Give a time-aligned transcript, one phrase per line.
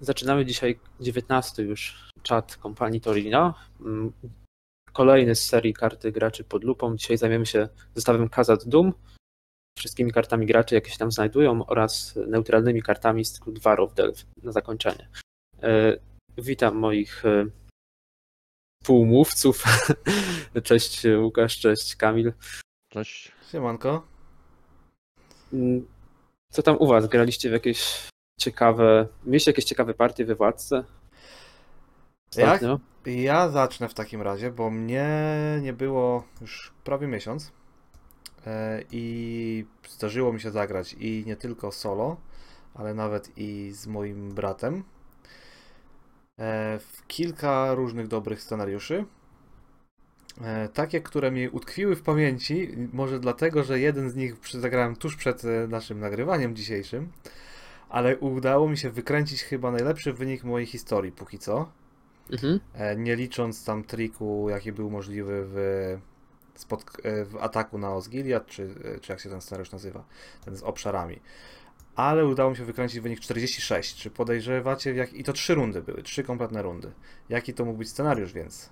[0.00, 3.54] Zaczynamy dzisiaj 19 już czat kompanii Torino.
[3.80, 4.12] Mm,
[4.92, 6.96] Kolejny z serii karty graczy pod lupą.
[6.96, 8.92] Dzisiaj zajmiemy się zestawem Kazat Doom,
[9.78, 14.24] wszystkimi kartami graczy, jakie się tam znajdują oraz neutralnymi kartami z cyklu Dwar of Delph
[14.42, 15.08] na zakończenie.
[15.62, 15.96] E,
[16.38, 17.46] Witam moich e,
[18.84, 19.64] półmówców.
[20.64, 22.32] Cześć Łukasz, cześć Kamil.
[22.92, 23.32] Cześć.
[23.52, 24.06] Siemanko.
[25.52, 25.86] Mm,
[26.52, 27.06] Co tam u was?
[27.08, 28.08] Graliście w jakieś
[28.40, 30.84] ciekawe, mieliście jakieś ciekawe partie we Władce?
[32.30, 32.80] Ostatnio?
[33.06, 35.08] Ja zacznę w takim razie, bo mnie
[35.62, 37.52] nie było już prawie miesiąc
[38.46, 42.16] e, i zdarzyło mi się zagrać i nie tylko solo,
[42.74, 44.84] ale nawet i z moim bratem
[46.38, 49.04] e, w kilka różnych dobrych scenariuszy.
[50.42, 55.16] E, Takie, które mi utkwiły w pamięci, może dlatego, że jeden z nich zagrałem tuż
[55.16, 57.12] przed naszym nagrywaniem dzisiejszym,
[57.90, 61.72] ale udało mi się wykręcić chyba najlepszy wynik mojej historii póki co.
[62.32, 62.60] Mhm.
[62.74, 65.56] E, Nie licząc tam triku, jaki był możliwy w,
[67.02, 70.04] e, w ataku na Osgiliad, czy, e, czy jak się ten scenariusz nazywa,
[70.44, 71.20] ten z obszarami.
[71.94, 73.96] Ale udało mi się wykręcić wynik 46.
[73.96, 75.14] Czy podejrzewacie, w jak...
[75.14, 76.92] i to trzy rundy były, trzy kompletne rundy.
[77.28, 78.70] Jaki to mógł być scenariusz więc?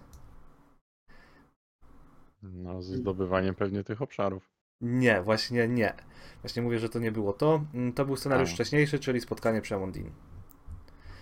[2.42, 4.57] No, ze zdobywaniem pewnie tych obszarów.
[4.80, 5.94] Nie, właśnie nie.
[6.42, 7.60] Właśnie mówię, że to nie było to.
[7.74, 8.54] Mm, To był scenariusz A.
[8.54, 10.10] wcześniejszy, czyli spotkanie przy Amondin.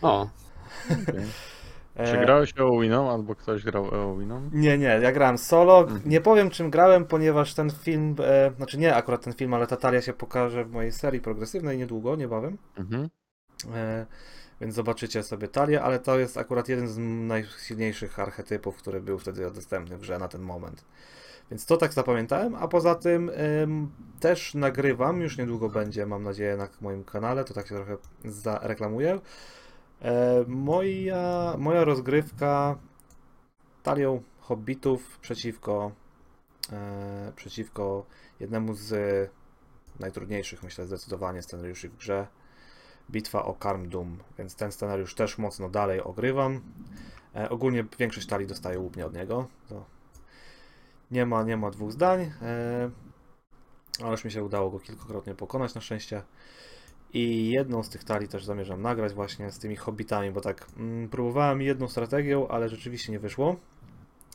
[0.02, 0.28] O,
[1.02, 1.24] Okay.
[1.94, 4.50] E, Czy grałeś Eowiną, albo ktoś grał Eowiną?
[4.52, 5.80] Nie, nie, ja grałem solo.
[5.80, 6.00] Mhm.
[6.06, 9.76] Nie powiem czym grałem, ponieważ ten film, e, znaczy nie akurat ten film, ale ta
[9.76, 12.58] talia się pokaże w mojej serii progresywnej niedługo, niebawem.
[12.78, 13.08] Mhm.
[13.74, 14.06] E,
[14.60, 16.98] więc zobaczycie sobie talię, ale to jest akurat jeden z
[17.28, 20.84] najsilniejszych archetypów, który był wtedy dostępny w grze na ten moment.
[21.50, 26.56] Więc to tak zapamiętałem, a poza tym em, też nagrywam, już niedługo będzie, mam nadzieję,
[26.56, 29.20] na moim kanale, to tak się trochę zareklamuję.
[30.02, 32.78] E, moja, moja rozgrywka
[33.82, 35.92] talią hobbitów przeciwko,
[36.72, 38.06] e, przeciwko
[38.40, 39.30] jednemu z
[40.00, 42.26] najtrudniejszych, myślę, zdecydowanie scenariuszy w grze.
[43.10, 46.60] Bitwa o Karm Doom, więc ten scenariusz też mocno dalej ogrywam.
[47.34, 49.48] E, ogólnie większość talii dostaje łupnie od niego.
[49.68, 49.95] To
[51.10, 52.32] nie ma, nie ma dwóch zdań.
[52.42, 52.90] E,
[54.02, 56.22] ale już mi się udało go kilkukrotnie pokonać na szczęście.
[57.12, 61.08] I jedną z tych talii też zamierzam nagrać właśnie z tymi hobbitami, bo tak mm,
[61.08, 63.56] próbowałem jedną strategią, ale rzeczywiście nie wyszło.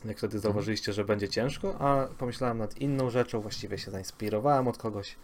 [0.04, 4.78] Jak wtedy zauważyliście, że będzie ciężko, a pomyślałem nad inną rzeczą, właściwie się zainspirowałem od
[4.78, 5.16] kogoś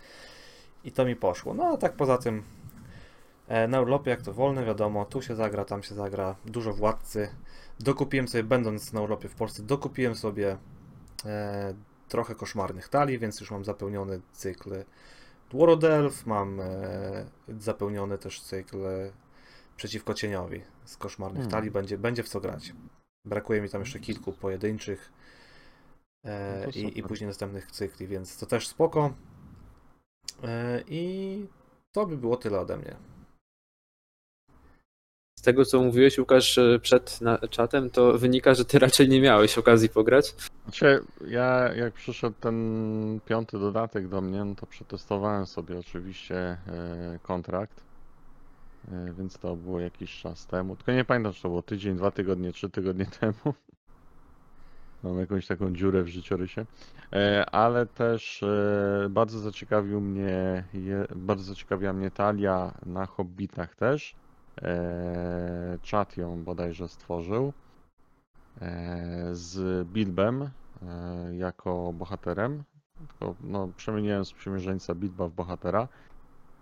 [0.84, 1.54] i to mi poszło.
[1.54, 2.42] No a tak poza tym
[3.48, 7.28] e, na urlopie jak to wolne, wiadomo, tu się zagra, tam się zagra, dużo władcy.
[7.80, 10.56] Dokupiłem sobie, będąc na urlopie w Polsce, dokupiłem sobie
[12.08, 14.84] trochę koszmarnych talii, więc już mam zapełniony cykl
[15.50, 17.26] Dworodelf, mam e,
[17.58, 19.12] zapełniony też cykl e,
[19.76, 21.50] przeciwko cieniowi z koszmarnych Hmm.
[21.50, 22.74] talii, będzie, będzie w co grać.
[23.24, 25.12] Brakuje mi tam jeszcze kilku pojedynczych
[26.24, 29.14] e, No i, i później następnych cykli, więc to też spoko.
[30.44, 31.46] E, I
[31.92, 32.96] to by było tyle ode mnie.
[35.38, 39.58] Z tego co mówiłeś Łukasz e, przed czatem, to wynika, że ty raczej nie miałeś
[39.58, 40.34] okazji pograć.
[40.64, 46.58] Znaczy, ja jak przyszedł ten piąty dodatek do mnie, no to przetestowałem sobie oczywiście e,
[47.22, 47.80] kontrakt.
[48.92, 50.76] E, więc to było jakiś czas temu.
[50.76, 53.54] Tylko nie pamiętam, czy to było tydzień, dwa tygodnie, trzy tygodnie temu.
[55.02, 56.64] Mam jakąś taką dziurę w życiorysie.
[57.52, 58.44] Ale też
[59.10, 60.64] bardzo zaciekawił mnie,
[61.16, 64.14] bardzo zaciekawiła mnie talia na Hobbitach też.
[64.62, 67.52] E, czat ją bodajże stworzył
[68.60, 72.64] e, z Bilbem e, jako bohaterem.
[73.08, 75.88] Tylko no, przemieniłem z przymierzeńca Bilba w bohatera.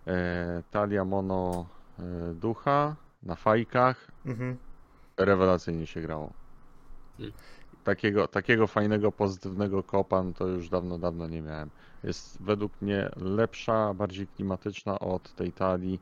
[0.07, 1.67] E, talia mono
[1.99, 4.11] e, ducha na fajkach.
[4.27, 4.57] Mhm.
[5.17, 6.33] Rewelacyjnie się grało.
[7.17, 7.35] Hmm.
[7.85, 11.71] Takiego, takiego fajnego, pozytywnego kopa no to już dawno, dawno nie miałem.
[12.05, 16.01] Jest według mnie lepsza, bardziej klimatyczna od tej talii,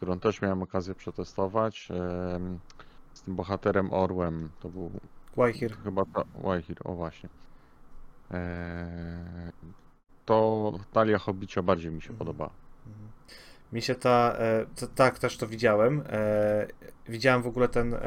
[0.00, 1.88] którą też miałem okazję przetestować.
[3.14, 4.48] Z tym bohaterem Orłem.
[4.60, 4.90] To był
[5.36, 5.76] Wajhir.
[5.84, 7.28] Chyba ta Wajhir, o właśnie.
[8.30, 9.52] Eee,
[10.24, 12.18] to talia Hobbicia bardziej mi się Mhm.
[12.18, 12.50] podoba.
[12.86, 13.08] Mhm.
[13.72, 16.02] Mi się ta, e, tak też to widziałem.
[16.08, 16.66] E,
[17.08, 18.00] widziałem w ogóle ten, e,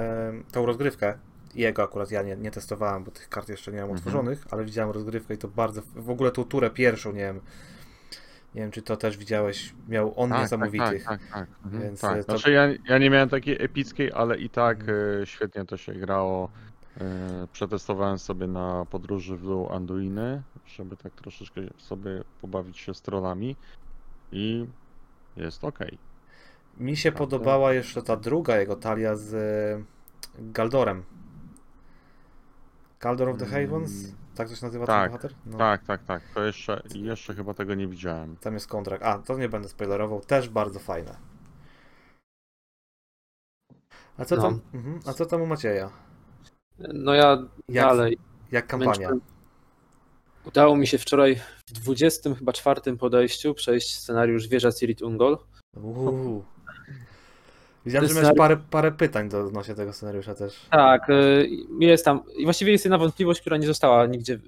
[0.52, 1.18] tą rozgrywkę.
[1.56, 3.98] Jego akurat ja nie, nie testowałem, bo tych kart jeszcze nie mam Mhm.
[4.00, 5.82] otworzonych, ale widziałem rozgrywkę i to bardzo.
[5.96, 7.42] W ogóle tą turę pierwszą, nie wiem.
[8.56, 9.74] Nie wiem, czy to też widziałeś.
[9.90, 11.04] Miał on niesamowitych.
[11.04, 11.48] Tak, tak, tak.
[11.66, 12.18] Mhm, Więc, tak.
[12.18, 15.22] e, to- Znaczy ja, ja nie miałem takiej epickiej, ale i tak Mhm.
[15.22, 16.50] e, świetnie to się grało.
[17.02, 23.02] E, przetestowałem sobie na podróży w dół Anduiny, żeby tak troszeczkę sobie pobawić się z
[23.02, 23.56] trollami
[24.32, 24.66] i
[25.38, 25.80] jest ok.
[26.78, 29.36] Mi się podobała jeszcze ta druga jego talia z
[30.40, 31.04] Galdorem.
[33.00, 33.92] Galdor of the Havens?
[34.36, 35.34] Tak to się nazywa tak, ten bohater?
[35.46, 35.58] No.
[35.58, 36.22] Tak, tak, tak.
[36.34, 38.36] To jeszcze, jeszcze chyba tego nie widziałem.
[38.38, 39.04] Tam jest kontrakt.
[39.04, 40.22] A, to nie będę spoilerował.
[40.22, 41.16] Też bardzo fajne.
[44.18, 44.42] A co No.
[44.42, 44.60] tam?
[44.74, 45.00] Mhm.
[45.06, 45.90] A co tam u Macieja?
[46.80, 47.38] No ja
[47.70, 48.18] Jak, dalej.
[48.52, 48.92] jak kampania?
[48.92, 49.22] męczyłem-
[50.46, 51.36] Udało mi się wczoraj
[51.70, 55.38] w 20 chyba czwartym podejściu przejść scenariusz Wieża Cirit Ungol.
[55.78, 56.46] Uuu.
[57.86, 60.66] Widziałem, że miałeś parę, parę pytań do odnośnie tego scenariusza też.
[60.72, 61.50] Tak, y,
[61.80, 62.24] jest tam.
[62.38, 64.40] I właściwie jest jedna wątpliwość, która nie została nigdzie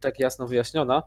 [0.00, 1.02] tak jasno wyjaśniona.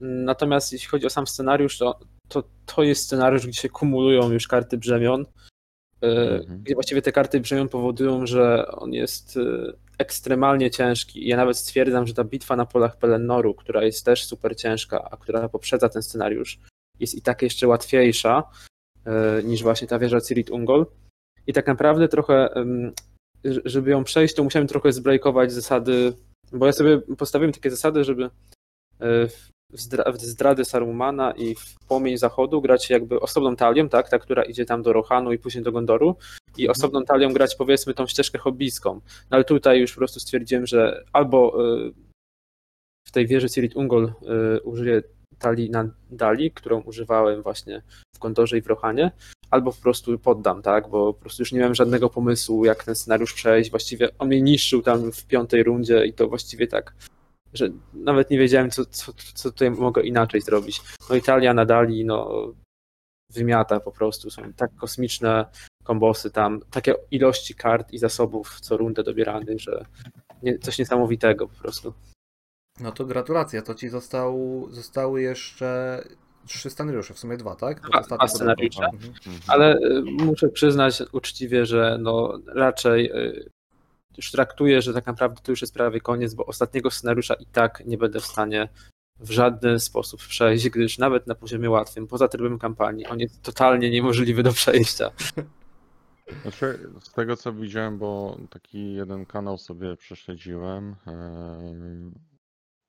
[0.00, 4.48] Natomiast jeśli chodzi o sam scenariusz, to to, to jest scenariusz, gdzie się kumulują już
[4.48, 5.20] karty brzemion.
[5.20, 5.26] y,
[6.06, 6.62] Mhm.
[6.62, 11.28] Gdzie właściwie te karty brzemion powodują, że on jest y, ekstremalnie ciężki.
[11.28, 15.16] Ja nawet stwierdzam, że ta bitwa na polach Pelennoru, która jest też super ciężka, a
[15.16, 16.58] która poprzedza ten scenariusz,
[17.00, 18.42] jest i tak jeszcze łatwiejsza
[19.44, 20.86] niż właśnie ta wieża Cirit Ungol.
[21.46, 22.48] I tak naprawdę trochę,
[23.64, 26.12] żeby ją przejść, to musiałem trochę zbrajkować zasady,
[26.52, 28.28] bo ja sobie postawiłem takie zasady, żeby y,
[29.72, 34.18] w zdra- w zdrady Sarumana i w płomień zachodu grać jakby osobną talią, tak, ta,
[34.18, 36.16] która idzie tam do Rohanu i później do Gondoru
[36.56, 38.94] i osobną talią grać powiedzmy tą ścieżkę hobbyską.
[38.94, 41.92] No ale tutaj już po prostu stwierdziłem, że albo y,
[43.08, 44.12] w tej wieży Cirit Ungol
[44.56, 45.02] y, użyję
[45.38, 47.82] talii na Dali, którą używałem właśnie
[48.14, 49.10] w Gondorze i w Rohanie,
[49.50, 52.94] albo po prostu poddam, tak, bo po prostu już nie miałem żadnego pomysłu, jak ten
[52.94, 53.70] scenariusz przejść.
[53.70, 56.94] Właściwie on mnie niszczył tam w piątej rundzie i to właściwie tak,
[57.54, 60.80] że nawet nie wiedziałem, co, co, co tutaj mogę inaczej zrobić.
[61.10, 62.46] No Italia nadali, no
[63.30, 65.46] wymiata po prostu, są tak kosmiczne
[65.84, 69.84] kombosy tam, takie ilości kart i zasobów co rundę dobieranych, że
[70.42, 71.92] nie, coś niesamowitego po prostu.
[72.80, 76.02] No to gratulacje, to ci został, zostały jeszcze
[76.46, 77.80] trzy scenariusze, w sumie dwa, tak?
[77.82, 78.84] Bo Dwa- dwa scenariusze.
[78.84, 79.12] Mhm.
[79.26, 79.36] Mhm.
[79.46, 83.50] Ale y, muszę przyznać uczciwie, że no raczej y,
[84.16, 87.82] już traktuję, że tak naprawdę to już jest prawie koniec, bo ostatniego scenariusza i tak
[87.86, 88.68] nie będę w stanie
[89.20, 93.90] w żaden sposób przejść, gdyż nawet na poziomie łatwym, poza trybem kampanii, on jest totalnie
[93.90, 95.10] niemożliwy do przejścia.
[96.42, 100.96] Znaczy, z tego co widziałem, bo taki jeden kanał sobie prześledziłem.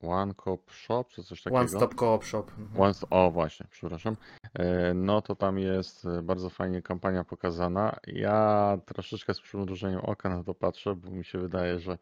[0.04, 1.60] One Cop Shop, czy coś takiego.
[1.60, 2.44] One Stop Co-op Shop.
[2.60, 2.82] Mhm.
[2.82, 4.18] One, o właśnie, przepraszam.
[4.54, 7.96] E, No to tam jest e, bardzo fajnie kampania pokazana.
[8.08, 11.98] Ja troszeczkę z przymrużeniem oka na to patrzę, bo mi się wydaje, że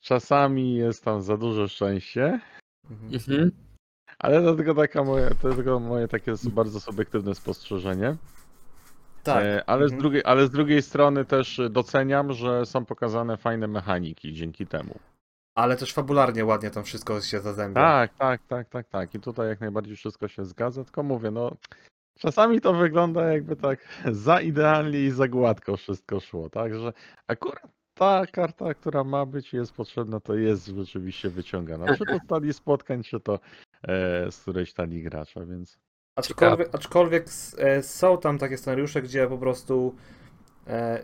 [0.00, 2.40] czasami jest tam za dużo szczęście,
[2.90, 3.14] Mhm.
[3.14, 3.50] Mhm.
[4.18, 8.16] ale to tylko taka moje, to tylko moje takie s- bardzo subiektywne spostrzeżenie.
[9.22, 9.44] Tak.
[9.44, 10.00] E, Ale, z Mhm.
[10.00, 14.94] drugiej, ale z drugiej strony też doceniam, że są pokazane fajne mechaniki dzięki temu.
[15.54, 17.80] Ale też fabularnie ładnie tam wszystko się zazębia.
[17.80, 19.14] Tak, tak, tak, tak, tak.
[19.14, 21.56] I tutaj jak najbardziej wszystko się zgadza, tylko mówię, no
[22.18, 23.78] czasami to wygląda jakby tak
[24.26, 26.92] za idealnie i za gładko wszystko szło, tak, że
[27.28, 27.62] akurat
[27.94, 31.96] ta karta, która ma być i jest potrzebna, to jest rzeczywiście wyciągana.
[31.96, 33.34] Czy to z talii spotkań, czy to
[33.82, 35.78] e, z którejś talii gracza, więc
[36.18, 39.94] Aczkolwiek, aczkolwiek s- e, są tam takie scenariusze, gdzie po prostu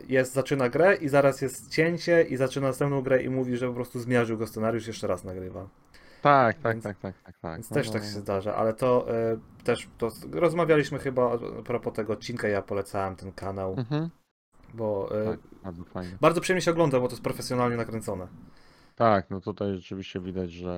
[0.09, 3.75] jest, zaczyna grę i zaraz jest cięcie i zaczyna następną grę i mówi, że po
[3.75, 5.69] prostu zmiażdżył go scenariusz, jeszcze raz nagrywa.
[6.23, 7.55] tak, tak, Więc- tak, tak, tak, tak.
[7.57, 8.09] Więc No, też no, tak no.
[8.09, 13.17] się zdarza, ale to e, też to, rozmawialiśmy chyba a propos tego odcinka, ja polecałem
[13.17, 14.11] ten kanał, Mhm,
[14.75, 16.17] bo e, tak, bardzo fajnie.
[16.21, 18.27] bardzo przyjemnie się ogląda, bo to jest profesjonalnie nakręcone.
[18.95, 20.71] Tak, no tutaj rzeczywiście widać, że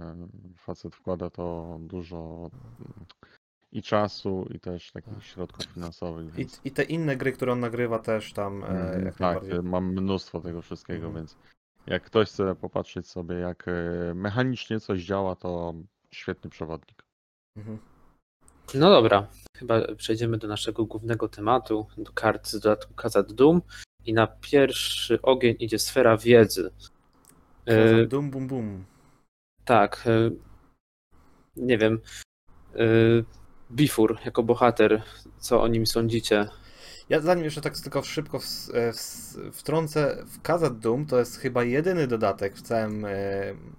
[0.00, 2.50] e, facet wkłada to dużo
[3.72, 6.28] i czasu, i też takich środków finansowych.
[6.28, 9.20] I, Więc, I te inne gry, które on nagrywa też tam e, Mm, jak tak,
[9.20, 9.62] najbardziej.
[9.70, 11.14] mam mnóstwo tego wszystkiego, Mhm.
[11.14, 11.36] więc
[11.86, 13.72] jak ktoś chce popatrzeć sobie, jak e,
[14.14, 15.74] mechanicznie coś działa, to
[16.10, 17.02] świetny przewodnik.
[17.56, 17.78] Mhm.
[18.74, 19.26] No dobra,
[19.56, 23.62] chyba przejdziemy do naszego głównego tematu, do kart z dodatku Kazat Doom
[24.04, 26.70] i na pierwszy ogień idzie sfera wiedzy.
[27.66, 28.84] E, Dum bum bum.
[29.64, 30.04] tak,
[31.56, 32.00] nie wiem,
[33.72, 35.02] Bifur jako bohater,
[35.38, 36.48] co o nim sądzicie?
[37.08, 41.64] Ja zanim jeszcze tak tylko szybko w, w, wtrącę, w Kazat Doom to jest chyba
[41.64, 43.08] jedyny dodatek w, całym, e,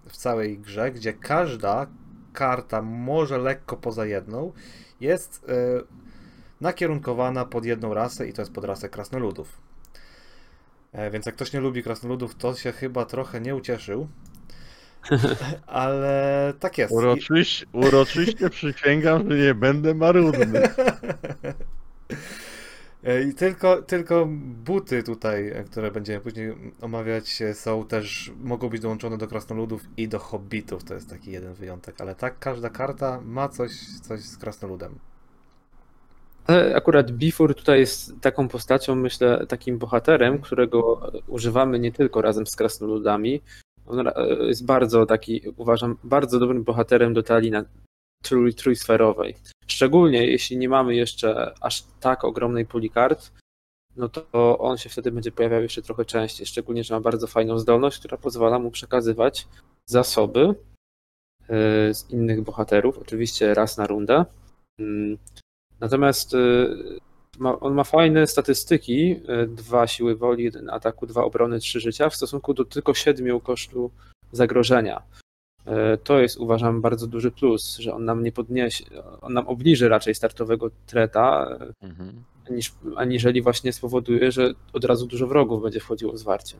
[0.09, 1.87] w całej grze, gdzie każda
[2.33, 4.53] karta, może lekko poza jedną,
[4.99, 5.53] jest e,
[6.61, 9.61] nakierunkowana pod jedną rasę i to jest pod rasę krasnoludów.
[10.91, 14.07] E, Więc jak ktoś nie lubi krasnoludów, to się chyba trochę nie ucieszył.
[15.67, 16.93] Ale tak jest.
[16.93, 16.97] I-
[17.73, 20.61] Uroczyście, przysięgam, że nie będę marudny.
[23.29, 24.27] I tylko, tylko
[24.65, 30.19] buty tutaj, które będziemy później omawiać, są też, mogą być dołączone do krasnoludów i do
[30.19, 30.83] hobbitów.
[30.83, 34.99] To jest taki jeden wyjątek, ale tak, każda karta ma coś, coś z krasnoludem.
[36.47, 42.47] Ale akurat Bifur tutaj jest taką postacią, myślę, takim bohaterem, którego używamy nie tylko razem
[42.47, 43.41] z krasnoludami.
[43.87, 44.05] On
[44.47, 47.51] jest bardzo taki, uważam, bardzo dobrym bohaterem do talii
[48.23, 49.35] trój, trójsferowej.
[49.67, 53.31] Szczególnie jeśli nie mamy jeszcze aż tak ogromnej puli kart,
[53.95, 56.45] no to on się wtedy będzie pojawiał jeszcze trochę częściej.
[56.45, 59.47] Szczególnie, że ma bardzo fajną zdolność, która pozwala mu przekazywać
[59.85, 64.25] zasoby y, z innych bohaterów, oczywiście raz na rundę.
[64.79, 65.17] Mm,
[65.79, 66.99] Natomiast y,
[67.39, 69.11] ma, on ma fajne statystyki,
[69.43, 73.39] y, dwa siły woli, jeden ataku, dwa obrony, trzy życia w stosunku do tylko siedmiu
[73.39, 73.91] kosztu
[74.31, 75.01] zagrożenia.
[75.67, 78.85] Y, to jest uważam bardzo duży plus, że on nam nie podniesie,
[79.21, 82.23] on nam obniży raczej startowego treta, mhm.
[82.49, 86.57] niż, aniżeli właśnie spowoduje, że od razu dużo wrogów będzie wchodziło w zwarcie.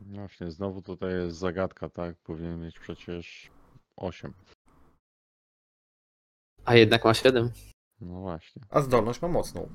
[0.00, 2.16] Właśnie, znowu tutaj jest zagadka, tak?
[2.16, 3.50] Powinien mieć przecież
[3.96, 4.32] 8.
[6.64, 7.50] A jednak ma 7.
[8.00, 8.62] No właśnie.
[8.70, 9.68] A zdolność ma mocną.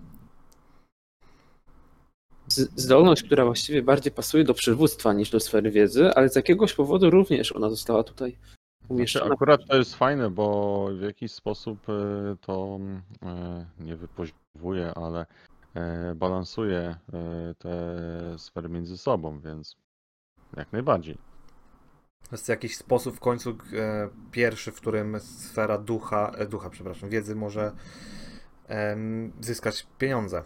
[2.55, 7.09] Zdolność, która właściwie bardziej pasuje do przywództwa niż do sfery wiedzy, ale z jakiegoś powodu
[7.09, 8.37] również ona została tutaj
[8.89, 9.25] umieszczona.
[9.25, 12.79] Znaczy, akurat to jest fajne, bo w jakiś sposób e, to
[13.23, 15.25] e, nie wypoziowuje, ale
[15.73, 16.95] e, balansuje
[17.57, 17.95] te
[18.37, 19.75] sfery między sobą, więc
[20.57, 21.17] jak najbardziej.
[22.29, 27.09] To jest jakiś sposób w końcu e, pierwszy, w którym sfera ducha, e, ducha, przepraszam,
[27.09, 27.71] wiedzy może
[28.69, 28.97] e,
[29.41, 30.43] zyskać pieniądze.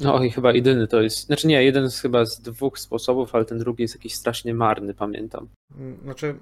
[0.00, 3.44] No i chyba jedyny to jest, znaczy nie, jeden z chyba z dwóch sposobów, ale
[3.44, 5.48] ten drugi jest jakiś strasznie marny, pamiętam.
[5.78, 6.34] Mm, znaczy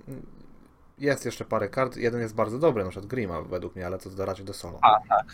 [0.98, 4.24] jest jeszcze parę kart, jeden jest bardzo dobry, na przykład Grima według mnie, ale to
[4.24, 4.78] raczej do solo.
[4.82, 5.26] A, tak.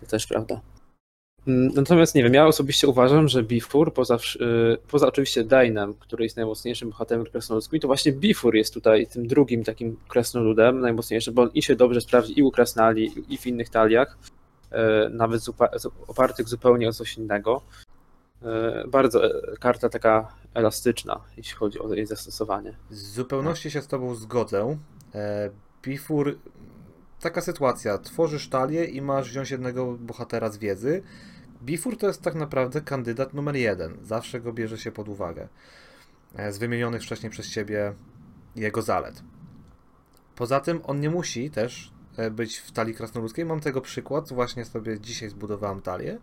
[0.00, 0.60] To też prawda.
[1.46, 6.24] Mm, natomiast nie wiem, ja osobiście uważam, że Bifur, poza, y, poza oczywiście Dainem, który
[6.24, 11.42] jest najmocniejszym bohaterem krasnoludzkim, to właśnie Bifur jest tutaj tym drugim takim krasnoludem najmocniejszym, bo
[11.42, 14.18] on i się dobrze sprawdzi i u krasnali, i w innych taliach,
[15.10, 15.42] nawet
[16.06, 17.62] opartych zupełnie o coś innego.
[18.42, 22.76] Y, bardzo e, karta taka elastyczna, jeśli chodzi o jej zastosowanie.
[22.90, 24.78] Z zupełności się z Tobą zgodzę.
[25.14, 25.50] E,
[25.82, 26.38] Bifur
[27.20, 31.02] taka sytuacja, tworzysz talię i masz wziąć jednego bohatera z wiedzy,
[31.62, 33.98] Bifur to jest tak naprawdę kandydat numer jeden.
[34.02, 35.48] Zawsze go bierze się pod uwagę.
[36.36, 37.94] E, z wymienionych wcześniej przez ciebie
[38.56, 39.22] jego zalet.
[40.36, 41.95] Poza tym on nie musi też e,
[42.30, 43.44] być w talii krasnoludzkiej.
[43.44, 46.18] Mam tego przykład, właśnie sobie dzisiaj zbudowałem talię,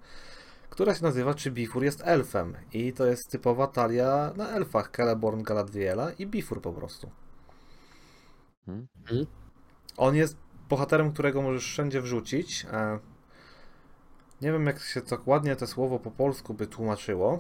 [0.70, 2.56] która się nazywa Czy Bifur jest elfem?
[2.74, 7.10] I to jest typowa talia na elfach Celeborn, Galadriela i Bifur po prostu.
[8.66, 8.88] Hmm.
[9.98, 10.38] On jest
[10.70, 12.66] bohaterem, którego możesz wszędzie wrzucić.
[12.72, 13.00] E,
[14.42, 17.40] nie wiem, jak się dokładnie to słowo po polsku by tłumaczyło,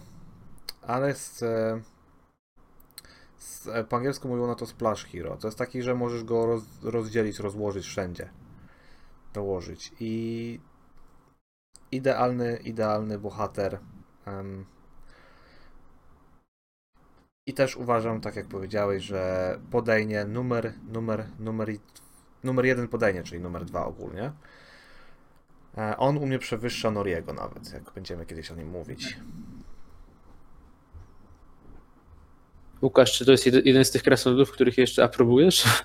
[0.81, 1.81] ale z, e,
[3.38, 5.38] z, e, po angielsku mówią na to splash hero.
[5.38, 8.29] To jest taki, że możesz go roz, rozdzielić, rozłożyć wszędzie.
[9.33, 9.91] Dołożyć.
[9.99, 10.59] I
[11.91, 13.79] idealny, idealny bohater.
[17.45, 21.69] I też uważam, tak jak powiedziałeś, że podejnie numer, numer, numer,
[22.43, 24.31] numer jeden podejnie, czyli numer dwa ogólnie.
[25.77, 29.17] E, on u mnie przewyższa Noriego nawet, jak będziemy kiedyś o nim mówić.
[32.81, 35.83] Łukasz, czy to jest jeden z tych krasnoludów, których jeszcze aprobujesz?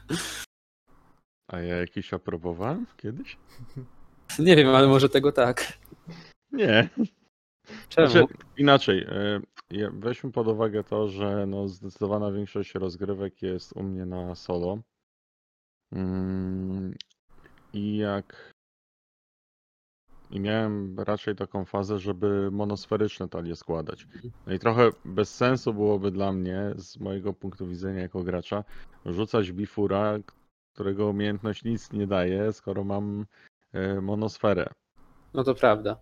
[1.48, 3.38] A ja jakiś aprobowałem kiedyś?
[4.38, 5.78] Nie wiem, ale może tego tak.
[6.52, 6.88] Nie.
[7.88, 8.08] Czemu?
[8.08, 8.26] Znaczy,
[8.56, 9.06] inaczej.
[9.08, 9.40] E,
[9.92, 14.78] weźmy pod uwagę to, że no zdecydowana większość rozgrywek jest u mnie na solo.
[15.92, 16.94] Mm,
[17.72, 18.52] I jak
[20.30, 24.06] i miałem raczej taką fazę, żeby monosferyczne talie składać.
[24.46, 28.64] No i trochę bez sensu byłoby dla mnie, z mojego punktu widzenia jako gracza,
[29.06, 30.18] rzucać bifura,
[30.78, 33.26] którego umiejętność nic nie daje, skoro mam
[33.73, 34.70] e, monosferę.
[35.35, 35.97] No to prawda.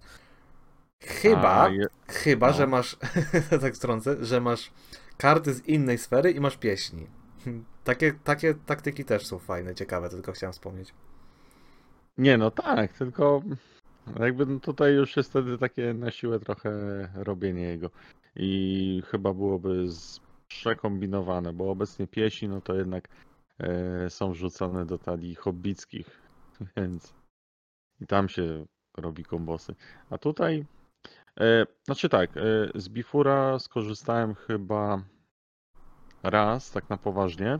[1.00, 1.86] Chyba, je...
[2.08, 2.52] chyba, no.
[2.52, 2.96] że masz,
[3.60, 4.72] tak strącę, że masz
[5.16, 7.06] karty z innej sfery i masz pieśni.
[7.84, 10.94] Takie, takie taktyki też są fajne, ciekawe, tylko chciałem wspomnieć.
[12.18, 13.42] Nie, no tak, tylko
[14.20, 16.70] jakby no tutaj już jest wtedy takie na siłę trochę
[17.14, 17.90] robienie jego.
[18.36, 19.86] I chyba byłoby
[20.48, 23.08] przekombinowane, bo obecnie piesi, no to jednak
[24.08, 26.22] są wrzucane do talii hobbickich,
[26.76, 27.14] więc
[28.00, 29.74] i tam się robi kombosy.
[30.10, 30.66] A tutaj,
[31.40, 32.40] e, znaczy tak, e,
[32.74, 35.02] z Bifura skorzystałem chyba
[36.22, 37.58] raz, tak na poważnie,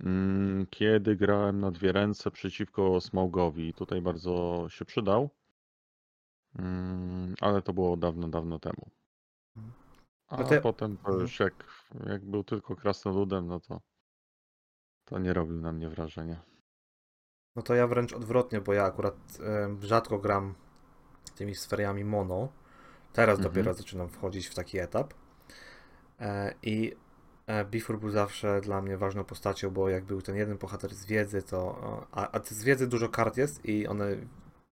[0.00, 3.74] mm, kiedy grałem na dwie ręce przeciwko Smaugowi.
[3.74, 5.30] Tutaj bardzo się przydał.
[6.58, 8.90] Mm, ale to było dawno, dawno temu.
[10.28, 10.60] A te...
[10.60, 11.20] potem to mhm.
[11.20, 11.64] już jak,
[12.06, 13.80] jak był tylko krasnoludem, no to
[15.06, 16.42] to nie robił na mnie wrażenia.
[17.56, 19.14] No to ja wręcz odwrotnie, bo ja akurat
[19.80, 20.54] rzadko gram
[21.34, 22.48] tymi sferami mono.
[23.12, 23.52] Teraz Mhm.
[23.54, 25.14] dopiero zaczynam wchodzić w taki etap.
[26.20, 26.96] E, I
[27.46, 31.04] e, Bifur był zawsze dla mnie ważną postacią, bo jak był ten jeden bohater z
[31.06, 32.06] wiedzy, to.
[32.12, 34.16] A, a z wiedzy dużo kart jest i one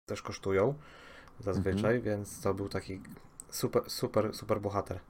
[0.07, 0.75] też kosztują
[1.41, 3.01] zazwyczaj, więc to był taki
[3.51, 5.01] super, super, super bohater.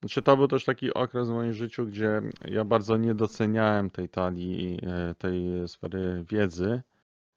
[0.00, 4.08] Znaczy to był też taki okres w moim życiu, gdzie ja bardzo nie doceniałem tej
[4.08, 6.82] talii, e, tej sfery wiedzy.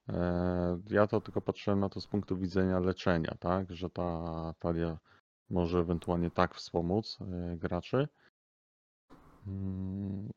[0.10, 3.72] E, Ja to tylko patrzyłem na to z punktu widzenia leczenia, tak?
[3.76, 4.98] Że ta talia
[5.50, 8.08] może ewentualnie tak wspomóc e, graczy.
[9.48, 10.30] Mm,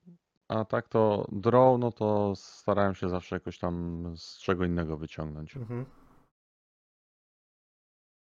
[0.48, 5.56] A tak to draw, no to starałem się zawsze jakoś tam z czego innego wyciągnąć.
[5.56, 5.86] Mhm.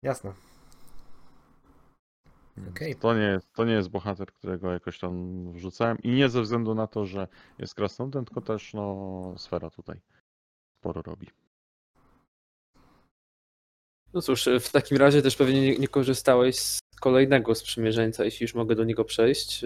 [0.02, 0.32] Jasne.
[2.56, 2.96] Więc Okej.
[2.96, 6.74] To, nie jest, to nie jest bohater, którego jakoś tam wrzucałem i nie ze względu
[6.74, 10.00] na to, że jest krasnoludem, tylko też no sfera tutaj
[10.80, 11.26] sporo robi.
[14.14, 18.54] No cóż, w takim razie też pewnie nie, nie korzystałeś z kolejnego sprzymierzeńca, jeśli już
[18.54, 19.64] mogę do niego przejść,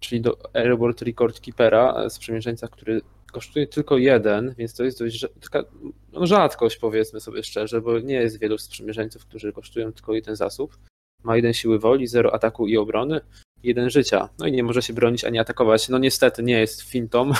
[0.00, 3.00] czyli do Airport Record Keepera, e, sprzymierzeńca, który
[3.32, 5.64] kosztuje tylko jeden, więc to jest dość taka
[6.12, 10.78] no, rzadkość, powiedzmy sobie szczerze, bo nie jest wielu sprzymierzeńców, którzy kosztują tylko jeden zasób.
[11.22, 13.20] Ma jeden siły woli, zero ataku i obrony,
[13.62, 14.28] jeden życia.
[14.38, 15.88] No i nie może się bronić ani atakować.
[15.88, 17.32] No niestety nie jest fintą,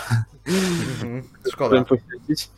[0.46, 1.22] Mhm.
[1.52, 1.84] Szkoda.
[1.84, 2.48] Poświęcić.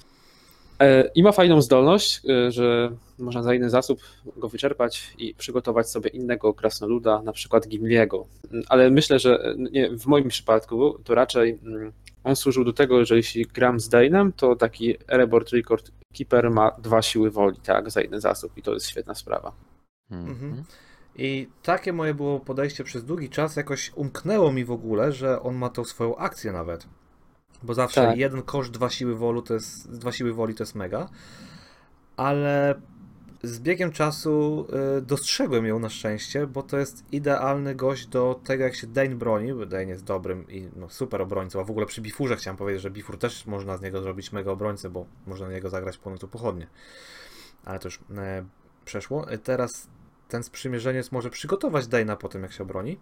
[0.80, 4.00] E, I ma fajną zdolność, e, że można za jeden zasób
[4.36, 8.26] go wyczerpać i przygotować sobie innego krasnoluda, na przykład Gimliego.
[8.52, 11.92] Mm, Ale myślę, że e, nie, w moim przypadku to raczej mm,
[12.24, 16.70] on służył do tego, że jeśli gram z Dane'em, to taki Erebor Record Keeper ma
[16.70, 19.52] dwa siły woli, tak, za jeden zasób i to jest świetna sprawa.
[20.10, 20.64] Mhm.
[21.16, 23.56] I takie moje było podejście przez długi czas.
[23.56, 26.86] Jakoś umknęło mi w ogóle, że on ma tą swoją akcję nawet.
[27.62, 28.16] Bo zawsze Tak.
[28.16, 31.08] jeden koszt, dwa siły woli to jest, dwa siły woli to jest mega.
[32.16, 32.74] Ale
[33.42, 34.66] z biegiem czasu
[34.98, 39.14] y, dostrzegłem ją na szczęście, bo to jest idealny gość do tego, jak się Dane
[39.14, 42.56] broni, bo Dane jest dobrym i no, super obrońcą, a w ogóle przy Bifurze chciałem
[42.56, 45.98] powiedzieć, że Bifur też można z niego zrobić mega obrońcę, bo można na niego zagrać
[45.98, 46.66] punktu pochodnie.
[47.64, 48.44] Ale to już e,
[48.84, 49.30] przeszło.
[49.30, 49.88] E, Teraz
[50.28, 52.98] ten sprzymierzeniec może przygotować Dane'a po tym, jak się obroni.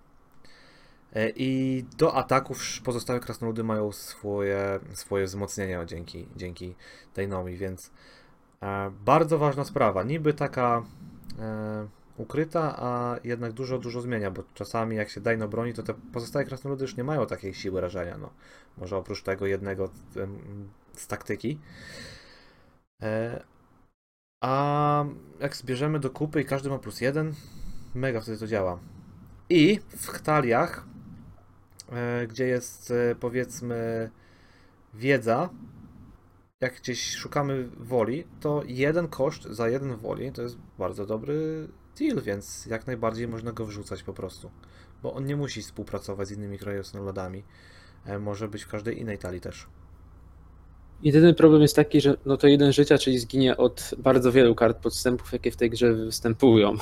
[1.15, 6.75] E, I do ataków pozostałe krasnoludy mają swoje, swoje wzmocnienia dzięki, dzięki
[7.17, 7.91] Dane'owi, więc
[8.63, 10.03] e, bardzo ważna sprawa.
[10.03, 10.83] Niby taka
[11.39, 15.95] e, ukryta, a jednak dużo, dużo zmienia, bo czasami jak się Dane obroni, to te
[16.13, 18.19] pozostałe krasnoludy już nie mają takiej siły rażenia.
[18.19, 18.31] No.
[18.79, 19.91] Może oprócz tego jednego
[20.97, 21.59] z taktyki.
[24.43, 25.05] A
[25.41, 27.35] jak zbierzemy do kupy i każdy ma plus jeden,
[27.95, 28.79] mega wtedy to działa.
[29.51, 30.87] I w taliach,
[31.93, 34.11] e, gdzie jest e, powiedzmy
[34.95, 35.51] wiedza,
[36.61, 42.23] jak gdzieś szukamy woli, to jeden koszt za jeden woli to jest bardzo dobry deal,
[42.23, 44.51] więc jak najbardziej można go wrzucać po prostu.
[45.03, 47.45] Bo on nie musi współpracować z innymi krajosnolodami.
[48.07, 49.67] E, Może być w każdej innej talii też.
[51.03, 54.79] Jedyny problem jest taki, że no to jeden życia, czyli zginie od bardzo wielu kart
[54.79, 56.77] podstępów, jakie w tej grze występują.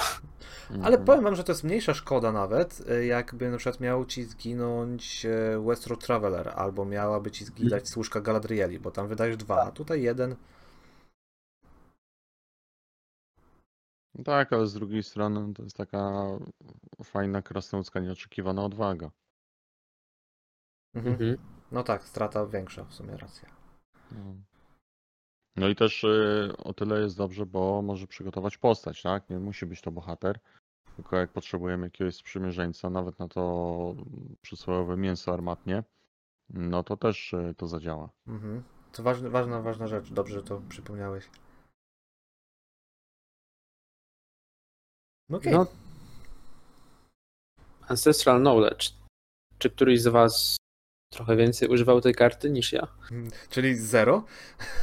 [0.71, 1.05] Ale Mhm.
[1.05, 5.61] powiem wam, że to jest mniejsza szkoda nawet, jakby na przykład miał ci zginąć e,
[5.67, 10.37] Westroad Traveler, albo miałaby ci zginąć służka Galadrieli, bo tam wydajesz dwa, a tutaj jeden.
[14.25, 16.27] Tak, ale z drugiej strony to jest taka
[17.05, 19.11] fajna, krasnoludzka, nieoczekiwana odwaga.
[20.95, 21.15] Mhm.
[21.15, 21.37] Mhm.
[21.73, 23.60] No tak, strata większa, w sumie racja.
[25.57, 25.69] No.
[25.69, 29.31] I też y, o tyle jest dobrze, bo może przygotować postać, tak?
[29.31, 30.41] Nie musi być to bohater,
[30.97, 33.95] tylko jak potrzebujemy jakiegoś sprzymierzeńca, nawet na to
[34.43, 35.85] przysłowiowe mięso armatnie,
[36.51, 38.11] no to też y, to zadziała.
[38.27, 38.63] Mhm.
[38.93, 41.31] To ważna, ważna, ważna rzecz, dobrze, że to przypomniałeś.
[45.29, 45.53] No okej.
[45.53, 45.67] No.
[47.89, 48.91] Ancestral Knowledge.
[49.59, 50.57] Czy któryś z Was
[51.11, 52.87] trochę więcej używał tej karty niż ja?
[53.49, 54.25] Czyli zero?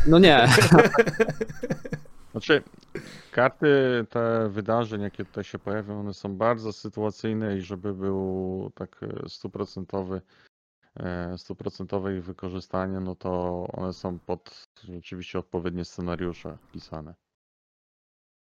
[0.08, 0.48] No nie.
[2.32, 2.64] Znaczy,
[3.32, 9.04] karty te wydarzeń, jakie tutaj się pojawią, one są bardzo sytuacyjne i żeby był tak
[9.04, 10.22] e, stuprocentowy,
[10.96, 17.14] e, stuprocentowe ich wykorzystanie, no to one są pod rzeczywiście odpowiednie scenariusze pisane.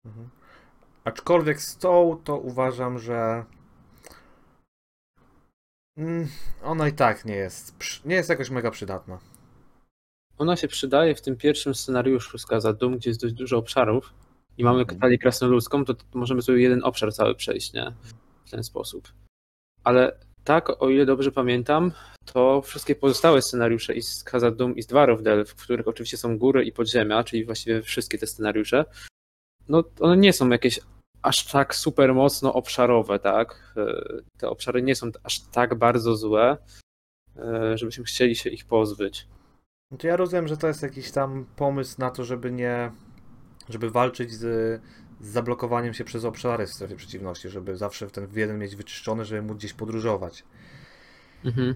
[0.05, 0.29] Mhm.
[1.03, 3.45] Aczkolwiek z tą to uważam, że
[5.97, 6.27] mm,
[6.63, 7.75] ona i tak nie jest,
[8.05, 9.19] nie jest jakoś mega przydatna.
[10.37, 14.13] Ona się przydaje w tym pierwszym scenariuszu z Kaza Doom, gdzie jest dość dużo obszarów
[14.57, 14.99] i mamy Mhm.
[14.99, 17.93] talię krasnoludzką, to, to możemy sobie jeden obszar cały przejść, nie?
[18.45, 19.07] W ten sposób.
[19.83, 21.91] Ale tak, o ile dobrze pamiętam,
[22.25, 26.17] to wszystkie pozostałe scenariusze i z Kaza Doom i z Dwarf Delve, w których oczywiście
[26.17, 28.85] są góry i podziemia, czyli właściwie wszystkie te scenariusze,
[29.69, 30.79] no one nie są jakieś
[31.21, 33.73] aż tak super mocno obszarowe, tak?
[33.77, 34.03] E,
[34.37, 36.57] te obszary nie są aż tak bardzo złe,
[37.37, 39.27] e, żebyśmy chcieli się ich pozbyć.
[39.91, 42.91] No to ja rozumiem, że to jest jakiś tam pomysł na to, żeby nie,
[43.69, 44.81] żeby walczyć z,
[45.21, 49.41] z zablokowaniem się przez obszary w strefie przeciwności, żeby zawsze ten jeden mieć wyczyszczony, żeby
[49.41, 50.43] móc gdzieś podróżować.
[51.45, 51.75] Mhm.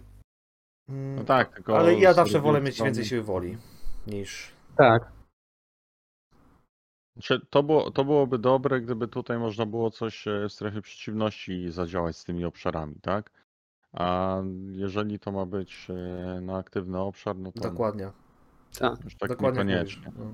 [0.89, 1.77] Mm, No tak, tylko...
[1.77, 3.57] Ale ja zawsze wolę mieć więcej siły woli
[4.07, 4.51] niż.
[4.77, 5.14] Tak.
[7.15, 11.71] Znaczy, to, było, to byłoby dobre, gdyby tutaj można było coś e, w strefie przeciwności
[11.71, 13.31] zadziałać z tymi obszarami, tak?
[13.93, 14.37] A
[14.71, 18.11] jeżeli to ma być e, na aktywny obszar, no to Dokładnie.
[18.79, 19.03] Tak.
[19.03, 20.11] już tak dokładnie jak niekoniecznie.
[20.17, 20.33] no.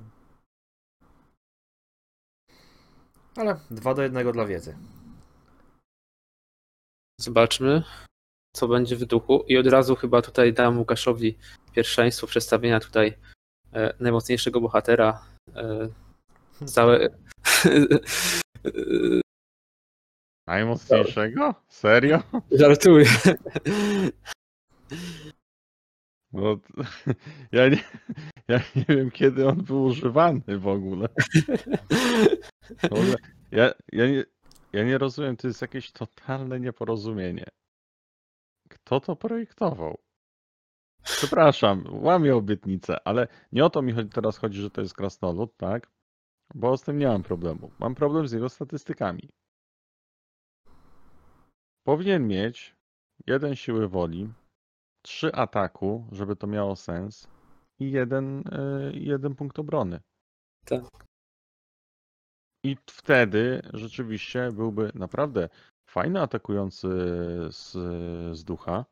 [3.36, 4.76] Ale 2 do 1 dla wiedzy.
[7.20, 7.82] Zobaczmy,
[8.56, 9.44] co będzie w duchu.
[9.48, 11.38] I od razu chyba tutaj dam Łukaszowi
[11.72, 13.14] pierwszeństwo przedstawienia tutaj
[13.72, 15.22] e, najmocniejszego bohatera.
[15.54, 15.88] E,
[16.66, 17.08] całe.
[20.46, 21.54] Najmocniejszego?
[21.68, 22.22] Serio?
[22.50, 23.06] Żartuję.
[26.32, 26.58] No,
[27.52, 27.84] ja nie,
[28.48, 31.08] ja nie wiem, kiedy on był używany w ogóle.
[32.78, 33.16] W ogóle
[33.50, 34.24] ja, ja, nie,
[34.72, 37.44] ja nie rozumiem, to jest jakieś totalne nieporozumienie.
[38.68, 39.98] Kto to projektował?
[41.02, 45.56] Przepraszam, łamię obietnicę, ale nie o to mi chodzi, teraz chodzi, że to jest krasnolud,
[45.56, 45.90] tak?
[46.54, 47.70] Bo z tym nie mam problemu.
[47.78, 49.28] Mam problem z jego statystykami.
[51.84, 52.76] Powinien mieć
[53.26, 54.32] jeden siły woli,
[55.02, 57.28] trzy ataku, żeby to miało sens
[57.78, 58.44] i jeden,
[58.92, 60.00] yy, jeden punkt obrony.
[60.64, 60.84] Tak.
[62.64, 65.48] I wtedy rzeczywiście byłby naprawdę
[65.90, 66.88] fajny atakujący
[67.50, 67.70] z,
[68.36, 68.84] z ducha.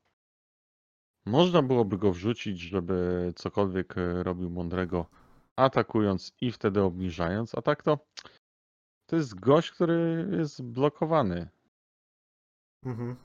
[1.27, 5.07] Można byłoby go wrzucić, żeby cokolwiek e, robił mądrego,
[5.61, 7.55] atakując i wtedy obniżając.
[7.55, 7.99] A tak to
[9.07, 11.49] to jest gość, który jest blokowany.
[12.85, 13.17] Mhm.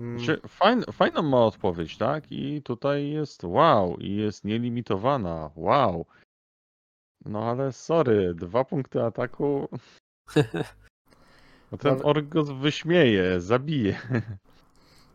[0.00, 2.32] Mm, Znaczy, fajn, fajną ma odpowiedź, tak?
[2.32, 5.50] I tutaj jest wow, i jest nielimitowana.
[5.56, 6.06] Wow.
[7.24, 9.68] No ale sorry, dwa punkty ataku.
[11.72, 14.00] No ten ork go wyśmieje, zabije.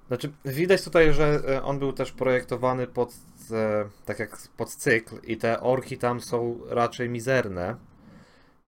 [0.07, 3.13] Znaczy, widać tutaj, że e, on był też projektowany pod,
[3.51, 7.75] e, tak jak pod cykl i te orki tam są raczej mizerne.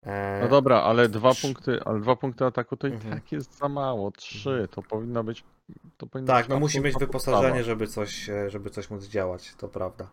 [0.06, 3.14] E, No dobra, ale dwa punkty, ale dwa punkty ataku to i Mhm.
[3.14, 4.12] tak jest za mało.
[4.12, 5.44] Trzy, to powinno być.
[5.98, 7.64] To powinno tak, być no musi mieć wyposażenie, podstawa.
[7.64, 10.08] żeby coś, żeby coś móc działać, to prawda.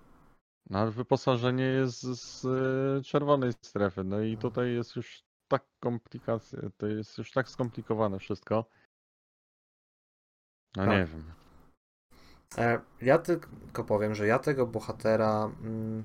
[0.71, 4.05] No ale wyposażenie jest z y, czerwonej strefy.
[4.05, 8.65] No i tutaj jest już tak komplikacja, to jest już tak skomplikowane wszystko.
[10.77, 10.93] No Tak.
[10.93, 11.25] nie wiem.
[12.59, 16.05] E, Ja tylko powiem, że ja tego bohatera, mm,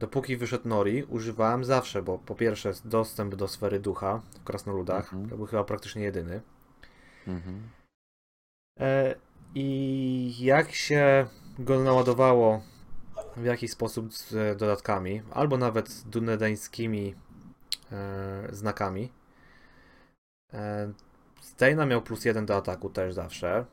[0.00, 5.04] dopóki wyszedł Nori, używałem zawsze, bo po pierwsze jest dostęp do sfery ducha w Krasnoludach,
[5.12, 5.30] Mhm.
[5.30, 6.40] to był chyba praktycznie jedyny.
[7.28, 7.62] Mhm.
[8.80, 9.14] E,
[9.54, 11.26] I jak się
[11.58, 12.62] go naładowało
[13.36, 17.14] w jakiś sposób z e, dodatkami, albo nawet dunedańskimi
[18.52, 19.12] znakami,
[21.42, 23.64] Steina miał plus jeden do ataku też zawsze,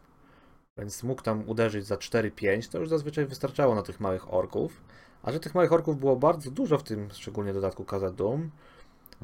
[0.77, 4.81] więc mógł tam uderzyć za 4-5, to już zazwyczaj wystarczało na tych małych orków.
[5.23, 8.49] A że tych małych orków było bardzo dużo w tym, szczególnie dodatku Kaza Doom,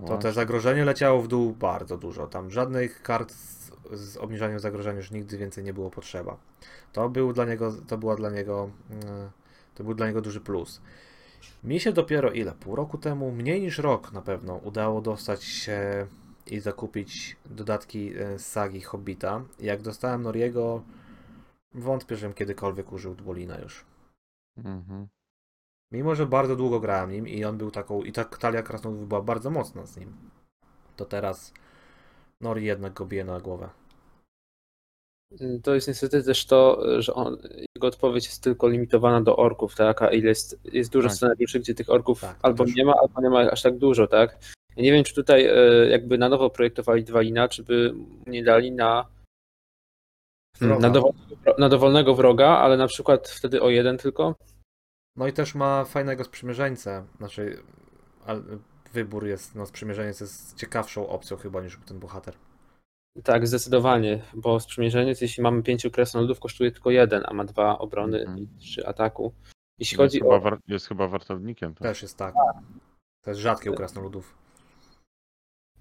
[0.08, 2.28] to te zagrożenie leciało w dół bardzo dużo.
[2.28, 6.38] Tam żadnych kart z, z obniżaniem zagrożenia już nigdy więcej nie było potrzeba.
[6.94, 9.30] To był dla niego, to była dla niego, mm,
[9.76, 10.82] to był dla niego duży plus.
[11.64, 12.52] Mi się dopiero ile?
[12.52, 16.08] Pół roku temu, mniej niż rok na pewno, udało dostać się
[16.52, 19.44] i zakupić dodatki e, z sagi Hobbita.
[19.60, 20.84] Jak dostałem Noriego,
[21.74, 23.86] wątpię, żebym kiedykolwiek użył Dwolina już.
[24.58, 25.08] Mhm.
[25.92, 29.22] Mimo, że bardzo długo grałem nim i on był taką, i ta talia krasnoludów była
[29.22, 30.14] bardzo mocna z nim,
[30.96, 31.54] to teraz
[32.42, 33.70] Nori jednak go bije na głowę.
[35.64, 37.38] To jest niestety też to, że on,
[37.76, 40.02] jego odpowiedź jest tylko limitowana do orków, tak?
[40.02, 41.18] A ile jest, jest dużo Tak.
[41.18, 42.76] scenariuszy, gdzie tych orków Tak, albo też.
[42.76, 44.38] nie ma, albo nie ma aż tak dużo, tak?
[44.76, 47.94] Ja nie wiem, czy tutaj e, jakby na nowo projektowali Dwalina, czy by
[48.28, 49.06] nie dali na,
[50.62, 54.36] na, dowolnego, na dowolnego wroga, ale na przykład wtedy o jeden tylko.
[55.16, 57.64] No i też ma fajnego sprzymierzeńcę, znaczy
[58.94, 62.36] wybór jest, no sprzymierzeniec jest ciekawszą opcją chyba niż ten bohater.
[63.24, 68.20] Tak, zdecydowanie, bo sprzymierzeniec, jeśli mamy pięciu krasnoludów, kosztuje tylko jeden, a ma dwa obrony
[68.20, 68.40] Mhm.
[68.40, 69.34] i trzy ataku.
[69.80, 70.40] Jeśli Jest, chodzi chyba o.
[70.40, 71.74] war, jest chyba wartownikiem.
[71.76, 71.84] Tak?
[71.88, 72.34] Też jest tak.
[73.24, 74.38] To jest rzadkie u krasnoludów.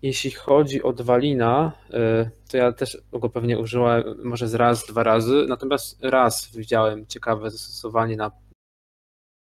[0.04, 5.02] Jeśli chodzi o Dwalina, y, to ja też go pewnie użyłem może z raz, dwa
[5.02, 8.30] razy, natomiast raz widziałem ciekawe zastosowanie na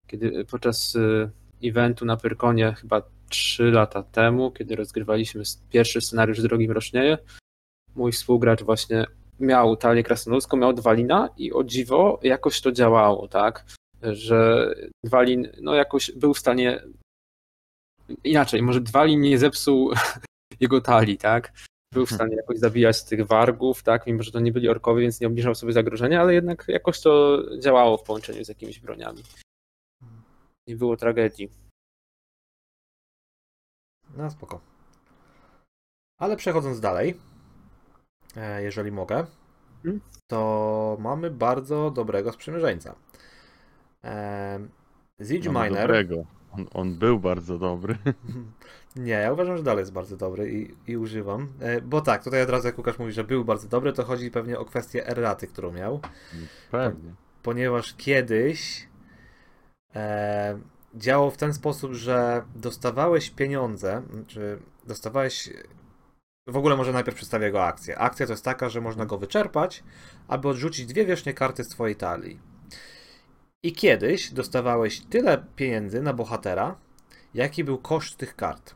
[0.07, 1.29] kiedy podczas y,
[1.63, 7.17] eventu na Pyrkonie chyba 3 lata temu, kiedy rozgrywaliśmy pierwszy scenariusz Drogi Mrocznieje.
[7.95, 9.05] Mój współgracz właśnie
[9.39, 13.65] miał talię krasnoludzką, miał Dwalina i o dziwo jakoś to działało, tak?
[14.01, 16.81] Że Dwalin no jakoś był w stanie
[18.23, 19.91] inaczej, może Dwalin nie zepsuł
[20.59, 21.53] jego talii, tak?
[21.93, 24.07] Był w stanie jakoś zabijać tych wargów, tak?
[24.07, 27.43] Mimo, że to nie byli orkowie, więc nie obniżał sobie zagrożenia, ale jednak jakoś to
[27.59, 29.23] działało w połączeniu z jakimiś broniami.
[30.67, 31.49] Nie było tragedii.
[34.17, 34.61] No spoko.
[36.19, 37.19] Ale przechodząc dalej,
[38.35, 39.25] e, jeżeli mogę,
[39.77, 40.01] Mhm.
[40.27, 42.95] to mamy bardzo dobrego sprzymierzeńca.
[44.03, 44.59] E,
[45.27, 45.81] Siege Mamy Miner.
[45.87, 46.25] dobrego.
[46.51, 47.97] On, on był bardzo dobry.
[48.95, 51.47] Nie, ja uważam, że dalej jest bardzo dobry i, i używam.
[51.59, 54.31] E, Bo tak, tutaj od razu jak Łukasz mówi, że był bardzo dobry, to chodzi
[54.31, 55.99] pewnie o kwestię erraty, którą miał.
[56.71, 57.13] Pewnie.
[57.43, 58.87] Ponieważ kiedyś
[59.95, 60.59] e,
[60.95, 65.49] działał w ten sposób, że dostawałeś pieniądze, czy dostawałeś.
[66.47, 67.97] W ogóle może najpierw przedstawię jego akcję.
[67.97, 69.83] Akcja to jest taka, że można go wyczerpać,
[70.27, 72.39] aby odrzucić dwie wierzchnie karty z twojej talii.
[73.63, 76.75] I kiedyś dostawałeś tyle pieniędzy na bohatera,
[77.33, 78.75] jaki był koszt tych kart.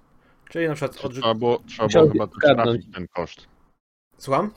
[0.49, 1.21] Czyli na przykład odrzucić.
[1.21, 3.47] Trzeba było, trzeba było chyba trafić ten koszt.
[4.17, 4.51] Słucham?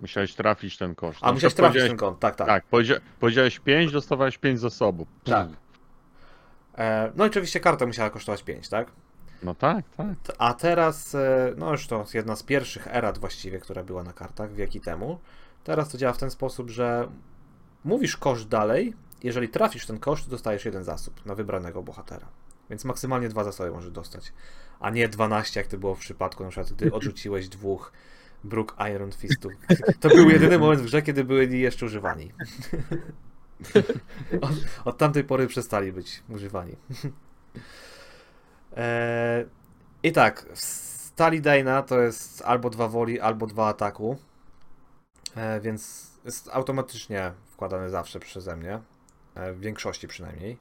[0.00, 1.18] Musiałeś trafić ten koszt.
[1.22, 2.46] A musiałeś trafić ten kąt, tak, tak.
[2.46, 5.08] Tak, powiedzia- powiedziałeś 5, dostawałeś 5 zasobów.
[5.24, 5.48] Tak.
[6.78, 8.90] E, no i oczywiście karta musiała kosztować 5, tak?
[9.42, 10.06] No tak, tak.
[10.38, 14.12] A teraz, e, no już to jest jedna z pierwszych erat właściwie, która była na
[14.12, 15.18] kartach wieki temu.
[15.64, 17.08] Teraz to działa w ten sposób, że
[17.84, 22.28] mówisz koszt dalej, jeżeli trafisz ten koszt, to dostajesz jeden zasób na wybranego bohatera.
[22.70, 24.32] Więc maksymalnie dwa zasoby możesz dostać,
[24.80, 27.92] a nie 12, jak to było w przypadku na przykład, gdy odrzuciłeś dwóch
[28.44, 29.52] Brook Iron Fistów.
[30.00, 32.32] To był jedyny moment w grze, kiedy byli jeszcze używani.
[34.40, 34.50] Od,
[34.84, 36.76] od tamtej pory przestali być używani.
[38.76, 39.46] Eee,
[40.02, 40.60] I tak, w
[41.18, 44.18] stali Daina to jest albo dwa woli, albo dwa ataku.
[45.36, 48.80] E, więc jest automatycznie wkładany zawsze przeze mnie.
[49.38, 50.58] E, w większości przynajmniej.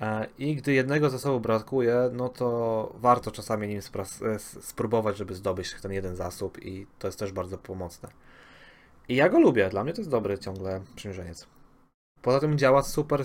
[0.00, 5.74] E, I gdy jednego zasobu brakuje, no to warto czasami nim e, spróbować, żeby zdobyć
[5.82, 8.08] ten jeden zasób i to jest też bardzo pomocne.
[9.08, 11.46] I ja go lubię, dla mnie to jest dobry ciągle przymierzeniec.
[12.22, 13.24] Poza tym działa super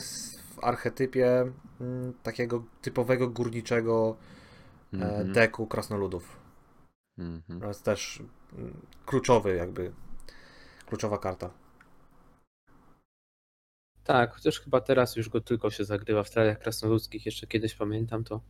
[0.55, 4.15] w archetypie mm, takiego typowego górniczego
[4.93, 6.39] e, Mhm, deku krasnoludów.
[7.19, 7.61] mhm.
[7.61, 8.23] To jest też
[8.57, 9.91] mm, kluczowy jakby,
[10.85, 11.49] kluczowa karta.
[14.03, 17.25] Tak, chociaż chyba teraz już go tylko się zagrywa w taliach krasnoludzkich.
[17.25, 18.41] Jeszcze kiedyś pamiętam to.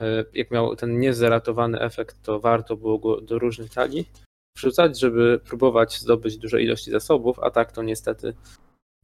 [0.00, 4.08] e, Jak miał ten niezeratowany efekt, to warto było go do różnych talii
[4.58, 8.34] wrzucać, żeby próbować zdobyć duże ilości zasobów, a tak to niestety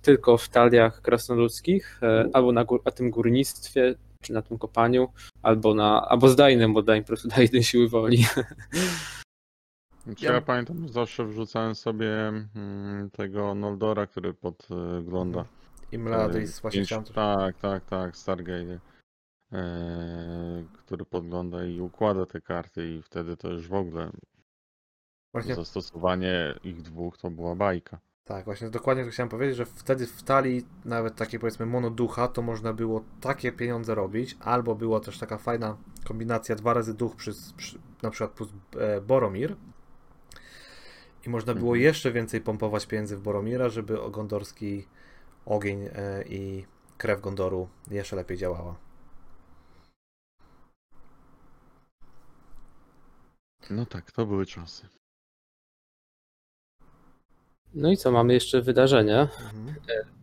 [0.02, 5.08] tylko w taliach krasnoludzkich, e, albo na, gór, na tym górnictwie, czy na tym kopaniu,
[5.42, 8.24] albo na, albo z Dainem, bo Dain po prostu daje tej siły woli.
[10.20, 10.40] Ja- ja...
[10.40, 15.44] pamiętam, że zawsze wrzucałem sobie mm, tego Noldora, który podgląda.
[15.94, 17.04] I Mlady E, właśnie pięć- chciałem...
[17.04, 18.80] Tak, tak, tak, Stargate.
[19.52, 24.10] E, który podgląda i układa te karty i wtedy to już w ogóle
[25.32, 27.98] Właśnie, zastosowanie ich dwóch to była bajka.
[28.24, 32.42] tak, właśnie dokładnie to chciałem powiedzieć, że wtedy w talii nawet takiej powiedzmy monoducha to
[32.42, 37.32] można było takie pieniądze robić, albo była też taka fajna kombinacja dwa razy duch przy,
[37.56, 39.56] przy na przykład plus e, Boromir
[41.26, 41.82] i można było Mhm.
[41.84, 44.86] jeszcze więcej pompować pieniędzy w Boromira, żeby gondorski
[45.46, 46.64] ogień e, i
[46.98, 48.76] krew Gondoru jeszcze lepiej działała.
[53.70, 54.88] No tak, to były czasy.
[57.74, 59.74] No i co, mamy jeszcze wydarzenie, Mhm.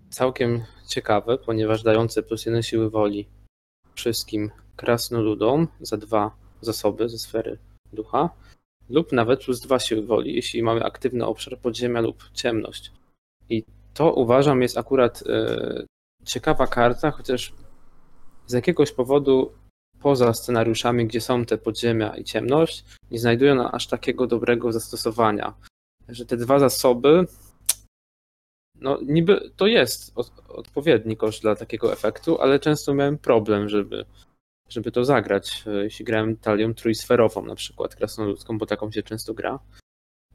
[0.09, 3.27] całkiem ciekawe, ponieważ dające plus jeden siły woli
[3.95, 7.57] wszystkim krasnoludom za dwa zasoby ze sfery
[7.93, 8.29] ducha
[8.89, 12.91] lub nawet plus dwa siły woli, jeśli mamy aktywny obszar podziemia lub ciemność.
[13.49, 15.83] I to uważam jest akurat e,
[16.25, 17.53] ciekawa karta, chociaż
[18.47, 19.51] z jakiegoś powodu
[20.01, 25.53] poza scenariuszami, gdzie są te podziemia i ciemność, nie znajdują na aż takiego dobrego zastosowania.
[26.09, 27.25] Że te dwa zasoby
[28.81, 34.05] no niby to jest od, odpowiedni koszt dla takiego efektu, ale często miałem problem, żeby,
[34.69, 39.33] żeby to zagrać, e, jeśli grałem talią trójsferową, na przykład krasnoludzką, bo taką się często
[39.33, 39.59] gra.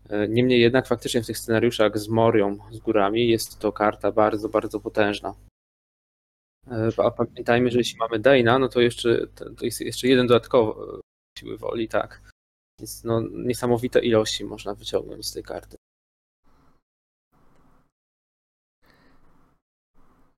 [0.09, 4.49] E, Niemniej jednak faktycznie w tych scenariuszach z Morią, z górami jest to karta bardzo,
[4.49, 5.35] bardzo potężna.
[6.71, 10.27] E, A pamiętajmy, że jeśli mamy Daina, no to jeszcze to to jest jeszcze jeden
[10.27, 11.01] dodatkowy
[11.39, 12.31] siły woli, tak.
[12.81, 15.77] Więc no, niesamowite ilości można wyciągnąć z tej karty.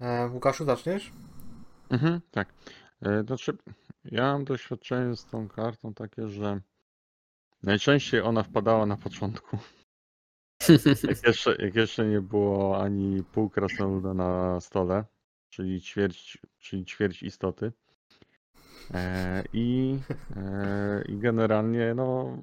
[0.00, 1.12] E, Łukaszu, zaczniesz?
[1.90, 2.54] Mhm, tak.
[3.02, 3.56] E, Znaczy,
[4.04, 6.60] Ja mam doświadczenie z tą kartą takie, że
[7.62, 9.58] najczęściej ona wpadała na początku.
[11.08, 15.04] Jak jeszcze, jak jeszcze nie było ani pół krasnoluda na stole,
[15.50, 17.72] czyli ćwierć, czyli ćwierć istoty.
[18.94, 19.98] E, i,
[20.36, 22.38] e, I generalnie no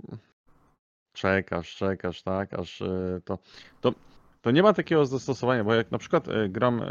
[1.14, 3.40] czekasz, czekasz, tak, aż e, to,
[3.82, 3.94] to,
[4.42, 6.88] to nie ma takiego zastosowania, bo jak na przykład e, gram e,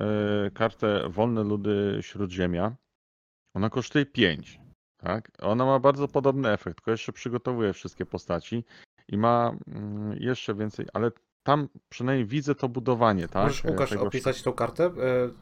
[0.54, 2.76] kartę Wolne Ludy Śródziemia,
[3.54, 4.60] ona kosztuje 5,
[5.04, 5.30] tak?
[5.42, 8.64] Ona ma bardzo podobny efekt, tylko jeszcze przygotowuje wszystkie postaci
[9.08, 11.10] i ma mm, jeszcze więcej, ale
[11.42, 13.42] tam przynajmniej widzę to budowanie, tak?
[13.42, 14.90] Możesz, Łukasz, tego opisać tą kartę, e,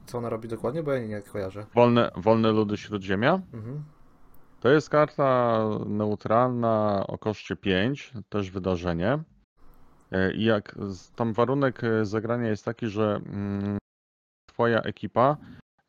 [0.06, 1.66] co ona robi dokładnie, bo ja nie, kojarzę.
[1.74, 3.40] Wolne, wolne Ludy Śródziemia.
[3.52, 3.84] Mhm.
[4.60, 9.18] To jest karta neutralna o koszcie 5, też wydarzenie.
[10.12, 10.78] E, I jak
[11.16, 13.78] tam warunek e, zagrania jest taki, że mm,
[14.46, 15.36] twoja ekipa,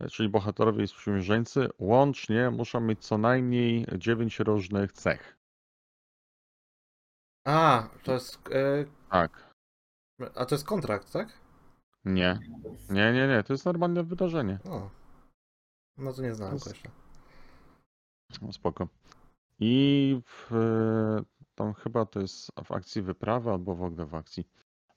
[0.10, 5.38] czyli bohaterowie i sprzymierzeńcy, łącznie muszą mieć co najmniej 9 różnych cech.
[7.46, 8.40] A, to jest.
[8.52, 9.54] E, Tak.
[10.36, 11.28] a to jest kontrakt, tak?
[12.06, 12.40] Nie.
[12.90, 13.44] Nie, nie, nie.
[13.44, 14.60] To jest normalne wydarzenie.
[14.66, 14.90] O.
[15.98, 16.84] No to nie znałem To jest-.
[18.42, 18.88] No, spoko.
[19.60, 21.24] I w, e,
[21.56, 24.48] tam chyba to jest w akcji wyprawy albo w ogóle w akcji,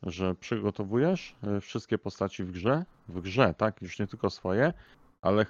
[0.03, 4.73] że przygotowujesz e, wszystkie postaci w grze, w grze, tak, już nie tylko swoje,
[5.21, 5.47] ale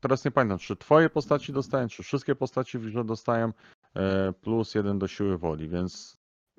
[0.00, 3.52] teraz nie pamiętam, czy twoje postaci dostają, czy wszystkie postaci w grze dostają
[3.94, 6.16] e, plus jeden do siły woli, więc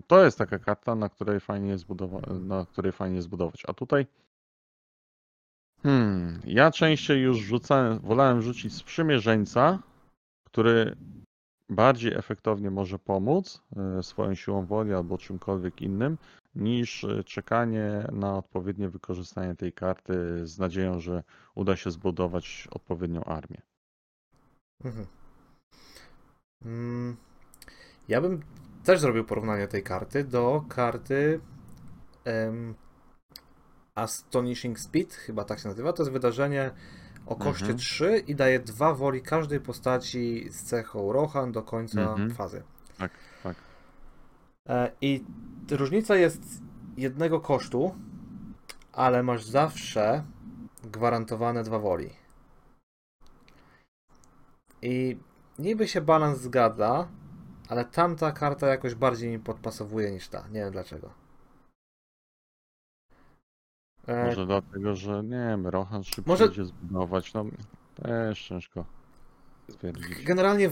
[0.08, 3.64] to jest taka karta, na której fajnie jest budowa- na której fajnie jest budować.
[3.68, 4.08] A tutaj
[5.84, 9.80] Hmm, ja częściej już rzucałem, wolałem rzucić sprzymierzeńca,
[10.44, 10.96] który
[11.70, 16.18] bardziej efektownie może pomóc e, swoją siłą woli albo czymkolwiek innym,
[16.58, 21.24] niż e, czekanie na odpowiednie wykorzystanie tej karty z nadzieją, że
[21.56, 23.62] uda się zbudować odpowiednią armię.
[24.84, 25.06] Mhm.
[26.66, 27.18] Mm,
[28.08, 28.42] ja bym
[28.84, 31.40] też zrobił porównanie tej karty do karty
[32.26, 32.76] em,
[33.96, 35.94] Astonishing Speed, chyba tak się nazywa.
[35.94, 36.72] To jest wydarzenie
[37.26, 37.78] o koszcie Mhm.
[37.78, 42.30] 3 i daje dwa woli każdej postaci z cechą Rohan do końca Mhm.
[42.32, 42.64] fazy.
[42.98, 43.12] Tak,
[45.02, 45.24] I
[45.72, 46.62] różnica jest
[46.98, 47.96] jednego kosztu,
[48.94, 50.24] ale masz zawsze
[50.84, 52.10] gwarantowane dwa woli.
[54.82, 55.18] I
[55.60, 57.08] niby się balans zgadza,
[57.70, 60.48] ale tamta karta jakoś bardziej mi podpasowuje niż ta.
[60.48, 61.10] Nie wiem dlaczego.
[64.08, 67.46] E, Może dlatego, że nie wiem, Rohan szybciej Może- idzie zbudować, no
[67.96, 68.86] też ciężko
[69.72, 70.24] stwierdzić.
[70.24, 70.72] Generalnie y,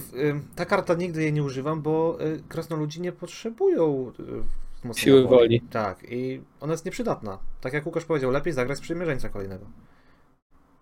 [0.56, 5.62] ta karta nigdy jej nie używam, bo y, krasnoludzi nie potrzebują y, Siły woli.
[5.62, 7.40] Tak, i ona jest nieprzydatna.
[7.62, 9.66] Tak jak Łukasz powiedział, lepiej zagrać z przymierzeńca kolejnego.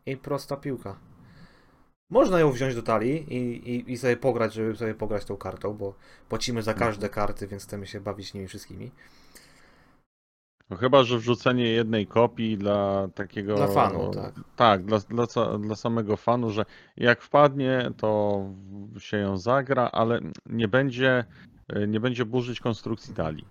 [0.05, 0.95] I prosta piłka.
[2.09, 5.73] Można ją wziąć do talii i, i, i sobie pograć, żeby sobie pograć tą kartą,
[5.73, 5.95] bo
[6.29, 8.91] płacimy za każde karty, więc chcemy się bawić nimi wszystkimi.
[10.69, 13.55] No chyba, że wrzucenie jednej kopii dla takiego.
[13.55, 14.33] Dla fanu, tak.
[14.55, 15.25] Tak, dla, dla,
[15.59, 16.65] dla samego fanu, że
[16.97, 18.41] jak wpadnie, to
[18.97, 21.25] się ją zagra, ale nie będzie,
[21.87, 23.45] nie będzie burzyć konstrukcji talii.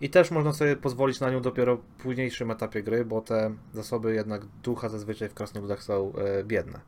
[0.00, 4.14] I też można sobie pozwolić na nią dopiero w późniejszym etapie gry, bo te zasoby
[4.14, 6.80] jednak ducha zazwyczaj w krasnoludach są e, biedne.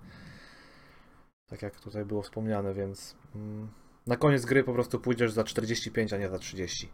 [1.47, 3.69] Tak jak tutaj było wspomniane, więc mm,
[4.07, 6.89] na koniec gry po prostu pójdziesz za 45, a nie za 30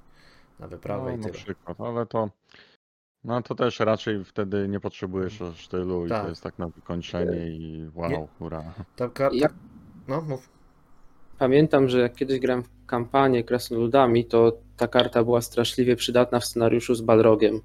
[0.61, 1.35] na wyprawę No, i na tyle.
[1.35, 2.31] przykład, ale to.
[3.25, 6.23] No to też raczej wtedy nie potrzebujesz aż tylu i Tak.
[6.23, 8.65] to jest tak na wykończenie i wow, Nie- hurra.
[8.97, 9.37] Ta karta...
[9.37, 9.49] Ja
[10.09, 10.49] No, mów.
[11.39, 16.45] pamiętam, że jak kiedyś grałem w kampanię krasnoludami, to ta karta była straszliwie przydatna w
[16.45, 17.61] scenariuszu z Balrogiem.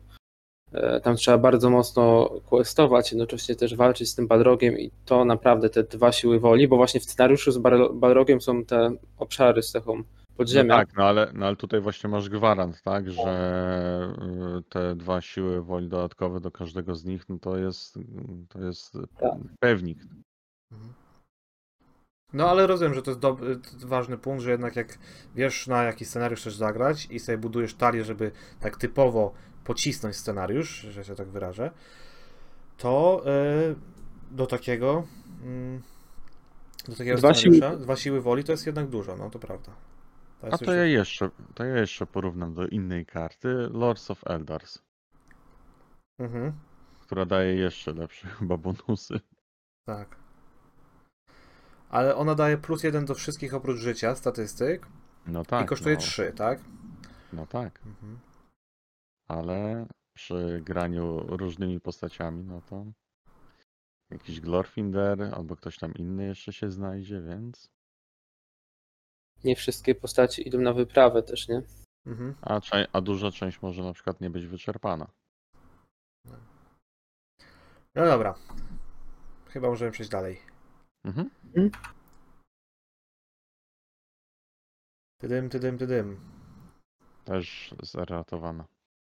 [0.74, 5.70] E, Tam trzeba bardzo mocno questować, jednocześnie też walczyć z tym Balrogiem i to naprawdę
[5.70, 7.58] te dwa siły woli, bo właśnie w scenariuszu z
[7.94, 10.04] Balrogiem są te obszary z cechą
[10.36, 10.76] No podziemia.
[10.78, 14.14] tak, no ale, no ale tutaj właśnie masz gwarant, tak, że
[14.60, 18.00] y, te dwa siły woli dodatkowe do każdego z nich, no to jest,
[18.50, 19.34] to jest Tak.
[19.60, 19.98] pewnik.
[20.72, 20.94] Mhm.
[22.34, 24.98] No ale rozumiem, że to jest dobry, to jest ważny punkt, że jednak jak
[25.36, 29.34] wiesz na jaki scenariusz chcesz zagrać i sobie budujesz talię, żeby tak typowo
[29.64, 31.72] pocisnąć scenariusz, że się tak wyrażę,
[32.78, 33.24] to
[33.72, 33.76] y,
[34.32, 35.04] do takiego
[35.44, 35.82] mm,
[36.88, 39.72] do takiego Dwa scenariusza siły- dwa siły woli to jest jednak dużo, no to prawda.
[40.42, 44.80] To A to ja jeszcze, to ja jeszcze porównam do innej karty, Lords of Eldars,
[46.20, 46.54] Mhm,
[47.02, 49.20] która daje jeszcze lepsze chyba bonusy.
[49.86, 50.16] tak.
[51.90, 54.88] Ale ona daje plus jeden do wszystkich oprócz życia, statystyk
[55.28, 56.60] No tak, i kosztuje no, 3, tak?
[57.34, 58.20] no tak, Mhm.
[59.28, 62.86] ale przy graniu różnymi postaciami, no to
[64.10, 67.72] jakiś Glorfinder albo ktoś tam inny jeszcze się znajdzie, więc
[69.46, 71.62] nie wszystkie postaci idą na wyprawę też, nie?
[72.06, 72.36] Mhm.
[72.42, 75.08] A, cze- a duża część może na przykład nie być wyczerpana.
[77.96, 78.36] No dobra.
[79.50, 80.42] Chyba możemy przejść dalej.
[81.06, 81.30] Mhm.
[85.22, 86.20] Tydym, tydym, tydym.
[87.26, 88.66] Też zeratowana.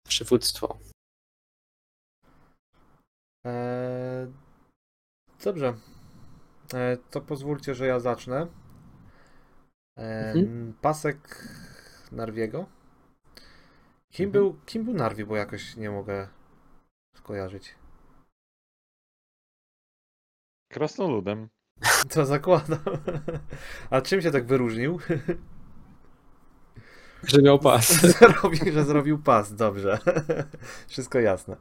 [0.07, 0.79] Przywództwo.
[3.45, 4.33] Eee,
[5.43, 5.73] dobrze.
[6.73, 8.47] Eee, to pozwólcie, że ja zacznę.
[9.99, 10.73] Mhm.
[10.81, 11.47] Pasek
[12.11, 12.65] Narwiego.
[14.11, 14.31] Kim, Mhm.
[14.31, 16.27] był, kim był Narwi, bo jakoś nie mogę
[17.15, 17.75] skojarzyć.
[20.73, 21.49] Krasnoludem.
[22.13, 22.79] To zakładam.
[23.89, 24.99] A czym się tak wyróżnił?
[27.23, 27.87] Że miał pas.
[28.01, 29.99] Zrobił, że zrobił pas, dobrze.
[30.87, 31.57] Wszystko jasne.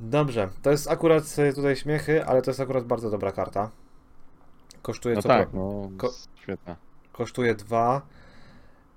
[0.00, 3.70] Dobrze, to jest akurat e, tutaj śmiechy, ale to jest akurat bardzo dobra karta.
[4.84, 6.76] Kosztuje No co tak, no ko- świetna.
[7.12, 8.02] kosztuje dwa.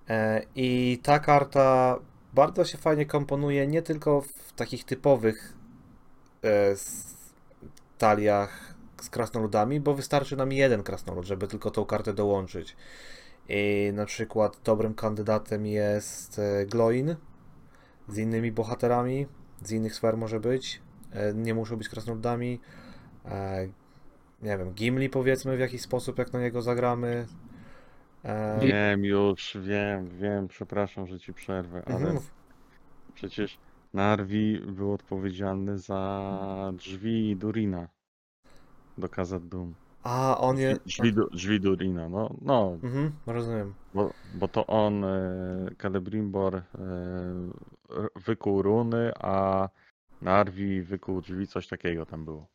[0.09, 1.99] E, I ta karta
[2.33, 5.53] bardzo się fajnie komponuje nie tylko w takich typowych
[6.43, 6.75] e,
[7.97, 12.75] taliach z krasnoludami, bo wystarczy nam jeden krasnolud, żeby tylko tą kartę dołączyć.
[13.49, 17.15] I na przykład dobrym kandydatem jest e, Gloin
[18.07, 19.27] z innymi bohaterami,
[19.63, 20.81] z innych sfer może być.
[21.13, 22.59] E, Nie muszą być krasnoludami.
[24.41, 27.27] Nie wiem, Gimli powiedzmy w jakiś sposób, jak na niego zagramy.
[28.25, 32.19] E, Wiem już, wiem, wiem, przepraszam, że ci przerwę, ale mhm.
[33.13, 33.57] przecież
[33.93, 37.87] Narwi był odpowiedzialny za drzwi Durina
[38.97, 39.73] do Kazad Dum.
[40.03, 40.77] A, on je...
[40.85, 43.73] Drzwi, drzwi Durina, no, no Mhm, rozumiem.
[43.93, 46.63] bo, bo to on, e, Celebrimbor, e,
[48.15, 49.69] wykuł runy, a
[50.21, 52.47] Narwi wykuł drzwi, coś takiego tam było.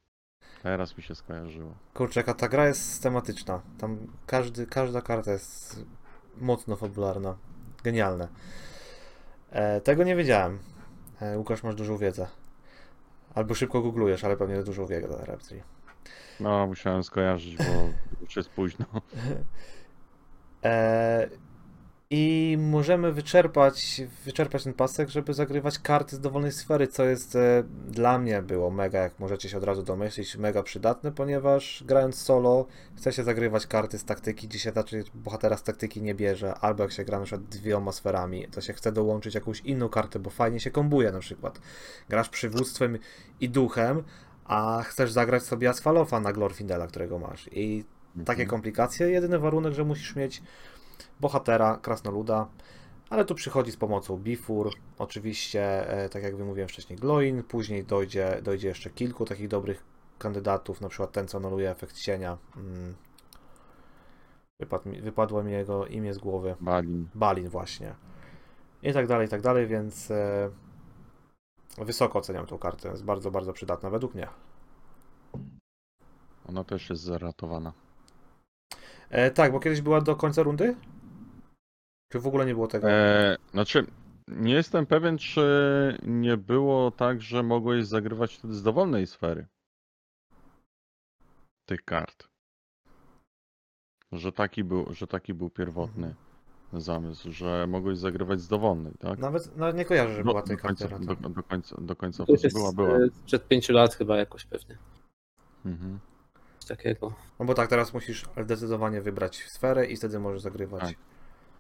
[0.63, 1.75] Teraz mi się skojarzyło.
[1.95, 3.61] Kurczę, jaka ta gra jest systematyczna.
[3.79, 5.85] Tam każdy, każda karta jest
[6.37, 7.37] mocno fabularna.
[7.85, 8.29] Genialne.
[9.51, 10.59] E, tego nie wiedziałem.
[11.21, 12.27] E, Łukasz, masz dużą wiedzę.
[13.35, 15.63] Albo szybko googlujesz, ale pewnie dużą wiedzę o Reptrii.
[16.41, 17.65] No, musiałem skojarzyć, bo
[18.23, 18.87] już jest późno.
[20.65, 21.29] E,
[22.15, 27.65] I możemy wyczerpać, wyczerpać ten pasek, żeby zagrywać karty z dowolnej sfery, co jest e,
[27.89, 32.67] dla mnie było mega, jak możecie się od razu domyślić, mega przydatne, ponieważ grając solo
[32.97, 36.83] chce się zagrywać karty z taktyki, gdzie się raczej bohatera z taktyki nie bierze, albo
[36.83, 40.31] jak się gra na przykład dwiema sferami, to się chce dołączyć jakąś inną kartę, bo
[40.31, 41.61] fajnie się kombuje na przykład.
[42.09, 42.99] Grasz przywództwem
[43.41, 44.03] i duchem,
[44.45, 47.49] a chcesz zagrać sobie Asfalofa na Glorfindela, którego masz.
[47.53, 47.85] I
[48.17, 48.49] takie Mhm.
[48.49, 49.11] komplikacje.
[49.11, 50.43] Jedyny warunek, że musisz mieć
[51.21, 52.49] bohatera, krasnoluda,
[53.11, 58.41] ale tu przychodzi z pomocą Bifur, oczywiście, e, tak jak mówiłem wcześniej, Gloin, później dojdzie,
[58.43, 59.85] dojdzie jeszcze kilku takich dobrych
[60.19, 62.39] kandydatów, na przykład ten, co anuluje efekt cienia.
[62.57, 62.95] Mm.
[64.61, 66.57] Wypadł mi, wypadło mi jego imię z głowy.
[66.61, 67.09] Balin.
[67.15, 67.95] Balin właśnie.
[68.83, 70.51] I tak dalej, i tak dalej, więc e,
[71.79, 72.89] wysoko oceniam tą kartę.
[72.89, 74.29] Jest bardzo, bardzo przydatna według mnie.
[76.49, 77.73] Ona też jest zeratowana.
[79.11, 80.77] E, tak, bo kiedyś była do końca rundy?
[82.13, 82.91] Czy w ogóle nie było tego?
[82.91, 83.87] E, znaczy,
[84.29, 89.47] nie jestem pewien, czy nie było tak, że mogłeś zagrywać wtedy z dowolnej sfery
[91.69, 92.29] tych kart.
[94.13, 96.15] Że taki był, że taki był pierwotny
[96.73, 99.19] zamysł, że mogłeś zagrywać z dowolnej, tak?
[99.19, 102.33] Nawet, nawet nie kojarzę, że była tej do, końca, do, do końca, do końca To
[102.33, 102.97] była, jest była.
[102.97, 104.79] e, sprzed pięciu lat chyba jakoś pewnie.
[105.65, 105.99] Mhm.
[106.59, 107.15] Coś takiego.
[107.39, 110.81] No bo tak, teraz musisz zdecydowanie wybrać sferę i wtedy możesz zagrywać.
[110.81, 111.12] Tak.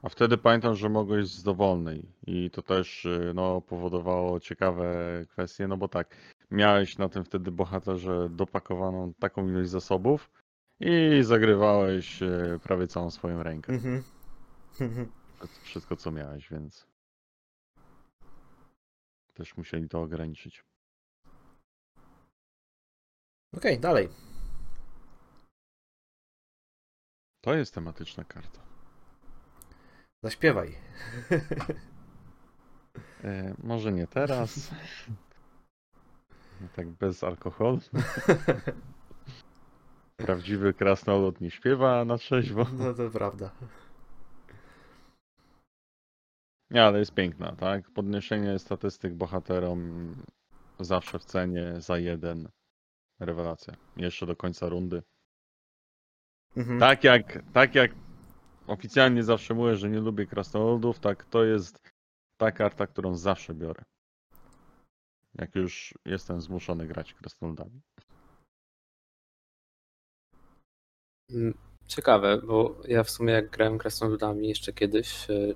[0.03, 4.95] A wtedy pamiętam, że mogłeś z dowolnej i to też y, no, powodowało ciekawe
[5.29, 6.17] kwestie, no bo tak,
[6.51, 10.31] miałeś na tym wtedy bohaterze dopakowaną taką ilość zasobów
[10.81, 13.73] i zagrywałeś y, prawie całą swoją rękę.
[13.73, 14.03] Mhm.
[15.63, 16.87] Wszystko co miałeś, więc
[19.35, 20.65] też musieli to ograniczyć.
[23.57, 24.09] Okej, dalej.
[27.41, 28.62] To jest tematyczna karta.
[30.23, 30.75] Zaśpiewaj.
[33.25, 34.71] E, może nie teraz.
[36.77, 37.81] tak bez alkoholu.
[40.17, 42.67] Prawdziwy krasnolud nie śpiewa na trzeźwo.
[42.79, 43.51] No to prawda.
[46.71, 47.91] Nie, ale jest piękna, tak?
[47.91, 50.15] Podniesienie statystyk bohaterom
[50.81, 52.49] zawsze w cenie za jeden.
[53.21, 53.75] Rewelacja.
[53.97, 55.03] Jeszcze do końca rundy.
[56.57, 56.81] Mhm.
[56.81, 57.91] Tak jak, tak jak
[58.67, 61.81] oficjalnie zawsze mówię, że nie lubię krasnoludów, tak to jest
[62.37, 63.83] ta karta, którą zawsze biorę.
[65.35, 67.81] Jak już jestem zmuszony grać krasnoludami.
[71.31, 71.55] Mm,
[71.87, 75.55] ciekawe, bo ja w sumie jak grałem krasnoludami jeszcze kiedyś, e,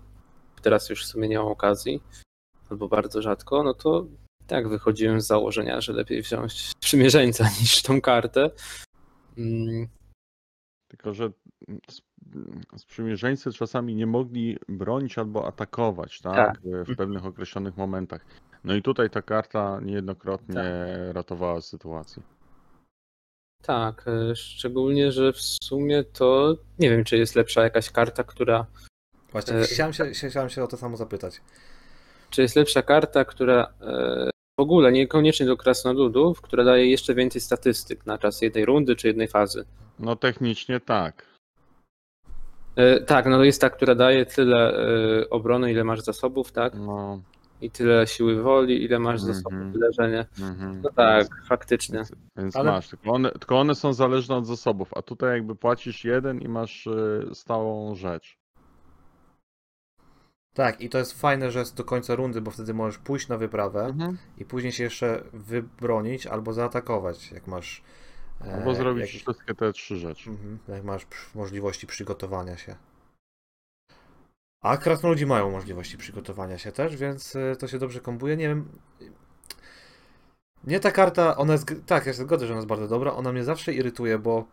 [0.62, 2.02] teraz już w sumie nie mam okazji,
[2.70, 4.07] albo bardzo rzadko, no to
[4.46, 8.50] tak wychodziłem z założenia, że lepiej wziąć przymierzeńca niż tą kartę.
[9.38, 9.88] Mm,
[10.88, 11.30] Tylko, że
[12.77, 16.35] sprzymierzeńcy czasami nie mogli bronić albo atakować, tak?
[16.37, 16.61] Tak.
[16.62, 18.24] W pewnych określonych momentach.
[18.64, 20.64] No i tutaj ta karta niejednokrotnie Tak.
[21.14, 22.22] ratowała sytuację.
[23.62, 28.66] Tak, e, szczególnie, że w sumie to nie wiem, czy jest lepsza jakaś karta, która.
[29.33, 31.41] Właśnie, E, chciałem się, się- chciałem się o to samo zapytać.
[32.31, 37.41] Czy jest lepsza karta, która e, w ogóle niekoniecznie do krasnoludów, która daje jeszcze więcej
[37.41, 39.64] statystyk na czas jednej rundy czy jednej fazy.
[39.99, 41.36] No technicznie tak.
[42.77, 44.79] E, tak, no to jest ta, która daje tyle
[45.22, 46.72] e, obrony, ile masz zasobów, tak?
[46.74, 47.22] No,
[47.61, 49.35] I tyle siły woli, ile masz Mhm.
[49.35, 50.27] zasobów, wyleżenie.
[50.41, 50.81] mhm.
[50.83, 51.97] No tak, faktycznie.
[51.99, 55.55] Więc, więc Ale- masz, tylko one, tylko one są zależne od zasobów, a tutaj jakby
[55.55, 58.39] płacisz jeden i masz y, stałą rzecz.
[60.55, 63.37] Tak, i to jest fajne, że jest do końca rundy, bo wtedy możesz pójść na
[63.37, 64.18] wyprawę Mhm.
[64.39, 67.83] i później się jeszcze wybronić albo zaatakować, jak masz.
[68.45, 70.30] E, Albo zrobić jak, wszystkie te trzy rzeczy.
[70.30, 72.76] Mhm, jak masz możliwości przygotowania się.
[74.62, 78.37] A krasnoludzi mają możliwości przygotowania się też, więc e, to się dobrze kombuje.
[78.37, 78.68] Nie wiem.
[80.64, 81.74] Nie ta karta, ona jest.
[81.87, 83.12] Tak, ja się zgodzę, że ona jest bardzo dobra.
[83.12, 84.45] Ona mnie zawsze irytuje, bo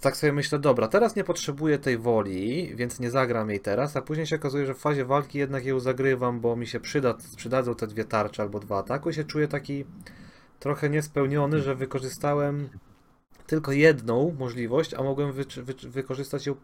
[0.00, 4.02] tak sobie myślę, dobra, teraz nie potrzebuję tej woli, więc nie zagram jej teraz, a
[4.02, 7.74] później się okazuje, że w fazie walki jednak ją zagrywam, bo mi się przyda, przydadzą
[7.74, 9.84] te dwie tarcze albo dwa ataku i się czuję taki
[10.58, 12.68] trochę niespełniony, że wykorzystałem
[13.46, 16.54] tylko jedną możliwość, a mogłem wy, wy, wykorzystać ją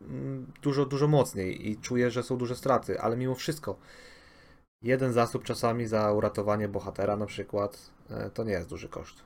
[0.00, 3.78] mm, dużo, dużo mocniej i czuję, że są duże straty, ale mimo wszystko
[4.82, 9.22] jeden zasób czasami za uratowanie bohatera na przykład, e, to nie jest duży koszt.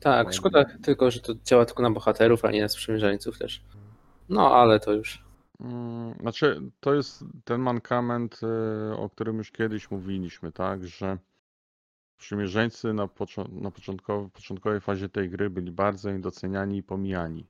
[0.00, 3.64] Tak, szkoda tylko, że to działa tylko na bohaterów, a nie na sprzymierzeńców też.
[4.28, 5.24] No, ale to już.
[5.60, 8.40] Mm, Znaczy, to jest ten mankament,
[8.92, 11.18] y, o którym już kiedyś mówiliśmy, tak, że
[12.18, 13.08] przymierzeńcy na,
[13.48, 17.46] na początkowej, początkowej fazie tej gry byli bardzo niedoceniani i pomijani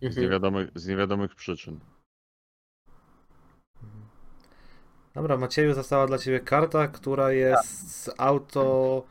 [0.00, 0.22] z Mhm.
[0.22, 1.80] niewiadomych, z niewiadomych przyczyn.
[5.14, 9.02] Dobra, Macieju, została dla Ciebie karta, która jest auto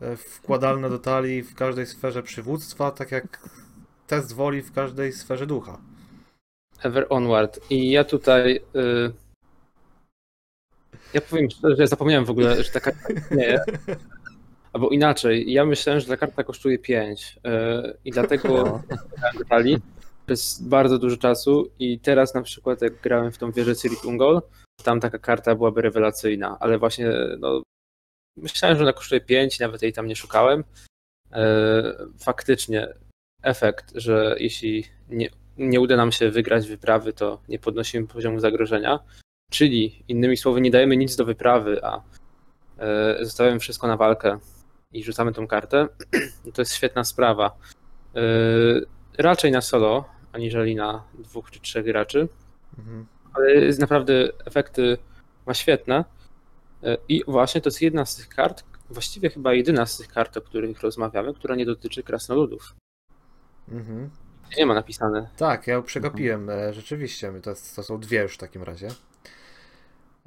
[0.00, 3.48] e, wkładalna do talii w każdej sferze przywództwa, tak jak
[4.06, 5.78] test woli w każdej sferze ducha.
[6.82, 7.60] Ever Onward.
[7.70, 8.60] I ja tutaj.
[8.76, 9.12] Y...
[11.14, 13.60] Ja powiem szczerze, że zapomniałem w ogóle, że ta karta istnieje.
[14.72, 17.98] Albo inaczej, ja myślałem, że ta karta kosztuje 5 y...
[18.04, 18.82] i dlatego
[19.38, 19.76] do talii
[20.26, 24.42] przez bardzo dużo czasu i teraz na przykład jak grałem w tą wieżę Cirit Ungol,
[24.84, 27.62] tam taka karta byłaby rewelacyjna, ale właśnie no,
[28.36, 30.60] myślałem, że ona kosztuje 5, nawet jej tam nie szukałem.
[30.60, 31.36] Y...
[32.18, 32.88] Faktycznie
[33.42, 38.98] efekt, że jeśli nie, nie uda nam się wygrać wyprawy, to nie podnosimy poziomu zagrożenia.
[39.50, 42.02] Czyli innymi słowy, nie dajemy nic do wyprawy, a
[42.78, 44.38] e, zostawiamy wszystko na walkę
[44.92, 45.88] i rzucamy tą kartę.
[46.54, 47.56] To jest świetna sprawa.
[48.16, 48.20] E,
[49.18, 52.28] raczej na solo, aniżeli na dwóch czy trzech graczy,
[52.78, 53.06] Mhm.
[53.32, 54.12] ale jest naprawdę
[54.46, 54.98] efekty
[55.46, 56.04] ma świetne.
[56.82, 60.36] E, I właśnie to jest jedna z tych kart, właściwie chyba jedyna z tych kart,
[60.36, 62.74] o których rozmawiamy, która nie dotyczy krasnoludów.
[63.68, 64.10] Mhm.
[64.58, 65.28] Nie ma napisane.
[65.36, 68.88] Tak, ja przegapiłem, e, rzeczywiście, to, jest, to są dwie już w takim razie.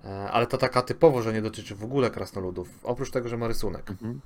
[0.05, 3.47] E, Ale to taka typowo, że nie dotyczy w ogóle krasnoludów, oprócz tego, że ma
[3.47, 3.89] rysunek.
[3.89, 4.21] Mhm.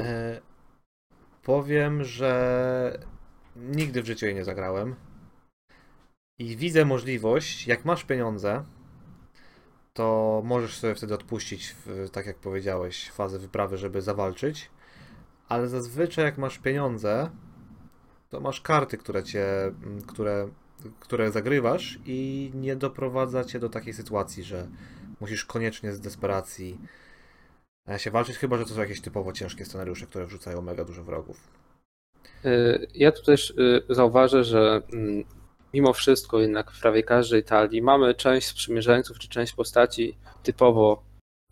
[0.00, 0.40] E,
[1.42, 3.06] powiem, że
[3.56, 4.96] nigdy w życiu jej nie zagrałem.
[6.38, 8.64] I widzę możliwość, jak masz pieniądze,
[9.94, 14.70] to możesz sobie wtedy odpuścić, w, tak jak powiedziałeś, fazę wyprawy, żeby zawalczyć.
[15.48, 17.30] Ale zazwyczaj, jak masz pieniądze,
[18.28, 20.48] to masz karty, które cię, m, które,
[21.00, 24.68] które zagrywasz i nie doprowadza cię do takiej sytuacji, że
[25.20, 26.80] musisz koniecznie z desperacji
[27.96, 31.48] się walczyć, chyba że to są jakieś typowo ciężkie scenariusze, które wrzucają mega dużo wrogów.
[32.44, 35.24] Y, Ja tu też y, zauważę, że mm,
[35.74, 41.02] mimo wszystko jednak w prawie każdej talii mamy część sprzymierzeńców czy część postaci typowo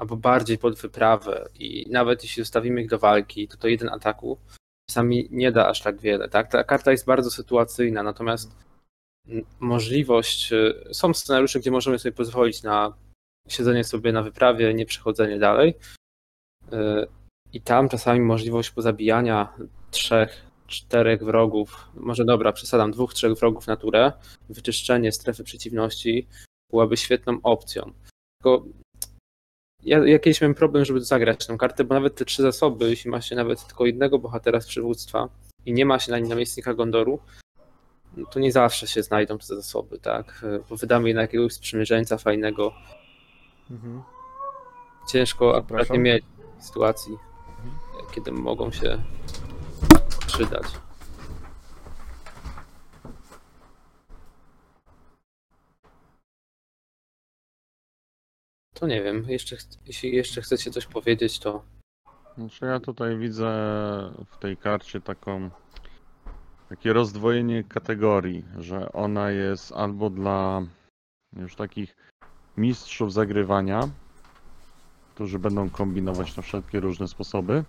[0.00, 4.38] albo bardziej pod wyprawę i nawet jeśli zostawimy ich do walki, to to jeden ataku
[4.90, 6.28] czasami nie da aż tak wiele.
[6.28, 6.50] Tak?
[6.50, 8.56] Ta karta jest bardzo sytuacyjna, natomiast
[9.28, 12.94] mm, możliwość, y, są scenariusze, gdzie możemy sobie pozwolić na
[13.48, 15.74] siedzenie sobie na wyprawie, nie przechodzenie dalej
[17.52, 19.52] i tam czasami możliwość pozabijania
[19.90, 24.12] trzech czterech wrogów, może dobra, przesadam, dwóch, trzech wrogów na turę,
[24.48, 26.26] wyczyszczenie strefy przeciwności
[26.70, 27.92] byłaby świetną opcją.
[28.38, 28.64] Tylko
[29.82, 33.10] ja, ja kiedyś miałem problem, żeby zagrać tę kartę, bo nawet te trzy zasoby, jeśli
[33.10, 35.28] ma się nawet tylko jednego bohatera z przywództwa,
[35.66, 37.18] i nie ma się na nim namiestnika Gondoru,
[38.16, 40.44] no to nie zawsze się znajdą te zasoby, tak?
[40.70, 42.72] Bo wydamy jednak jakiegoś sprzymierzeńca fajnego.
[43.70, 44.02] Mhm.
[45.08, 46.24] Ciężko akurat nie mieć
[46.64, 47.18] sytuacji,
[48.14, 49.02] kiedy mogą się
[50.26, 50.66] przydać.
[58.74, 59.56] To nie wiem, jeszcze,
[59.86, 61.62] jeśli jeszcze chcecie coś powiedzieć, to
[62.38, 63.46] Znaczy ja tutaj widzę
[64.26, 65.50] w tej karcie taką
[66.68, 70.62] takie rozdwojenie kategorii, że ona jest albo dla
[71.36, 71.96] już takich
[72.56, 73.88] mistrzów zagrywania,
[75.14, 77.64] którzy będą kombinować na wszelkie różne sposoby,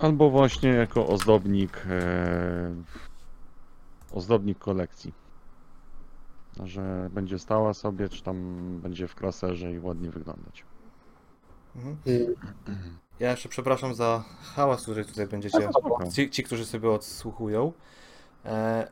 [0.00, 2.74] albo właśnie jako ozdobnik e,
[4.12, 5.12] ozdobnik kolekcji.
[6.64, 10.64] Że będzie stała sobie, czy tam będzie w klaserze i ładnie wyglądać.
[11.76, 11.96] Mhm.
[12.06, 15.68] mm, Ja jeszcze przepraszam za hałas, który tutaj będziecie.
[15.70, 16.10] Spoko.
[16.10, 17.72] Ci, ci którzy sobie odsłuchują.
[18.44, 18.88] E,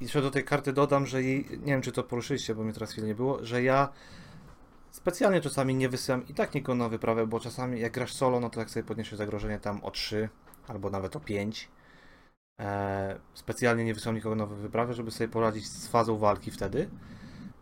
[0.00, 2.72] I jeszcze do tej karty dodam, że jej, nie wiem czy to poruszyliście, bo mnie
[2.72, 3.88] teraz chwilę nie było, że ja
[4.92, 8.50] specjalnie czasami nie wysyłam i tak nikogo na wyprawę, bo czasami jak grasz solo, no
[8.50, 10.28] to jak sobie podniesiesz zagrożenie tam o 3
[10.68, 11.68] albo nawet o 5.
[12.60, 16.88] E, specjalnie nie wysyłam nikogo na wyprawę, żeby sobie poradzić z fazą walki wtedy.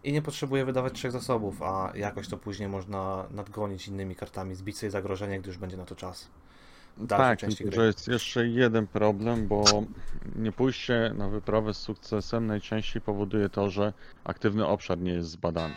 [0.05, 4.79] I nie potrzebuję wydawać trzech zasobów, a jakoś to później można nadgonić innymi kartami, zbić
[4.79, 6.31] sobie zagrożenie, gdy już będzie na to czas.
[7.09, 7.39] Tak,
[7.73, 9.65] że jest jeszcze jeden problem, bo
[10.37, 13.93] nie pójście na wyprawę z sukcesem najczęściej powoduje to, że
[14.25, 15.75] aktywny obszar nie jest zbadany.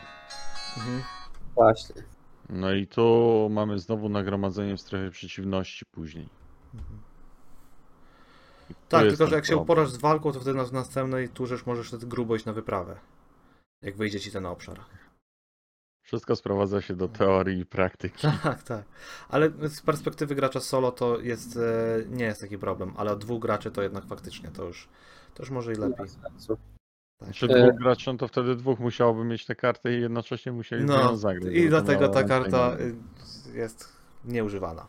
[0.77, 1.22] Mhm.
[1.55, 2.03] Właśnie.
[2.49, 6.29] No i tu mamy znowu nagromadzenie w strefie przeciwności później.
[6.73, 6.99] Mhm.
[8.89, 11.65] Tak, tylko że jak się uporasz z walką, to wtedy na w następnej turze już
[11.65, 12.95] możesz wtedy grubo iść na wyprawę.
[13.81, 14.79] Jak wyjdzie ci ten obszar.
[16.03, 18.27] Wszystko sprowadza się do teorii i praktyki.
[18.43, 18.83] Tak, tak.
[19.29, 23.41] Ale z perspektywy gracza solo to jest, e, nie jest taki problem, ale od dwóch
[23.41, 24.89] graczy to jednak faktycznie to już,
[25.33, 26.05] to już może i lepiej.
[27.31, 30.85] Czy E, dwóch graczy, no to wtedy dwóch musiałoby mieć te karty i jednocześnie musieli
[30.85, 31.53] No, zagrać.
[31.53, 32.95] i dlatego ta karta y,
[33.57, 33.93] jest
[34.25, 34.87] nieużywana.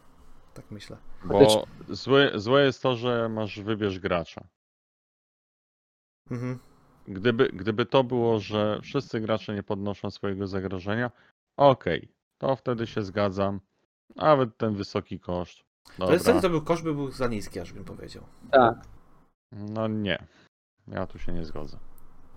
[0.55, 0.97] Tak myślę.
[1.24, 4.45] Bo złe, złe jest to, że masz wybierz gracza.
[6.30, 6.59] Mhm.
[7.09, 11.11] Gdyby, gdyby to było, że wszyscy gracze nie podnoszą swojego zagrożenia,
[11.57, 12.09] okej,
[12.39, 13.61] to wtedy się zgadzam.
[14.16, 15.64] Nawet ten wysoki koszt.
[15.99, 16.41] To jest wtedy Dobra.
[16.43, 18.22] to był koszt by był za niski, aż bym powiedział.
[18.51, 18.74] Tak.
[19.53, 20.26] No nie.
[20.89, 21.78] Ja tu się nie zgodzę.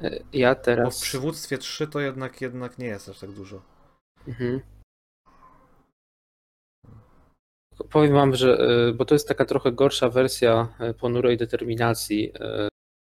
[0.02, 1.02] E, Ja Bo w teraz.
[1.02, 3.62] przywództwie 3 to jednak, jednak nie jest aż tak dużo.
[4.28, 4.62] Mhm.
[7.90, 12.34] Powiem wam, że e, bo to jest taka trochę gorsza wersja e, ponurej determinacji,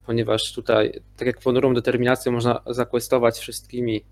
[0.06, 4.04] ponieważ tutaj, tak jak ponurą determinacją można zakwestować wszystkimi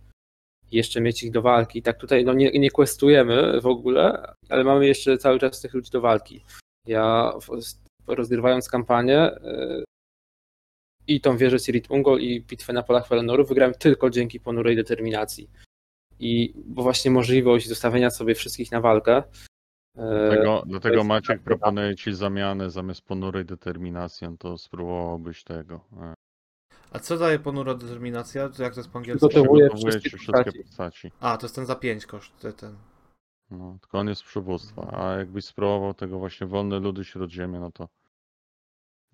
[0.70, 4.64] i jeszcze mieć ich do walki, tak tutaj no nie, nie questujemy w ogóle, ale
[4.64, 6.44] mamy jeszcze cały czas tych ludzi do walki.
[6.86, 7.32] Ja
[8.06, 9.30] rozgrywając kampanię
[11.08, 15.50] i tą wieżę Sirit Ungol i bitwę na polach Felenoru wygrałem tylko dzięki ponurej determinacji.
[16.18, 19.16] I bo właśnie możliwość zostawienia sobie wszystkich na walkę.
[19.16, 19.22] e,
[20.28, 25.80] Dlatego, dlatego Maciek proponuje ci zamianę zamiast ponurej determinacją, to spróbowałbyś tego.
[26.02, 26.14] e,
[26.92, 28.48] A co daje ponura determinacja?
[28.48, 29.28] To Jak to jest po angielsku?
[29.28, 31.12] Przygotowuje wszystkie wszystkie postaci.
[31.20, 32.38] A, to jest ten za 5 koszt.
[32.40, 32.76] te- Ten.
[33.50, 37.88] No, tylko on jest przywództwa, a jakbyś spróbował tego właśnie wolne ludy śródziemia, no to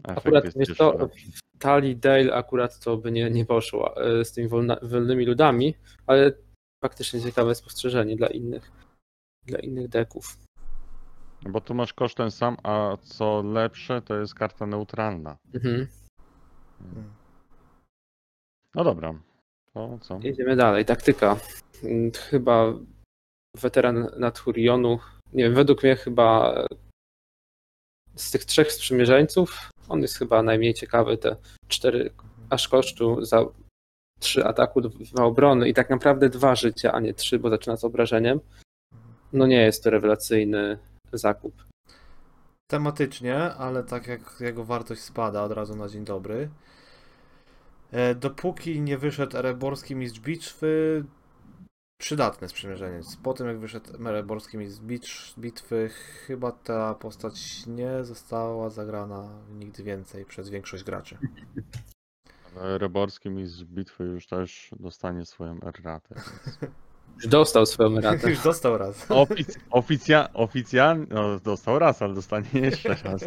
[0.05, 1.27] efekt Akurat jest co, lepszy.
[1.33, 5.75] w Tali Dale akurat to by nie, nie poszło e, z tymi wolna, wolnymi ludami,
[6.07, 6.33] ale
[6.85, 8.71] faktycznie ciekawe spostrzeżenie dla innych,
[9.47, 10.37] dla innych deków.
[11.45, 15.37] No Bo tu masz koszt ten sam, a co lepsze, to jest karta neutralna.
[15.55, 15.87] Mhm.
[18.75, 19.15] No dobra.
[19.75, 20.19] To co?
[20.23, 20.85] Jedziemy dalej.
[20.85, 21.37] Taktyka.
[21.85, 22.73] Mm, Chyba
[23.57, 24.99] weteran Naturionu,
[25.33, 26.55] nie wiem, według mnie chyba
[28.17, 31.19] z tych trzech sprzymierzeńców on jest chyba najmniej ciekawy.
[31.19, 31.37] Te
[31.69, 32.11] cztery
[32.51, 33.45] aż kosztu za
[34.21, 37.85] trzy ataku, dwa obrony i tak naprawdę dwa życia, a nie trzy, bo zaczyna z
[37.85, 38.41] obrażeniem.
[39.33, 40.79] No nie jest to rewelacyjny
[41.13, 41.65] zakup.
[42.71, 46.49] Tematycznie, ale tak jak jego wartość spada od razu na dzień dobry.
[47.91, 51.05] E, Dopóki nie wyszedł Ereborski Mistrz Bitwy,
[52.03, 53.17] przydatne sprzymierzeniec.
[53.17, 55.89] Po tym jak wyszedł Ereborski Mistrz Bitw- Bitwy,
[56.27, 61.19] chyba ta postać nie została zagrana nigdy więcej przez większość graczy.
[62.55, 66.15] Reborski mi z bitwy już też dostanie swoją erratę.
[67.17, 68.31] Już dostał swoją ratę.
[68.31, 69.11] Już dostał raz.
[69.11, 73.25] Ofic oficja oficjalnie, no dostał raz, ale dostanie jeszcze raz.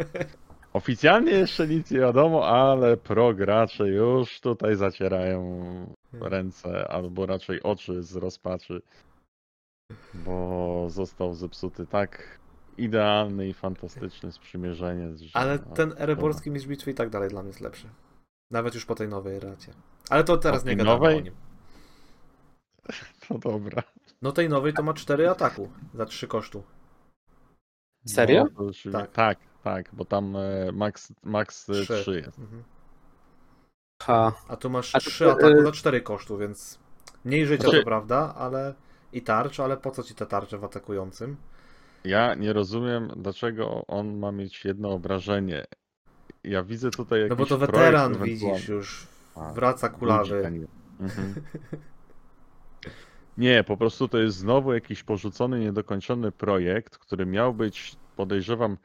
[0.72, 5.60] Oficjalnie jeszcze nic nie wiadomo, ale pro gracze już tutaj zacierają
[6.20, 8.82] ręce, albo raczej oczy z rozpaczy,
[10.14, 12.38] bo został zepsuty tak
[12.78, 15.16] idealny i fantastyczny sprzymierzenie.
[15.16, 17.88] Że, Ale no, ten ereborski mistrz bitwy i tak dalej dla mnie jest lepszy.
[18.50, 19.72] Nawet już po tej nowej racie.
[20.10, 21.16] Ale to teraz Po nie gadamy nowej?
[21.18, 21.34] o nim.
[23.30, 23.82] No dobra.
[24.22, 26.62] No tej nowej to ma 4 ataku za 3 kosztu.
[28.06, 28.44] Serio?
[28.58, 29.12] No, to Tak.
[29.12, 32.00] tak, tak, bo tam e, max, max e, Trzy.
[32.02, 32.38] 3 jest.
[32.38, 32.62] Mhm.
[34.02, 34.32] Ha.
[34.48, 36.78] A tu masz A to- 3 ataku y- za 4 kosztu, więc
[37.24, 38.74] mniej życia Znaczy- to prawda, ale
[39.12, 41.36] i tarcz, ale po co ci te tarcze w atakującym?
[42.04, 45.64] Ja nie rozumiem, dlaczego on ma mieć jedno obrażenie.
[46.44, 48.54] Ja widzę tutaj jakiś No bo to projekt weteran ewentualny.
[48.54, 50.50] widzisz już, A, wraca kulawy.
[50.52, 50.66] nie.
[51.06, 51.34] Mhm.
[53.38, 58.76] Nie, po prostu to jest znowu jakiś porzucony, niedokończony projekt, który miał być, podejrzewam, e,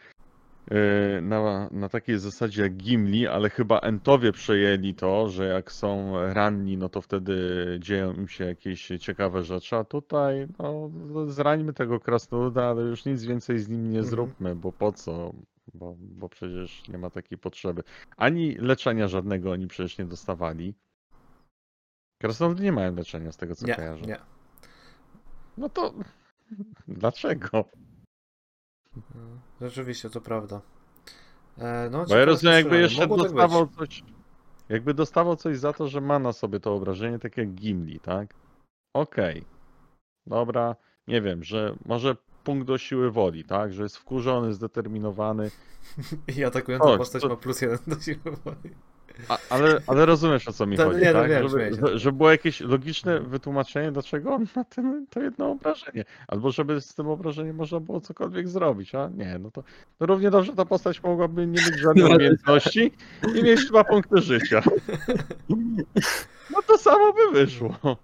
[1.21, 6.77] na, na takiej zasadzie jak Gimli, ale chyba Entowie przejęli to, że jak są ranni,
[6.77, 7.35] no to wtedy
[7.79, 10.89] dzieją im się jakieś ciekawe rzeczy, a tutaj no,
[11.27, 14.05] zrańmy tego krasnoluda, ale już nic więcej z nim nie Mhm.
[14.05, 15.33] zróbmy, bo po co?
[15.73, 17.83] Bo, bo przecież nie ma takiej potrzeby.
[18.17, 20.73] Ani leczenia żadnego oni przecież nie dostawali.
[22.21, 24.05] Krasnoludy nie mają leczenia z tego co Nie, kojarzę.
[24.05, 24.19] nie.
[25.57, 25.93] No to
[26.87, 27.65] dlaczego?
[28.95, 30.61] No, Rzeczywiście, to prawda.
[31.57, 34.03] E, no, Bo ja rozumiem, jakby jeszcze Mogło tak dostawał coś.
[34.69, 38.33] Jakby dostawał coś za to, że ma na sobie to obrażenie, tak jak Gimli, tak?
[38.93, 39.45] Okej.
[40.27, 40.75] Dobra,
[41.07, 43.73] nie wiem, że może punkt do siły woli, tak?
[43.73, 45.51] Że jest wkurzony, zdeterminowany.
[46.37, 48.75] I atakująca postać to- ma plus jeden do siły woli.
[49.29, 51.29] A, ale, ale rozumiesz o co mi To- chodzi, nie, no tak?
[51.29, 51.87] wiem, śmieję żeby, się.
[51.93, 56.05] że, że było jakieś logiczne wytłumaczenie, dlaczego on ma tym, to jedno obrażenie.
[56.27, 59.63] Albo żeby z tym obrażeniem można było cokolwiek zrobić, a nie, no to,
[59.97, 62.09] to równie dobrze ta postać mogłaby nie mieć żadnej No.
[62.15, 62.91] umiejętności
[63.35, 64.61] i mieć dwa punkty życia.
[66.51, 67.97] No to samo by wyszło.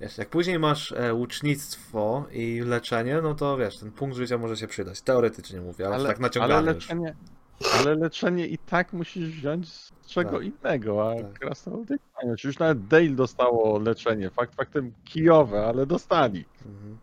[0.00, 4.56] Wiesz, jak później masz e, łucznictwo i leczenie, no to wiesz, ten punkt życia może
[4.56, 5.00] się przydać.
[5.02, 6.88] Teoretycznie mówię, ale, tak naciągane ale już.
[7.80, 10.42] Ale leczenie i tak musisz wziąć z czego Tak.
[10.42, 11.32] innego, a Tak.
[11.32, 11.98] krasnoludy.
[12.44, 16.44] Już nawet Dale dostało leczenie, fakt faktem kijowe, ale dostali.
[16.66, 16.98] Mhm.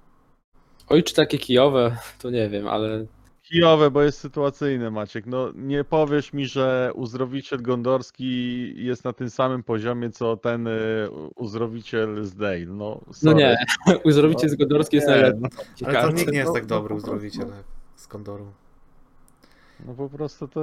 [0.89, 3.05] Oj, czy takie kijowe, to nie wiem, ale
[3.43, 5.25] Kijowe, bo jest sytuacyjne, Maciek.
[5.25, 11.09] No nie powiesz mi, że uzdrowiciel gondorski jest na tym samym poziomie, co ten y,
[11.35, 12.65] uzdrowiciel z Dale.
[12.65, 13.57] No, no nie.
[14.05, 15.41] Uzdrowicie z Godorski jest Nie, najlepszy.
[15.81, 17.47] no, Ale to nikt nie jest no, tak no, dobry uzdrowiciel
[17.95, 18.45] z Kondoru.
[19.79, 20.61] No po prostu to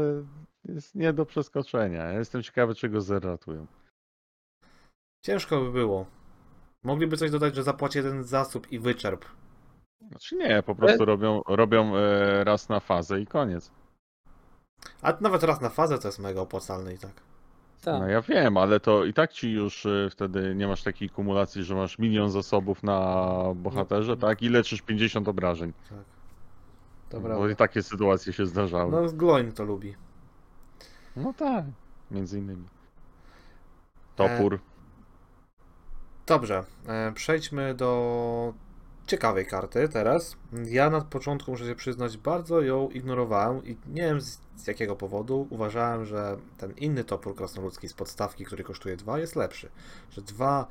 [0.65, 2.05] jest nie do przeskoczenia.
[2.05, 3.67] Ja jestem ciekawy, czego zeratują.
[5.25, 6.07] Ciężko by było.
[6.83, 9.25] Mogliby coś dodać, że zapłaci jeden zasób i wyczerp.
[10.09, 13.71] Znaczy nie, po prostu robią, robią e, raz na fazę i koniec.
[15.03, 17.13] A nawet raz na fazę to jest mega opłacalne i tak.
[17.83, 18.01] Tak.
[18.01, 21.65] No ja wiem, ale to i tak ci już y, wtedy nie masz takiej kumulacji,
[21.65, 24.43] że masz milion zasobów na bohaterze, tak?
[24.43, 25.73] I leczysz 50 obrażeń.
[25.89, 26.20] tak.
[27.11, 28.93] To Bo i takie sytuacje się zdarzały.
[28.93, 29.95] No, No Gloin to lubi.
[31.33, 31.65] tak,
[32.11, 32.69] między innymi.
[34.17, 34.61] Topór.
[36.27, 38.55] Dobrze, e, przejdźmy do
[39.07, 40.37] ciekawej karty teraz.
[40.65, 44.97] Ja na początku, muszę się przyznać, bardzo ją ignorowałem i nie wiem z, z jakiego
[44.97, 45.47] powodu.
[45.51, 49.71] Uważałem, że ten inny topór krasnoludzki z podstawki, który kosztuje 2, jest lepszy.
[50.11, 50.67] Że 2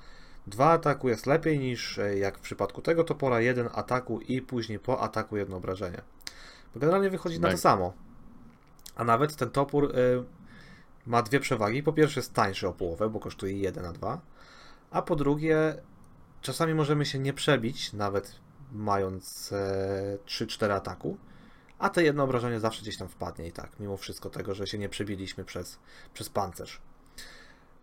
[0.50, 4.80] Dwa ataku jest lepiej niż e, jak w przypadku tego topora, jeden ataku i później
[4.80, 6.02] po ataku jedno obrażenie.
[6.74, 7.60] Bo generalnie wychodzi na to Tak.
[7.62, 7.93] samo.
[8.95, 10.24] A nawet ten topór y,
[11.06, 11.84] ma dwie przewagi.
[11.84, 14.22] Po pierwsze jest tańszy o połowę, bo kosztuje 1 na 2.
[14.91, 15.76] A po drugie,
[16.41, 18.36] czasami możemy się nie przebić, nawet
[18.72, 21.18] mając e, 3-4 ataku.
[21.80, 24.78] A te jedno obrażenie zawsze gdzieś tam wpadnie i tak, mimo wszystko tego, że się
[24.78, 25.80] nie przebiliśmy przez,
[26.14, 26.82] przez pancerz.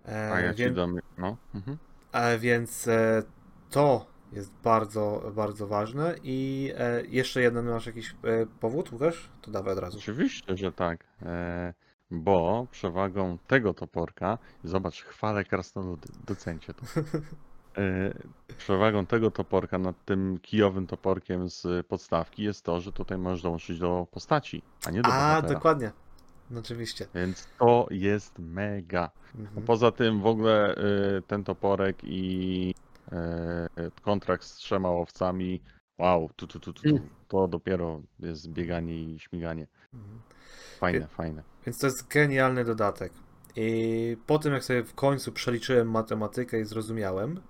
[0.08, 0.98] E, A ja ci więc- dam.
[1.18, 1.36] No.
[1.54, 1.78] Mhm.
[2.12, 3.22] E, więc e,
[3.70, 6.14] to jest bardzo, bardzo ważne.
[6.22, 8.14] I e, jeszcze jeden masz jakiś
[8.60, 9.30] powód, Łukasz?
[9.42, 9.98] To dawaj od razu.
[9.98, 11.06] Oczywiście, że tak.
[12.10, 16.82] Bo przewagą tego toporka, zobacz, chwalę krasnoludy, docencie to.
[18.58, 23.78] Przewagą tego toporka nad tym kijowym toporkiem z podstawki jest to, że tutaj możesz dołączyć
[23.78, 25.54] do postaci, a nie do A, bohatera.
[25.54, 25.92] dokładnie.
[26.58, 27.06] Oczywiście.
[27.14, 29.10] Więc to jest mega.
[29.34, 29.66] Mhm.
[29.66, 30.74] Poza tym w ogóle
[31.18, 32.74] y, ten toporek i
[33.12, 35.60] y, kontrakt z trzema łowcami,
[35.98, 36.88] wow, tu, tu, tu, tu, tu.
[36.96, 37.08] Mm.
[37.28, 39.66] to dopiero jest bieganie i śmiganie.
[39.94, 40.20] Mhm.
[40.78, 41.42] Fajne, Wie- fajne.
[41.66, 43.12] Więc to jest genialny dodatek.
[43.56, 47.40] I po tym, jak sobie w końcu przeliczyłem matematykę i zrozumiałem,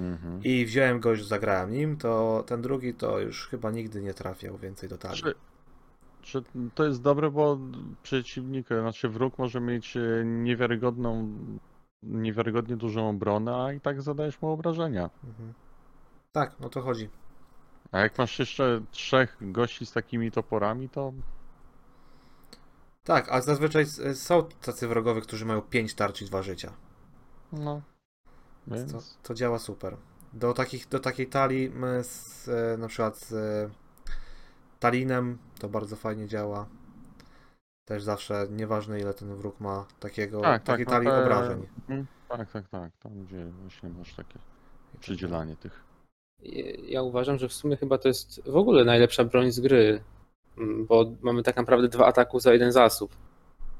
[0.00, 0.40] Mhm.
[0.44, 4.58] i wziąłem go już, zagrałem nim, to ten drugi to już chyba nigdy nie trafiał
[4.58, 5.22] więcej do talii.
[6.22, 6.42] Czy,
[6.74, 7.58] to jest dobre, bo
[8.02, 11.28] przeciwnik, znaczy wróg może mieć y, niewiarygodną,
[12.02, 15.10] niewiarygodnie dużą obronę, a i tak zadajesz mu obrażenia.
[15.24, 15.54] Mhm.
[16.32, 17.08] Tak, no to chodzi.
[17.92, 21.12] A jak masz jeszcze trzech gości z takimi toporami, to
[23.04, 26.72] Tak, a zazwyczaj s- są tacy wrogowie, którzy mają 5 tarcz i 2 życia.
[27.52, 27.82] no.
[28.66, 28.92] Więc...
[28.92, 29.96] To, to działa super.
[30.32, 33.70] Do, takich, do takiej talii my z, e, na przykład z e,
[34.80, 36.66] Talinem to bardzo fajnie działa.
[37.84, 41.66] Też zawsze, nieważne ile ten wróg ma takiego, Tak, takiej tak, no talii te- obrażeń.
[41.88, 42.90] Mm, Tak, tak, tak.
[43.02, 44.38] Tam gdzie właśnie masz takie
[45.00, 45.84] przydzielanie tych.
[46.88, 50.00] Ja uważam, że w sumie chyba to jest w ogóle najlepsza broń z gry,
[50.58, 53.16] mm, bo mamy tak naprawdę dwa ataku za jeden zasób.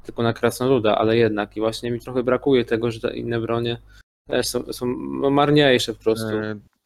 [0.02, 1.56] Tylko na krasnoluda, ale jednak.
[1.56, 3.80] I właśnie mi trochę brakuje tego, że te inne bronie
[4.26, 4.86] też są, są
[5.30, 6.26] marniejsze po prostu.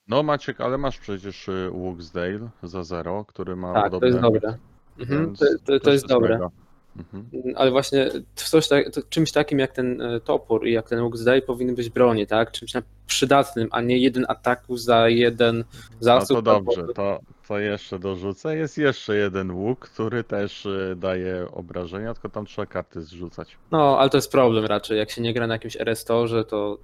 [0.09, 4.07] No Maciek, ale masz przecież y, Wooksdale za zero, który ma tak, to podobne...
[4.09, 4.59] jest dobre.
[4.99, 6.49] Mhm, to, to, to jest dobre.
[6.97, 7.27] Mhm.
[7.57, 11.17] Ale właśnie coś tak, to czymś takim jak ten e, topór i jak ten łuk
[11.17, 12.53] zdaje powinny być bronie, tak?
[12.53, 12.73] Czymś
[13.07, 15.65] przydatnym, a nie jeden ataku za jeden No
[16.01, 16.37] zasób.
[16.37, 18.57] to dobrze, to, to jeszcze dorzucę.
[18.57, 23.57] Jest jeszcze jeden łuk, który też y, daje obrażenia, tylko tam trzeba karty zrzucać.
[23.71, 24.99] No, ale to jest problem raczej.
[24.99, 26.79] Jak się nie gra na jakimś restorze, to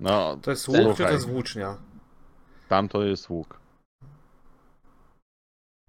[0.00, 1.76] No, To jest łuk, czy to jest włócznia?
[2.72, 3.60] Tam to jest łuk.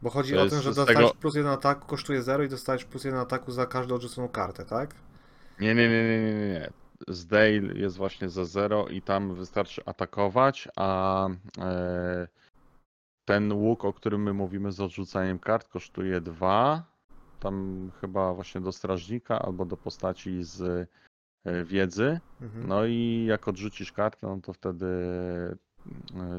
[0.01, 2.85] Bo chodzi To o tym, że dostajesz tego- plus jeden ataku, kosztuje 0 i dostajesz
[2.85, 4.95] plus jeden ataku za każdą odrzuconą kartę, tak?
[5.59, 6.69] Nie, nie, nie, nie, nie, nie, nie.
[7.07, 11.27] Z Dale jest właśnie za zero i tam wystarczy atakować, a
[11.57, 12.27] e,
[13.25, 16.83] ten łuk, o którym my mówimy z odrzucaniem kart, kosztuje dwa.
[17.39, 20.61] Tam chyba właśnie do strażnika albo do postaci z
[21.45, 22.19] e, wiedzy.
[22.41, 22.67] Mhm.
[22.67, 24.87] No i jak odrzucisz kartę, no to wtedy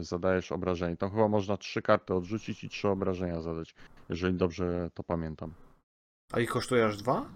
[0.00, 0.96] zadajesz obrażenie.
[0.96, 3.74] Tam chyba można trzy karty odrzucić i trzy obrażenia zadać,
[4.08, 5.52] jeżeli dobrze to pamiętam.
[6.32, 7.26] A ich kosztuje aż dwa?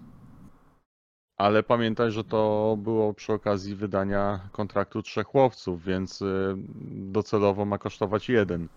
[1.36, 6.54] Ale pamiętaj, że to było przy okazji wydania kontraktu trzech łowców, więc y,
[6.90, 8.68] docelowo ma kosztować jeden.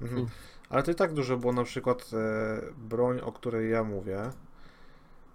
[0.00, 0.26] Mhm.
[0.70, 4.30] Ale to i tak dużo, bo na przykład e, broń, o której ja mówię,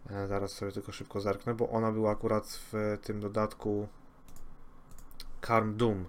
[0.09, 3.87] e, zaraz sobie tylko szybko zerknę, bo ona była akurat w tym dodatku
[5.41, 6.05] Karm Doom,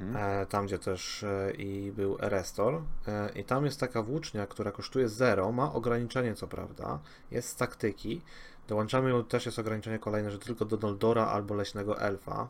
[0.00, 0.16] Mhm.
[0.16, 2.82] e, tam gdzie też e, i był Erestor.
[3.08, 6.98] E, I tam jest taka włócznia, która kosztuje 0, ma ograniczenie co prawda,
[7.30, 8.22] jest z taktyki.
[8.68, 12.48] Dołączamy ją, też jest ograniczenie kolejne, że tylko do Noldora albo Leśnego Elfa.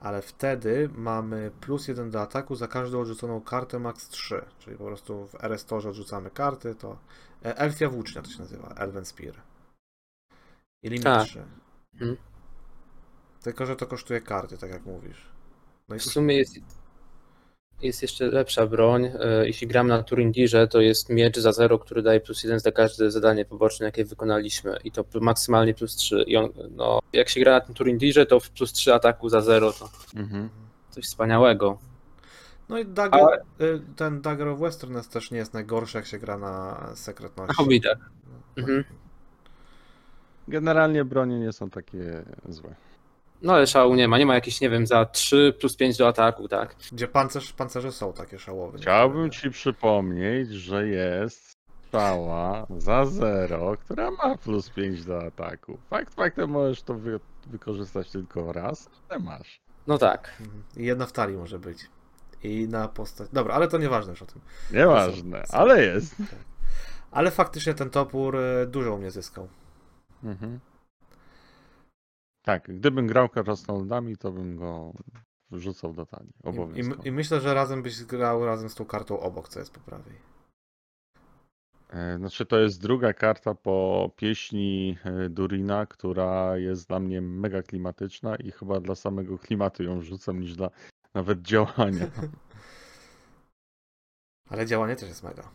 [0.00, 4.44] Ale wtedy mamy plus 1 do ataku za każdą odrzuconą kartę max 3.
[4.58, 6.98] Czyli po prostu w Erestorze odrzucamy karty, to
[7.42, 9.34] Elfia Włócznia to się nazywa, Elven Spear.
[10.82, 11.26] I limit Tak.
[11.26, 11.44] 3.
[11.92, 12.16] Mhm.
[13.42, 15.31] Tylko, że to kosztuje karty, tak jak mówisz.
[15.92, 16.54] No i w sumie jest,
[17.82, 19.04] jest jeszcze lepsza broń.
[19.04, 22.72] E, Jeśli gram na Turindirze, to jest miecz za zero, który daje plus jeden za
[22.72, 24.76] każde zadanie poboczne, jakie wykonaliśmy.
[24.84, 26.24] I to maksymalnie plus 3.
[26.26, 29.40] I on, no, jak się gra na tym Turindirze, to w plus 3 ataku za
[29.40, 30.48] zero to Mhm.
[30.90, 31.78] coś wspaniałego.
[32.68, 36.38] No i Dagger, y, ten Dagger of Westerness też nie jest najgorszy, jak się gra
[36.38, 37.50] na sekretności.
[37.58, 37.98] Na Hobbitach.
[38.56, 38.84] No, Mhm.
[40.48, 42.74] Generalnie bronie nie są takie złe.
[43.42, 44.18] No ale szału nie ma.
[44.18, 46.76] Nie ma jakichś, nie wiem, za 3 plus 5 do ataku, tak?
[46.92, 48.78] Gdzie pancerz, pancerze są takie szałowne.
[48.78, 51.52] Chciałbym ci przypomnieć, że jest
[51.86, 55.78] strzała za zero, która ma plus 5 do ataku.
[55.90, 59.60] Fakt faktem możesz to wy wykorzystać tylko raz, ale masz.
[59.86, 60.30] No tak.
[60.40, 60.62] Mhm.
[60.76, 61.78] I jedna w talii może być.
[62.42, 63.28] I na postać.
[63.32, 64.40] Dobra, ale to nieważne już o tym.
[64.72, 66.14] Nieważne, są- ale jest.
[67.10, 69.48] Ale faktycznie ten topór y, dużo u mnie zyskał.
[70.24, 70.60] Mhm.
[72.42, 74.92] Tak, gdybym grał krasnoludami, to bym go
[75.50, 76.32] wrzucał do talii.
[77.04, 79.80] I, i, myślę, że razem byś grał razem z tą kartą obok, co jest po
[79.80, 80.14] prawej.
[81.90, 87.62] E, Znaczy, to jest druga karta po pieśni e, Durina, która jest dla mnie mega
[87.62, 90.70] klimatyczna i chyba dla samego klimatu ją wrzucam niż dla
[91.14, 92.06] nawet działania.
[94.50, 95.50] Ale działanie też jest mega.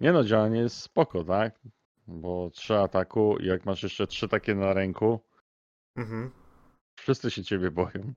[0.00, 1.60] Nie no, działanie jest spoko, tak?
[2.06, 5.20] Bo trzy ataku jak masz jeszcze trzy takie na ręku,
[5.98, 6.30] Mhm.
[7.00, 8.14] wszyscy się ciebie boją.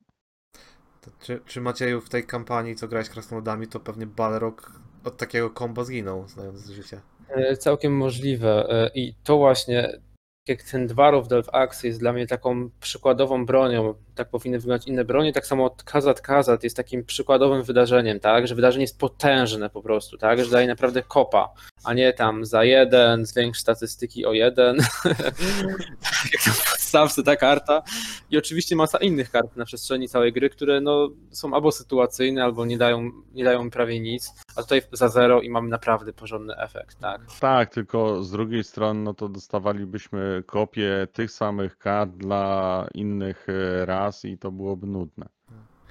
[1.01, 4.71] To czy, czy Macieju w tej kampanii, co grałeś krasnoludami, to pewnie Balrog
[5.03, 7.01] od takiego kombo zginął, znając życie.
[7.29, 8.69] E, Całkiem możliwe.
[8.69, 9.99] E, I to właśnie,
[10.47, 15.05] jak ten Dwarf Delf Axe jest dla mnie taką przykładową bronią, tak powinny wyglądać inne
[15.05, 19.81] bronie, tak samo Kazat Kazat jest takim przykładowym wydarzeniem, tak, że wydarzenie jest potężne po
[19.81, 21.53] prostu, tak, że daje naprawdę kopa,
[21.83, 24.77] a nie tam za jeden, zwiększ statystyki o jeden,
[26.33, 27.83] jak to w podstawce ta karta.
[28.29, 32.65] I oczywiście masa innych kart na przestrzeni całej gry, które no, są albo sytuacyjne, albo
[32.65, 36.99] nie dają, nie dają prawie nic, a tutaj za zero i mamy naprawdę porządny efekt,
[36.99, 37.21] tak.
[37.39, 43.85] Tak, tylko z drugiej strony, no to dostawalibyśmy kopie tych samych kart dla innych e,
[44.11, 45.29] ras i to byłoby nudne.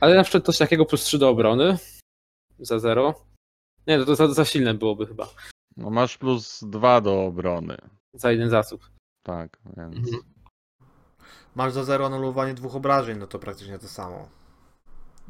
[0.01, 1.79] Ale na przykład coś takiego plus 3 do obrony
[2.59, 3.15] za 0
[3.87, 5.29] Nie, no to za, za silne byłoby chyba.
[5.77, 7.77] No masz plus dwa do obrony.
[8.15, 8.91] Za jeden zasób.
[9.23, 9.97] Tak, więc.
[9.97, 10.23] Mhm.
[11.55, 14.29] Masz za zero anulowanie dwóch obrażeń, no to praktycznie to samo.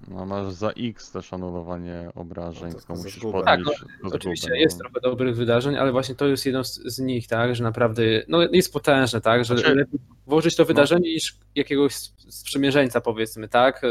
[0.09, 3.43] No masz za X też anulowanie obrażeń, No to- tylko to musisz zgubę.
[3.45, 4.85] Tak, podnieść do Oczywiście zguby, jest no.
[4.85, 8.39] trochę dobrych wydarzeń, ale właśnie to jest jedno z, z nich, tak, że naprawdę no,
[8.53, 11.95] jest potężne, tak, że Znaczy- lepiej włożyć to wydarzenie niż jakiegoś
[12.29, 13.89] sprzymierzeńca, powiedzmy, tak, e,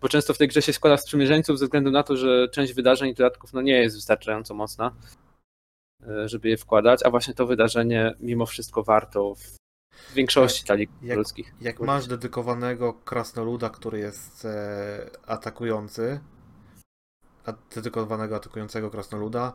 [0.00, 3.10] bo często w tej grze się składa sprzymierzeńców ze względu na to, że część wydarzeń
[3.10, 4.94] i dodatków no, nie jest wystarczająco mocna,
[6.08, 9.34] e, żeby je wkładać, a właśnie to wydarzenie mimo wszystko warto
[9.92, 11.54] w większości talii jak- ludzkich.
[11.60, 16.20] Jak masz dedykowanego krasnoluda, który jest e, atakujący,
[17.46, 19.52] a dedykowanego atakującego krasnoluda,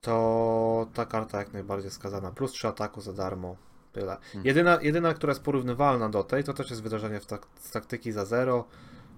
[0.00, 2.30] to ta karta jak najbardziej skazana.
[2.30, 3.56] Plus 3 ataku za darmo.
[3.92, 4.16] Tyle.
[4.44, 8.12] Jedyna, jedyna, która jest porównywalna do tej, to też jest wydarzenie w tak, z taktyki
[8.12, 8.64] za 0,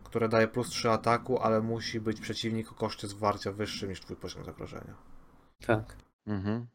[0.05, 4.17] które daje plus 3 ataku, ale musi być przeciwnik o koszcie zwarcia wyższym niż twój
[4.17, 4.95] poziom zagrożenia.
[5.67, 5.97] Tak.
[6.27, 6.67] Mhm.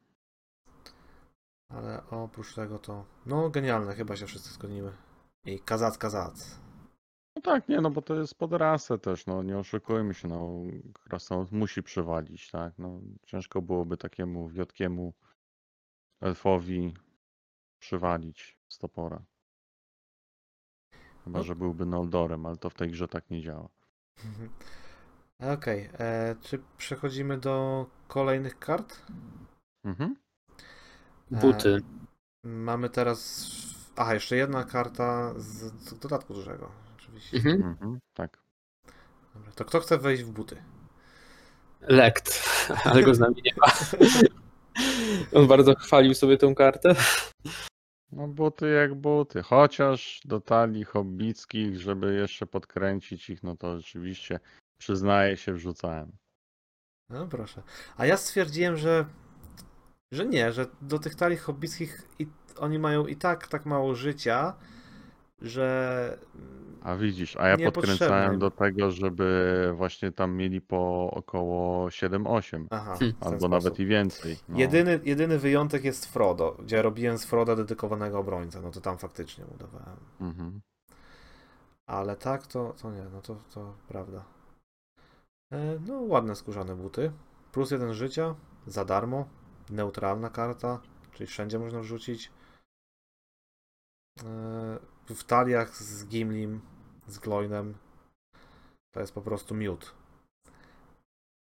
[1.73, 3.05] Ale oprócz tego to.
[3.25, 4.91] No, genialne, chyba się wszyscy zgodzimy.
[5.45, 6.59] I kazac, kazac.
[7.35, 10.49] No tak, nie, no bo to jest pod rasę też, no nie oszukujmy się, no
[11.03, 15.13] krasnolud musi przywalić, tak, no ciężko byłoby takiemu wiotkiemu
[16.21, 16.93] elfowi
[17.79, 19.21] przywalić z topora.
[21.23, 21.43] Chyba, No.
[21.43, 23.69] że byłby Noldorem, ale to w tej grze tak nie działa.
[24.25, 24.49] Mhm.
[25.53, 29.01] Okej, e, czy przechodzimy do kolejnych kart?
[29.85, 30.15] Mhm.
[31.41, 31.81] Buty.
[32.43, 33.47] Mamy teraz.
[33.95, 36.71] Aha, jeszcze jedna karta z, z dodatku dużego.
[36.97, 37.37] Oczywiście.
[37.37, 37.63] Mhm.
[37.63, 37.99] Mhm.
[38.13, 38.37] Tak.
[39.33, 40.63] Dobra, to kto chce wejść w buty?
[41.81, 42.45] Lekt,
[42.85, 43.67] ale go z nami nie ma.
[45.39, 46.95] On bardzo chwalił sobie tą kartę.
[48.11, 54.39] No buty jak buty, chociaż do talii hobbickich, żeby jeszcze podkręcić ich, no to rzeczywiście
[54.77, 56.11] przyznaję się wrzucałem.
[57.09, 57.63] No proszę.
[57.97, 59.05] A ja stwierdziłem, że.
[60.13, 62.27] Że nie, że do tych talii hobbickich i,
[62.59, 64.53] oni mają i tak tak mało życia,
[65.41, 66.17] że.
[66.83, 72.95] A widzisz, a ja podkręcałem do tego, żeby właśnie tam mieli po około 7-8, Aha,
[72.99, 73.13] Hmm.
[73.15, 73.79] w ten albo nawet sposób.
[73.79, 74.37] i więcej.
[74.49, 74.59] No.
[74.59, 79.45] Jedyny, jedyny wyjątek jest Frodo, gdzie robiłem z Froda dedykowanego obrońca, no to tam faktycznie
[79.45, 79.97] mu dawałem.
[80.21, 80.61] Mhm.
[81.87, 84.23] Ale tak, to, to nie, no to, to prawda.
[85.53, 87.11] E, no, ładne skórzane buty.
[87.51, 88.35] Plus jeden życia,
[88.67, 89.25] za darmo.
[89.69, 90.81] Neutralna karta,
[91.13, 92.31] czyli wszędzie można wrzucić.
[94.23, 94.79] E,
[95.15, 96.61] w taliach z Gimlim,
[97.07, 97.77] z Gloinem.
[98.93, 99.95] To jest po prostu miód.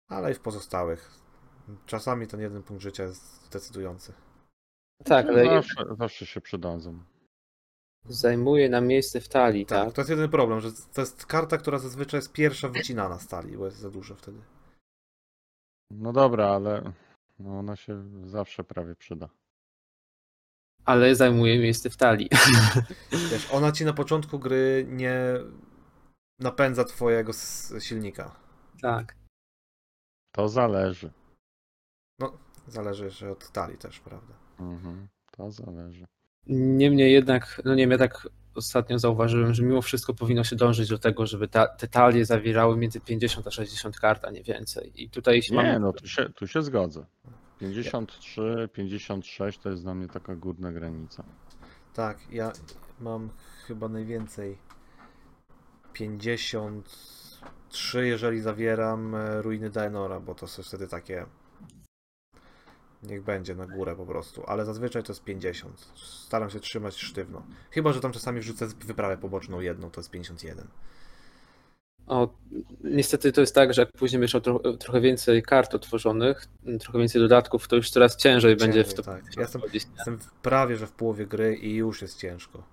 [0.10, 1.12] Ale i w pozostałych.
[1.86, 4.14] Czasami ten jeden punkt życia jest decydujący.
[5.06, 7.00] Tak, No ale zawsze, zawsze się przydadzą.
[8.06, 9.94] zajmuje nam miejsce w talii, Tak, tak?
[9.96, 13.58] to jest jedyny problem, że to jest karta, która zazwyczaj jest pierwsza wycinana z talii,
[13.58, 14.42] bo jest za dużo wtedy.
[15.92, 16.94] No dobra, ale
[17.44, 19.30] no ona się zawsze prawie przyda.
[20.86, 22.30] Ale zajmuje miejsce w talii.
[23.32, 25.16] Wiesz, ona ci na początku gry nie
[26.40, 27.32] napędza twojego
[27.80, 28.36] silnika.
[28.82, 29.16] tak.
[30.32, 31.12] To zależy.
[32.68, 34.34] Zależy jeszcze od talii też, prawda?
[34.60, 35.08] Mhm.
[35.32, 36.06] To zależy.
[36.48, 40.90] Niemniej jednak, no nie wiem, ja tak ostatnio zauważyłem, że mimo wszystko powinno się dążyć
[40.90, 44.92] do tego, żeby ta, te talie zawierały między 50 a 60 kart, a nie więcej.
[44.96, 45.80] I tutaj jeśli Nie, mamy...
[45.80, 47.06] no tu się, tu się zgodzę.
[47.60, 51.24] 53, 56 to jest dla mnie taka górna granica.
[51.94, 52.52] Tak, ja
[53.00, 53.30] mam
[53.68, 54.58] chyba najwięcej
[55.94, 61.26] 53, jeżeli zawieram e, ruiny Daenora, bo to są wtedy takie
[63.04, 65.92] niech będzie na górę po prostu, ale zazwyczaj to jest 50.
[65.96, 67.44] Staram się trzymać sztywno.
[67.72, 70.68] Chyba, że tam czasami wrzucę wyprawę poboczną jedną, to jest 51.
[72.08, 72.30] O,
[72.84, 76.48] niestety to jest tak, że jak później będziesz miał tro, trochę więcej kart otworzonych,
[76.80, 79.24] trochę więcej dodatków, to już coraz ciężej, będzie w Ciężej, to tak.
[79.36, 79.62] Ja jestem-.
[79.74, 82.64] Jestem prawie, że w połowie gry i już jest ciężko.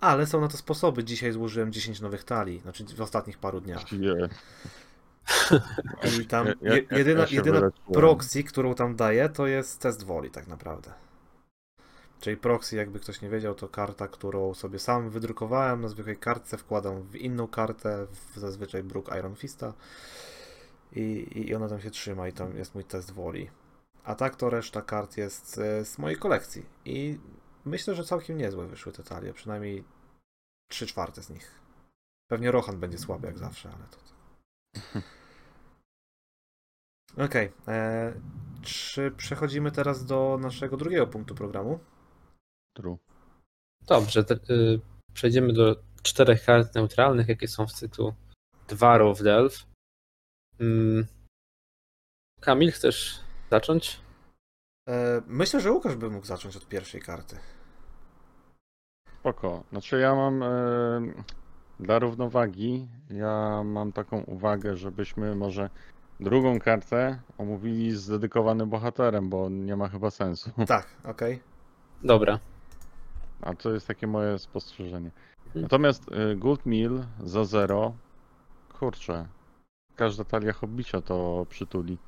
[0.00, 1.04] Ale są na to sposoby.
[1.04, 3.92] Dzisiaj złożyłem 10 nowych talii, znaczy w ostatnich paru dniach.
[3.92, 4.28] Je,
[6.20, 10.30] I tam Ja- ja- jedyna, ja jedyna proxy, którą tam daję, to jest test woli
[10.30, 10.92] tak naprawdę.
[12.20, 16.58] Czyli proxy, jakby ktoś nie wiedział, to karta, którą sobie sam wydrukowałem na zwykłej kartce,
[16.58, 19.72] wkładam w inną kartę, w zazwyczaj Brook Iron Fista
[20.92, 23.50] i, i ona tam się trzyma i tam jest mój test woli.
[24.04, 27.18] A tak to reszta kart jest e, z mojej kolekcji i
[27.64, 29.84] myślę, że całkiem niezłe wyszły te talie, przynajmniej
[30.70, 31.60] 3 czwarte z nich.
[32.30, 33.98] Pewnie Rohan będzie słaby jak zawsze, ale to...
[37.18, 38.12] Okej, e,
[38.62, 41.78] czy przechodzimy teraz do naszego drugiego punktu programu?
[42.76, 42.98] True.
[43.86, 44.80] Dobrze, te, y,
[45.14, 48.14] przejdziemy do czterech kart neutralnych, jakie są w cyklu
[48.68, 49.66] Dwarf Delf.
[50.60, 51.06] Mm,
[52.40, 54.00] Kamil, chcesz zacząć?
[54.88, 57.36] E, myślę, że Łukasz by mógł zacząć od pierwszej karty.
[59.20, 59.64] Spoko.
[59.70, 60.46] Znaczy ja mam e,
[61.80, 65.70] dla równowagi, ja mam taką uwagę, żebyśmy może
[66.20, 70.50] drugą kartę omówili z dedykowanym bohaterem, bo nie ma chyba sensu.
[70.66, 71.40] Tak, okej.
[72.02, 72.38] Dobra.
[73.40, 75.10] A to jest takie moje spostrzeżenie.
[75.46, 75.62] Mhm.
[75.62, 77.94] Natomiast y, Gold Mill za zero,
[78.78, 79.26] kurczę,
[79.96, 81.98] każda talia hobbicia to przytuli.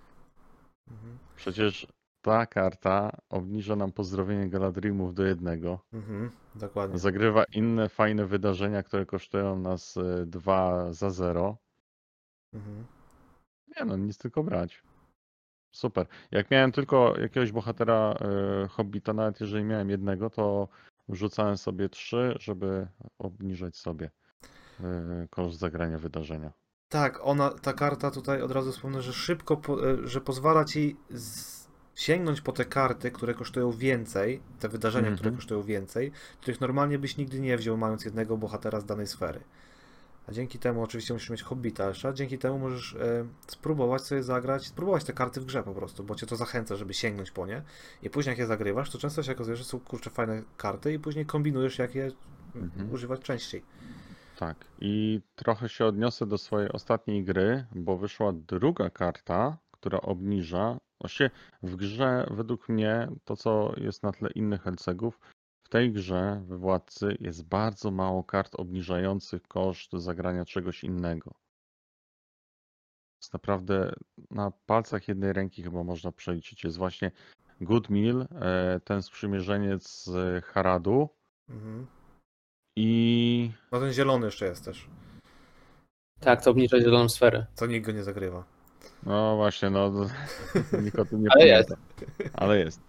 [0.91, 1.19] Mhm.
[1.37, 1.87] Przecież
[2.23, 5.79] ta karta obniża nam pozdrowienie Galadrimów do jednego.
[5.93, 6.99] Mhm, dokładnie.
[6.99, 11.57] Zagrywa inne fajne wydarzenia, które kosztują nas y, dwa za zero.
[12.55, 12.85] Mhm.
[13.79, 14.83] Nie no, nic tylko brać.
[15.73, 16.07] Super.
[16.31, 18.14] Jak miałem tylko jakiegoś bohatera
[18.64, 20.68] y, hobbita, nawet jeżeli miałem jednego, to
[21.09, 22.87] wrzucałem sobie trzy, żeby
[23.18, 24.11] obniżać sobie
[24.81, 26.53] y, koszt zagrania wydarzenia.
[26.89, 30.97] Tak, ona, ta karta tutaj od razu wspomnę, że szybko, po, e, że pozwala ci
[31.11, 31.62] z,
[31.95, 35.37] sięgnąć po te karty, które kosztują więcej, te wydarzenia, które Mhm.
[35.37, 39.41] kosztują więcej, których normalnie byś nigdy nie wziął, mając jednego bohatera z danej sfery.
[40.29, 44.23] A dzięki temu, oczywiście musisz mieć hobbita jeszcze, a dzięki temu możesz e, spróbować sobie
[44.23, 47.47] zagrać, spróbować te karty w grze po prostu, bo cię to zachęca, żeby sięgnąć po
[47.47, 47.62] nie.
[48.03, 50.99] I później jak je zagrywasz, to często się okazuje, że są kurczę fajne karty i
[50.99, 52.11] później kombinujesz, jak je
[52.55, 52.93] Mhm.
[52.93, 53.62] używać częściej.
[54.39, 54.57] Tak.
[54.81, 60.79] I trochę się odniosę do swojej ostatniej gry, bo wyszła druga karta, która obniża.
[61.01, 61.31] Właściwie
[61.62, 65.41] w grze, według mnie, to co jest na tle innych LCG-ów, w
[65.73, 71.35] tej grze we Władcy jest bardzo mało kart obniżających koszt zagrania czegoś innego.
[73.23, 73.93] Jest naprawdę
[74.31, 76.64] na palcach jednej ręki chyba można przeliczyć.
[76.64, 77.11] Jest właśnie
[77.61, 81.09] Good Meal, e, ten sprzymierzeniec z Haradu
[81.49, 81.87] Mhm.
[82.79, 84.89] i No ten zielony jeszcze jest też,
[86.20, 87.47] Tak, to obniża zieloną sferę.
[87.55, 88.45] co nikt go nie zagrywa.
[89.03, 89.93] No właśnie, no
[90.85, 91.77] nikt o tym nie Ale pamięta.
[92.33, 92.81] Ale jest.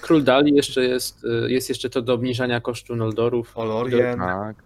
[0.00, 3.52] Król Dali jeszcze jest, y, jest jeszcze to do obniżania kosztu Noldorów.
[3.58, 4.18] Olorien.
[4.18, 4.56] Tak.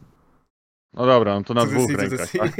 [0.92, 2.30] No dobra, no to na dwóch rękach.
[2.32, 2.50] Tak?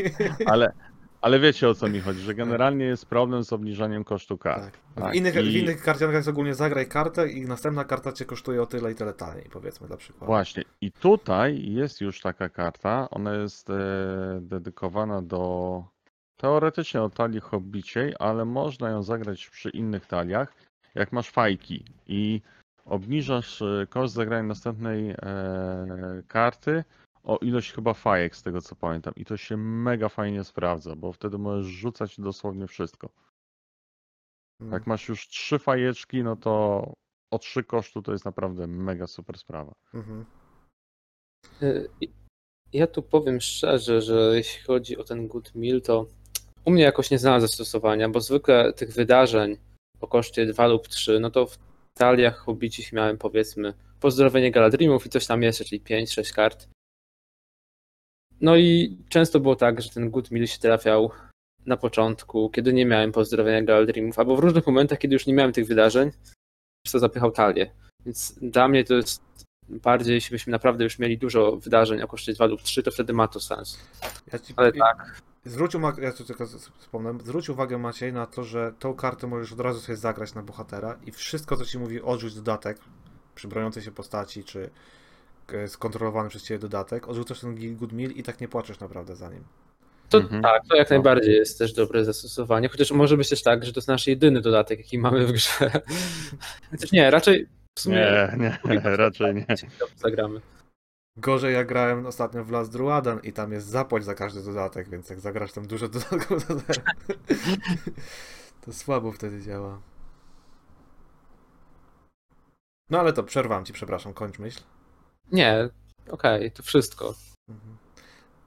[0.47, 0.73] Ale,
[1.21, 4.63] ale wiecie o co mi chodzi, że generalnie jest problem z obniżaniem kosztu kart.
[4.65, 4.73] Tak.
[4.95, 8.25] Tak, W innych, w i- innych karciankach jest ogólnie zagraj kartę i następna karta cię
[8.25, 10.27] kosztuje o tyle i tyle taniej, powiedzmy dla przykładu.
[10.27, 10.63] Właśnie.
[10.81, 13.09] I tutaj jest już taka karta.
[13.11, 13.75] Ona jest e,
[14.41, 15.85] dedykowana do
[16.37, 20.53] teoretycznie o talii hobbiciej, ale można ją zagrać przy innych taliach,
[20.95, 22.41] jak masz fajki i
[22.85, 25.17] obniżasz e, koszt zagrania następnej e,
[26.29, 26.85] karty
[27.23, 29.15] o ilość chyba fajek, z tego co pamiętam.
[29.17, 33.09] I to się mega fajnie sprawdza, bo wtedy możesz rzucać dosłownie wszystko.
[34.61, 34.73] Mm.
[34.73, 36.93] Jak masz już trzy fajeczki, no to
[37.31, 39.75] o trzy kosztu to jest naprawdę mega super sprawa.
[39.95, 40.25] Mhm.
[42.01, 42.13] I-
[42.73, 46.07] Ja tu powiem szczerze, że jeśli chodzi o ten Good Meal, to
[46.65, 49.57] u mnie jakoś nie znalazł zastosowania, bo zwykle tych wydarzeń
[50.01, 51.59] o koszcie 2 lub 3, no to w
[51.95, 56.69] taliach hobbicich miałem powiedzmy pozdrowienie Galadrimów i coś tam jeszcze, czyli 5-6 kart.
[58.41, 61.11] No i często było tak, że ten Good Meal się trafiał
[61.67, 65.53] na początku, kiedy nie miałem pozdrowienia Galadrimów, albo w różnych momentach, kiedy już nie miałem
[65.53, 66.11] tych wydarzeń,
[66.93, 67.71] to zapychał talię.
[68.07, 69.23] Więc dla mnie to jest
[69.69, 73.13] bardziej, jeśli byśmy naprawdę już mieli dużo wydarzeń o koszcie 2 lub 3, to wtedy
[73.13, 73.79] ma to sens.
[74.33, 76.47] Ja ci, Ale tak, Zwróć uwagę, ja tu tylko
[76.79, 80.43] wspomnę, zwróć uwagę Maciej na to, że tą kartę możesz od razu sobie zagrać na
[80.43, 82.79] bohatera i wszystko, co ci mówi odrzuć dodatek
[83.35, 84.71] przy broniącej się postaci, czy
[85.53, 89.31] e, skontrolowany przez ciebie dodatek, odrzucasz ten Good Meal i tak nie płaczesz naprawdę za
[89.31, 89.45] nim.
[90.09, 90.43] to, Mhm.
[90.43, 90.97] tak, to jak No.
[90.97, 94.41] najbardziej jest też dobre zastosowanie, chociaż może być też tak, że to jest nasz jedyny
[94.41, 95.71] dodatek, jaki mamy w grze.
[96.71, 99.47] Chociaż nie, raczej w sumie Nie, nie, raczej nie.
[99.97, 100.41] zagramy.
[101.17, 105.11] Gorzej ja grałem ostatnio w Last Druadan i tam jest zapłać za każdy dodatek, więc
[105.11, 106.55] jak zagrasz tam dużo dodatków, to,
[108.61, 109.81] to słabo wtedy działa.
[112.91, 114.63] No ale to przerwam ci, przepraszam, kończ myśl.
[115.33, 115.69] Nie,
[116.11, 117.15] okej, to wszystko.
[117.49, 117.77] Mhm.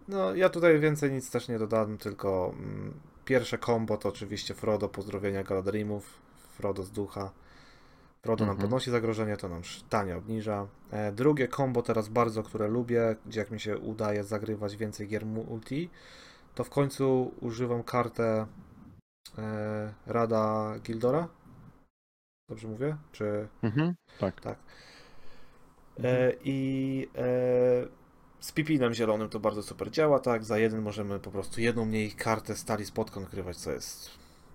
[0.07, 4.89] No, ja tutaj więcej nic też nie dodam, tylko mm, pierwsze combo to oczywiście Frodo,
[4.89, 7.31] pozdrowienia Galadrimów, Frodo z ducha.
[8.28, 8.62] Frodo nam Mhm.
[8.62, 10.68] podnosi zagrożenie, to nam tanie obniża.
[10.91, 15.26] E, drugie combo teraz bardzo, które lubię, gdzie jak mi się udaje zagrywać więcej gier
[15.26, 15.90] multi,
[16.56, 18.48] to w końcu używam kartę
[19.38, 21.28] e, Rada Gildora.
[22.49, 22.98] Dobrze mówię?
[23.12, 23.48] Czy...
[23.64, 24.41] Mhm, tak.
[24.41, 24.58] Tak.
[26.04, 27.24] E, I e,
[28.40, 30.45] z Pipinem zielonym to bardzo super działa, tak?
[30.45, 34.10] Za jeden możemy po prostu jedną mniej kartę stali spod odkrywać, co jest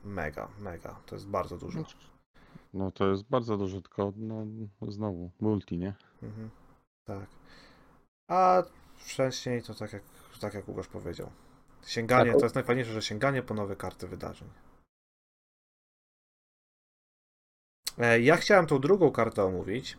[0.05, 0.97] mega, mega.
[1.07, 1.85] To jest bardzo dużo.
[2.73, 4.47] No to jest bardzo dużo, tylko no
[4.89, 5.95] znowu multi, nie?
[6.23, 6.51] Mhm.
[7.05, 7.27] Tak.
[8.31, 8.63] A
[8.99, 10.03] wcześniej to tak jak,
[10.41, 11.31] tak jak Łukasz powiedział.
[11.87, 12.41] Sięganie, Tak.
[12.41, 14.49] to jest najfajniejsze, że sięganie po nowe karty wydarzeń.
[17.99, 19.99] E, Ja chciałem tą drugą kartę omówić,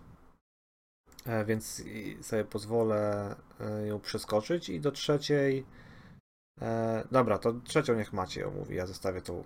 [1.26, 1.84] e, więc
[2.22, 5.66] sobie pozwolę e, ją przeskoczyć i do trzeciej.
[7.12, 9.44] Dobra, to trzecią niech Maciej omówi, ja zostawię tą.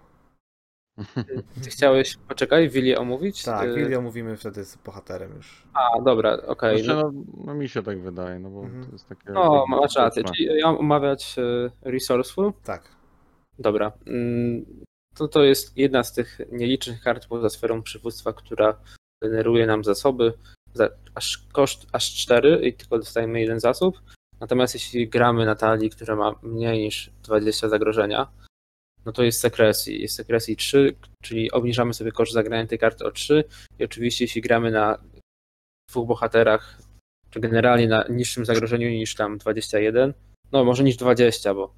[1.64, 3.44] Ty chciałeś, poczekaj, Willię omówić?
[3.44, 5.64] Tak, William omówimy wtedy z bohaterem już.
[5.74, 6.84] A, dobra, okej.
[6.84, 7.12] Znaczy, no,
[7.46, 8.86] no, mi się tak wydaje, no bo Mhm.
[8.86, 9.32] to jest takie...
[9.32, 10.24] no, masz rację.
[10.24, 12.54] Czyli ja mam omawiać y, Resourceful?
[12.64, 12.84] Tak.
[13.60, 13.92] Dobra.
[14.08, 14.66] Mm,
[15.16, 18.78] To to jest jedna z tych nielicznych kart poza sferą przywództwa, która
[19.24, 20.34] generuje nam zasoby.
[20.74, 24.02] Za, aż koszt aż 4 i tylko dostajemy jeden zasób.
[24.40, 28.28] Natomiast jeśli gramy na talii, która ma mniej niż 20 zagrożenia,
[29.08, 30.02] no to jest sekresji.
[30.02, 33.44] Jest sekresji 3, czyli obniżamy sobie koszt zagrania tej karty o 3.
[33.80, 34.98] I oczywiście jeśli gramy na
[35.90, 36.82] dwóch bohaterach,
[37.30, 40.14] czy generalnie na niższym zagrożeniu niż tam 21,
[40.52, 41.76] no może niż 20, bo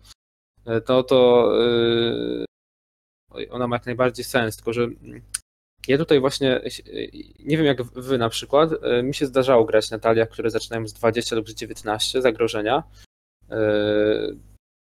[0.66, 1.52] e, to to
[3.36, 4.88] yy, ona ma jak najbardziej sens, tylko że
[5.88, 8.70] ja tutaj właśnie yy, nie wiem jak wy na przykład,
[9.04, 12.84] mi się zdarzało grać na taliach, które zaczynają z 20 lub z 19 zagrożenia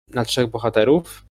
[0.07, 1.28] na trzech bohaterów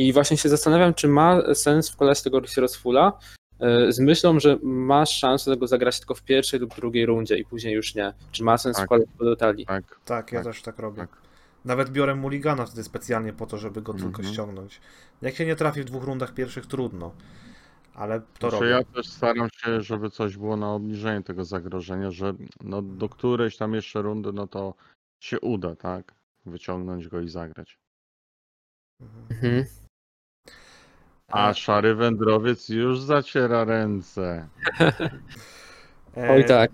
[0.00, 3.12] i właśnie się zastanawiam, czy ma sens wkładać tego Resourcefula
[3.60, 7.44] yy, z myślą, że masz szansę tego zagrać tylko w pierwszej lub drugiej rundzie i
[7.44, 8.12] później już nie.
[8.32, 8.84] Czy ma sens Tak.
[8.86, 9.66] wkładać go do talii?
[9.66, 11.00] Tak, Tak, ja Tak, też tak robię.
[11.00, 11.10] tak.
[11.64, 14.28] Nawet biorę Mulligana wtedy specjalnie po to, żeby go tylko Mhm.
[14.34, 14.80] ściągnąć.
[15.22, 17.12] Jak się nie trafi w dwóch rundach pierwszych, trudno.
[17.94, 18.70] Ale to Znaczy robię.
[18.70, 23.56] ja też staram się, żeby coś było na obniżenie tego zagrożenia, że no, do którejś
[23.56, 24.74] tam jeszcze rundy, no to
[25.22, 26.14] się uda, tak?
[26.46, 27.78] Wyciągnąć go i zagrać.
[29.30, 29.64] Mhm.
[31.30, 34.48] A E, szary wędrowiec już zaciera ręce.
[36.16, 36.70] e, Oj tak.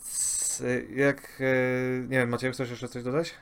[0.00, 0.62] s-
[0.94, 1.40] Jak.
[1.40, 3.34] e, Nie wiem, Maciej, chcesz jeszcze coś dodać?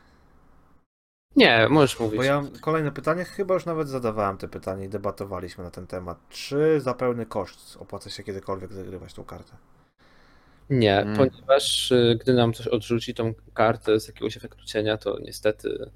[1.36, 2.16] Nie, możesz mówić.
[2.16, 5.86] Bo ja mam kolejne pytanie, chyba już nawet zadawałem te pytanie i debatowaliśmy na ten
[5.86, 6.18] temat.
[6.28, 9.52] Czy za pełny koszt opłaca się kiedykolwiek zagrywać tą kartę?
[10.70, 11.16] Nie, Mm.
[11.16, 15.90] ponieważ y, gdy nam coś odrzuci tą kartę z jakiegoś efektu cienia, to niestety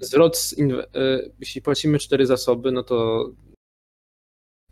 [0.00, 3.28] zwrot, z y, jeśli płacimy cztery zasoby, no to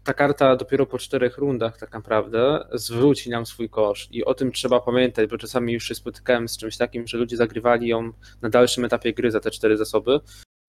[0.05, 4.53] ta karta dopiero po czterech rundach tak naprawdę zwróci nam swój koszt i o tym
[4.53, 8.13] trzeba pamiętać, bo czasami już się spotykałem z czymś takim, że ludzie zagrywali ją
[8.43, 10.21] na dalszym etapie gry za te cztery zasoby.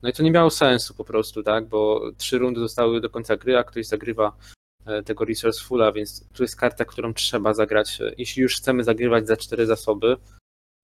[0.03, 3.37] No i to nie miało sensu po prostu, tak, bo trzy rundy zostały do końca
[3.37, 4.37] gry, a ktoś zagrywa
[4.85, 8.01] e, tego Resourcefula, więc tu jest karta, którą trzeba zagrać.
[8.01, 10.17] E, Jeśli już chcemy zagrywać za cztery zasoby,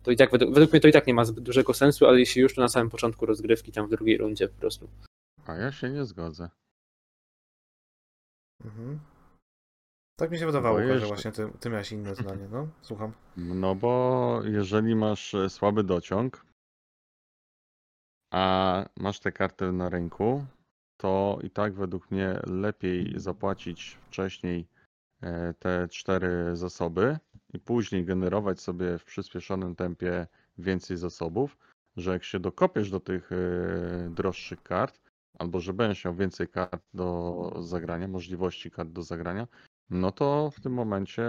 [0.09, 2.19] to i tak według, według mnie to i tak nie ma zbyt dużego sensu, ale
[2.19, 4.89] jeśli już to na samym początku rozgrywki, tam w drugiej rundzie po prostu.
[5.45, 6.49] A ja się nie zgodzę.
[8.65, 8.99] Mhm.
[10.19, 12.47] Tak mi się wydawało, Łukasz, że jeszcze- właśnie ty, ty miałeś inne zdanie.
[12.51, 13.13] No, słucham.
[13.37, 16.45] No bo jeżeli masz e, słaby dociąg,
[18.33, 20.45] a masz tę kartę na ręku,
[20.97, 24.67] to i tak według mnie lepiej zapłacić wcześniej
[25.21, 27.17] e, te cztery zasoby
[27.53, 30.27] i później generować sobie w przyspieszonym tempie
[30.57, 31.57] więcej zasobów,
[31.97, 34.99] że jak się dokopiesz do tych e, droższych kart,
[35.39, 39.47] albo że będziesz miał więcej kart do zagrania, możliwości kart do zagrania,
[39.89, 41.23] no to w tym momencie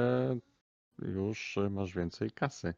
[0.99, 2.75] już masz więcej kasy.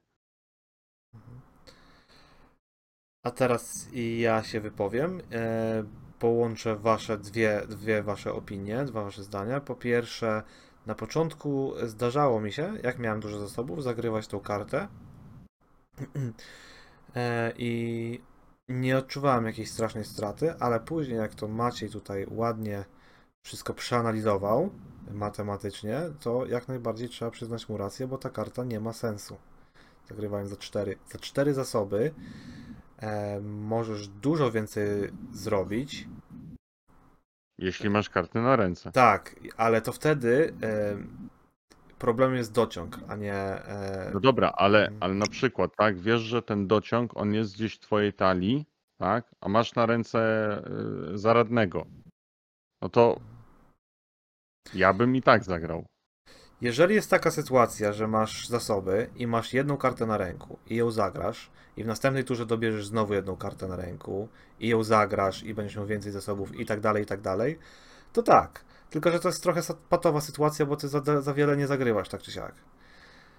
[3.22, 5.20] A teraz ja się wypowiem.
[5.32, 5.84] E,
[6.18, 9.60] połączę wasze dwie, dwie wasze opinie, dwa wasze zdania.
[9.60, 10.42] Po pierwsze,
[10.86, 14.88] na początku zdarzało mi się, jak miałem dużo zasobów, zagrywać tą kartę.
[17.16, 18.20] e, I
[18.68, 22.84] nie odczuwałem jakiejś strasznej straty, ale później, jak to Maciej tutaj ładnie
[23.44, 24.70] wszystko przeanalizował
[25.10, 29.36] matematycznie, to jak najbardziej trzeba przyznać mu rację, bo ta karta nie ma sensu.
[30.08, 32.14] Zagrywając za cztery, za cztery zasoby
[32.98, 36.08] e, możesz dużo więcej zrobić.
[37.62, 38.92] Jeśli masz karty na ręce.
[38.92, 40.96] Tak, ale to wtedy e,
[41.98, 43.34] problem jest dociąg, a nie.
[43.34, 45.02] E, No dobra, ale, Mhm.
[45.02, 48.66] ale na przykład, tak, wiesz, że ten dociąg, on jest gdzieś w twojej talii,
[48.98, 50.18] tak, a masz na ręce
[51.14, 51.86] y, zaradnego.
[52.82, 53.20] No to
[54.74, 55.84] ja bym i tak zagrał.
[56.62, 60.90] Jeżeli jest taka sytuacja, że masz zasoby i masz jedną kartę na ręku i ją
[60.90, 64.28] zagrasz, i w następnej turze dobierzesz znowu jedną kartę na ręku
[64.60, 67.58] i ją zagrasz i będziesz miał więcej zasobów i tak dalej, i tak dalej,
[68.12, 68.64] to tak.
[68.90, 72.22] Tylko, że to jest trochę patowa sytuacja, bo ty za, za wiele nie zagrywasz, tak
[72.22, 72.54] czy siak.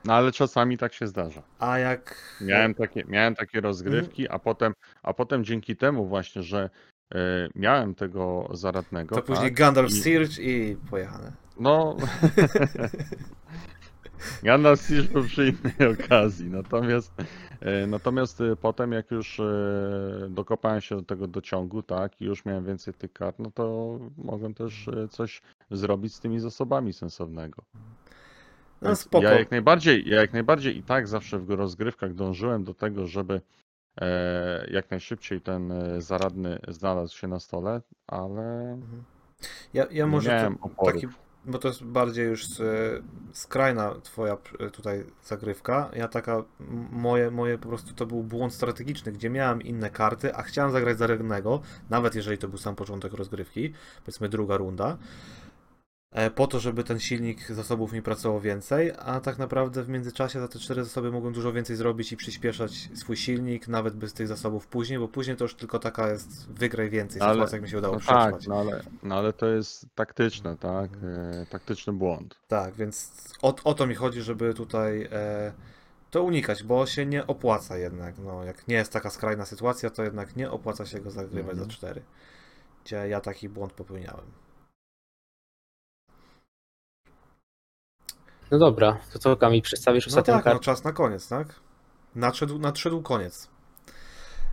[0.05, 1.43] No ale czasami tak się zdarza.
[1.59, 2.15] A jak.
[2.41, 4.73] Miałem takie, miałem takie rozgrywki, a potem,
[5.03, 6.69] a potem dzięki temu właśnie, że
[7.55, 11.31] miałem tego zaradnego, To później tak, Gandalf i- Search i pojechane.
[11.59, 11.97] No.
[14.43, 16.49] Gandalf już był przy innej okazji.
[16.49, 17.13] Natomiast,
[17.61, 19.43] e, natomiast e, potem, jak już e,
[20.29, 24.53] dokopałem się do tego dociągu, tak, i już miałem więcej tych kart, no to mogłem
[24.53, 27.63] też e, coś zrobić z tymi zasobami sensownego.
[28.81, 28.93] No.
[29.21, 33.33] Ja jak najbardziej, ja jak najbardziej i tak zawsze w rozgrywkach dążyłem do tego, żeby
[33.33, 33.41] e,
[34.71, 38.77] jak najszybciej ten e, zaradny znalazł się na stole, ale
[39.73, 40.51] Ja, ja nie może
[40.85, 41.07] taki,
[41.45, 42.65] bo to jest bardziej już e,
[43.33, 45.89] skrajna twoja e, tutaj zagrywka.
[45.95, 46.43] Ja taka,
[46.91, 50.97] moje, moje po prostu to był błąd strategiczny, gdzie miałem inne karty, a chciałem zagrać
[50.97, 53.73] zaradnego, nawet jeżeli to był sam początek rozgrywki,
[54.05, 54.97] powiedzmy druga runda, e,
[56.35, 60.47] po to, żeby ten silnik zasobów mi pracował więcej, a tak naprawdę w międzyczasie za
[60.47, 64.67] te cztery zasoby mogłem dużo więcej zrobić i przyspieszać swój silnik, nawet bez tych zasobów
[64.67, 67.77] później, bo później to już tylko taka jest wygraj więcej Ale- sytuacja, jak mi się
[67.77, 68.33] udało No przetrwać.
[68.35, 70.91] tak, no ale, no ale to jest taktyczne, tak?
[71.03, 72.35] E, taktyczny błąd.
[72.47, 73.11] Tak, więc
[73.41, 75.53] o, o to mi chodzi, żeby tutaj e,
[76.11, 78.15] to unikać, bo się nie opłaca jednak.
[78.19, 81.69] No, jak nie jest taka skrajna sytuacja, to jednak nie opłaca się go zagrywać Mhm.
[81.69, 82.01] za 4.
[82.85, 84.25] Gdzie ja taki błąd popełniałem.
[88.51, 90.65] No dobra, to co Kamil, przedstawisz No ostatnią tak, no kartę?
[90.65, 91.47] czas na koniec, tak?
[92.15, 93.47] Nadszedł, nadszedł koniec.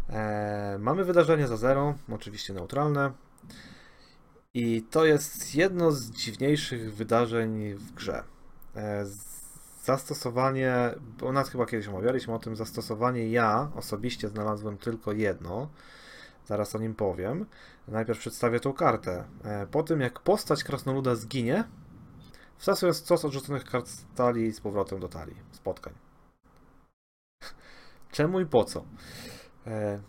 [0.09, 3.12] E, mamy wydarzenie za zero, oczywiście neutralne.
[4.55, 8.23] I to jest jedno z dziwniejszych wydarzeń w grze.
[8.75, 9.41] E, z-
[9.85, 10.75] zastosowanie,
[11.21, 15.69] bo nas chyba kiedyś omawialiśmy o tym, zastosowanie ja osobiście znalazłem tylko jedno.
[16.47, 17.47] Zaraz o nim powiem.
[17.89, 19.25] Najpierw przedstawię tą kartę.
[19.45, 21.65] E, po tym jak postać krasnoluda zginie,
[22.61, 25.93] wstasując stos odrzuconych kart z talii z powrotem do talii spotkań.
[28.12, 28.85] Czemu i po co?
[29.66, 30.01] E,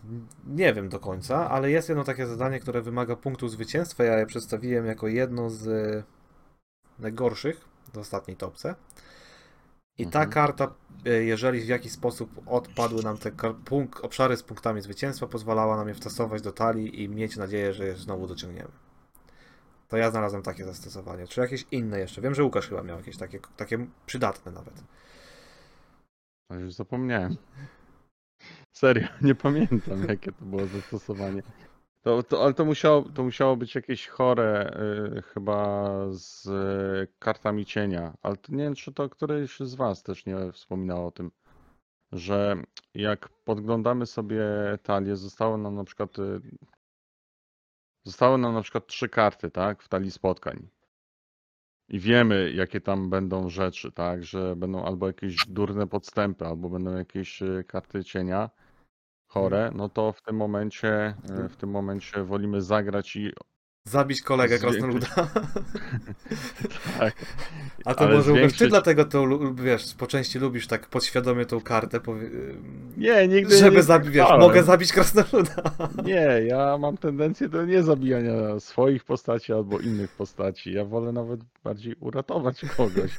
[0.47, 4.03] nie wiem do końca, ale jest jedno takie zadanie, które wymaga punktu zwycięstwa.
[4.03, 6.05] Ja je przedstawiłem jako jedno z
[6.99, 8.75] najgorszych w ostatniej topce.
[9.97, 10.29] I ta Mhm.
[10.29, 10.73] karta,
[11.05, 13.31] e, jeżeli w jakiś sposób odpadły nam te
[14.01, 17.95] obszary z punktami zwycięstwa, pozwalała nam je wtasować do talii i mieć nadzieję, że je
[17.95, 18.71] znowu dociągniemy.
[19.91, 21.27] To ja znalazłem takie zastosowanie.
[21.27, 22.21] Czy jakieś inne jeszcze?
[22.21, 24.83] Wiem, że Łukasz chyba miał jakieś takie, takie przydatne nawet.
[26.49, 27.35] A już zapomniałem.
[28.75, 31.43] Serio, nie pamiętam jakie to było zastosowanie.
[32.01, 34.77] To, to, ale to musiało, to musiało być jakieś chore
[35.17, 38.13] y, chyba z y, kartami cienia.
[38.21, 41.31] Ale to nie wiem, czy to któryś z was też nie wspominał o tym,
[42.11, 42.63] że
[42.93, 44.43] jak podglądamy sobie
[44.83, 46.41] talię, zostało nam na przykład y,
[48.03, 50.67] zostały nam na przykład trzy karty, tak, w talii spotkań.
[51.89, 56.97] I wiemy, jakie tam będą rzeczy, tak, że będą albo jakieś durne podstępy, albo będą
[56.97, 58.49] jakieś y, karty cienia
[59.27, 61.15] chore, no to w tym momencie,
[61.45, 63.31] y, w tym momencie wolimy zagrać i
[63.83, 65.07] Zabić kolegę krasnoluda.
[66.99, 67.15] tak.
[67.85, 71.99] A to może Łukasz, ty dlatego to, wiesz, po części lubisz tak podświadomie tą kartę,
[71.99, 72.29] powie...
[72.97, 75.63] Nie, nigdy żeby nie zabić, wiesz, mogę zabić krasnoluda.
[76.05, 80.73] Nie, ja mam tendencję do niezabijania swoich postaci albo innych postaci.
[80.73, 83.17] Ja wolę nawet bardziej uratować kogoś.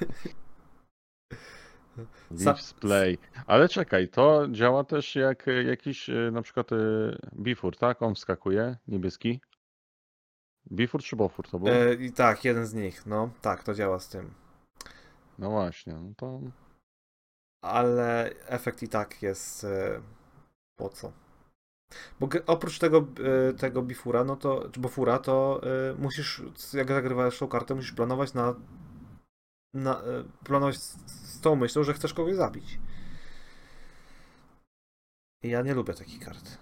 [2.31, 3.19] Leaves play.
[3.47, 6.77] Ale czekaj, to działa też jak e, jakiś e, na przykład e,
[7.37, 8.03] Bifur, tak?
[8.03, 9.41] On wskakuje, niebieski.
[10.73, 11.69] Bifur czy Bofur to był?
[11.69, 14.42] E, tak, jeden z nich, no, tak, to działa z tym.
[15.39, 16.41] No właśnie, no to
[17.63, 20.03] Ale efekt i tak jest e,
[20.77, 21.13] po co?
[22.21, 25.61] Bo oprócz tego, e, tego bifura, no to, czy bofura, to
[25.91, 26.43] e, musisz,
[26.75, 28.55] jak zagrywasz tą kartę, musisz planować na,
[29.75, 30.03] na
[30.45, 32.79] planować z, z tą myślą, że chcesz kogoś zabić.
[35.43, 36.59] I ja nie lubię takich kart.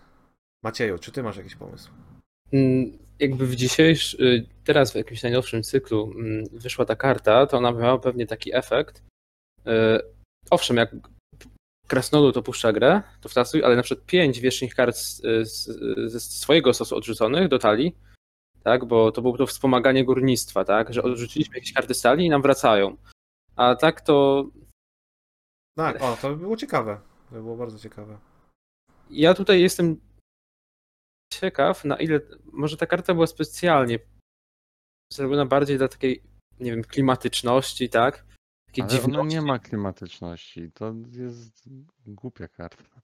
[0.65, 1.91] Macieju, czy ty masz jakiś pomysł?
[2.53, 7.73] Mm, Jakby w dzisiejszym, teraz w jakimś najnowszym cyklu mm, wyszła ta karta, to ona
[7.73, 9.03] miała pewnie taki efekt.
[9.67, 9.71] Y,
[10.51, 10.97] Owszem, jak
[11.87, 14.97] Krasnolud opuszcza grę, to wtasuj, ale na przykład pięć wierzchnich kart
[16.07, 17.97] ze swojego stosu odrzuconych do talii,
[18.63, 22.31] tak, bo to było to wspomaganie górnictwa, tak, że odrzuciliśmy jakieś karty z talii i
[22.31, 22.97] nam wracają.
[23.57, 24.45] A tak to
[25.77, 27.01] Tak, o, to by było ciekawe.
[27.29, 28.19] To by było bardzo ciekawe.
[29.11, 30.01] ja tutaj jestem
[31.31, 32.21] ciekaw, na ile
[32.53, 33.99] może ta karta była specjalnie
[35.13, 36.23] zrobiona bardziej dla takiej,
[36.61, 38.25] nie wiem, klimatyczności, tak?
[38.67, 40.71] Takiej ale ona nie ma klimatyczności.
[40.75, 41.69] To jest
[42.07, 43.01] głupia karta.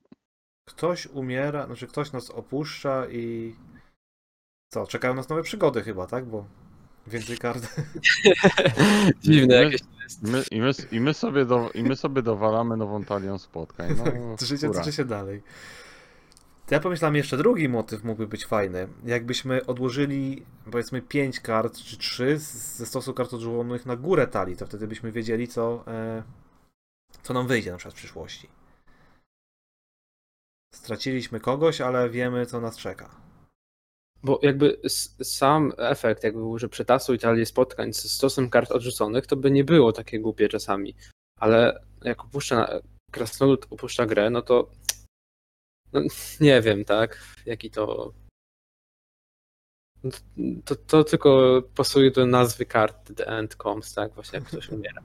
[0.68, 3.54] Ktoś umiera, znaczy ktoś nas opuszcza i
[4.72, 6.26] co, czekają nas nowe przygody chyba, tak?
[6.26, 6.46] Bo
[7.06, 7.80] więcej kart.
[9.22, 9.80] Dziwne My- jakieś.
[10.22, 13.96] My, i, my, i, my sobie do, I my sobie dowalamy nową talią spotkań.
[13.96, 15.42] No, Życie toczy się dalej.
[16.70, 18.88] Ja pomyślałem, jeszcze drugi motyw mógłby być fajny.
[19.04, 24.66] Jakbyśmy odłożyli powiedzmy 5 kart czy 3 ze stosu kart odłożonych na górę talii, to
[24.66, 26.22] wtedy byśmy wiedzieli, co, e,
[27.22, 28.48] co nam wyjdzie na przykład w przyszłości.
[30.74, 33.10] Straciliśmy kogoś, ale wiemy, co nas czeka.
[34.22, 34.80] Bo jakby
[35.22, 39.64] sam efekt, jakby był, że przetasuj talię spotkań z stosem kart odrzuconych, to by nie
[39.64, 40.94] było takie głupie czasami.
[41.40, 42.68] ale jak opuszcza,
[43.12, 44.70] Krasnolud opuszcza grę, no to
[45.92, 46.00] no,
[46.40, 48.12] nie wiem, tak, jaki to
[50.64, 55.02] to, to tylko pasuje do nazwy karty The End Comes, tak, właśnie jak ktoś umiera.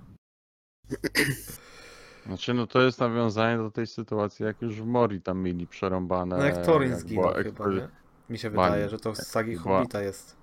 [2.25, 6.37] Znaczy, no to jest nawiązanie do tej sytuacji, jak już w Mori tam mieli przerąbane.
[6.37, 7.87] No jak Thorin jak zginął była chyba, nie?
[8.29, 10.37] Mi się wydaje, że to z sagi Hobbita jest.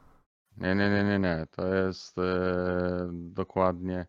[0.56, 1.46] Nie, nie, nie, nie, nie.
[1.50, 4.06] To jest e, dokładnie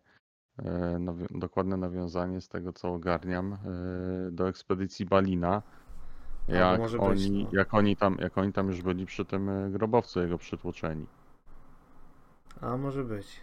[0.58, 0.64] e,
[0.98, 3.58] nawi- dokładne nawiązanie z tego, co ogarniam, e,
[4.30, 5.62] do ekspedycji Balina.
[6.58, 7.50] Jak może być, oni, no.
[7.52, 11.06] jak, oni tam, jak oni tam już byli przy tym e, grobowcu jego przytłoczeni.
[12.60, 13.40] A może być.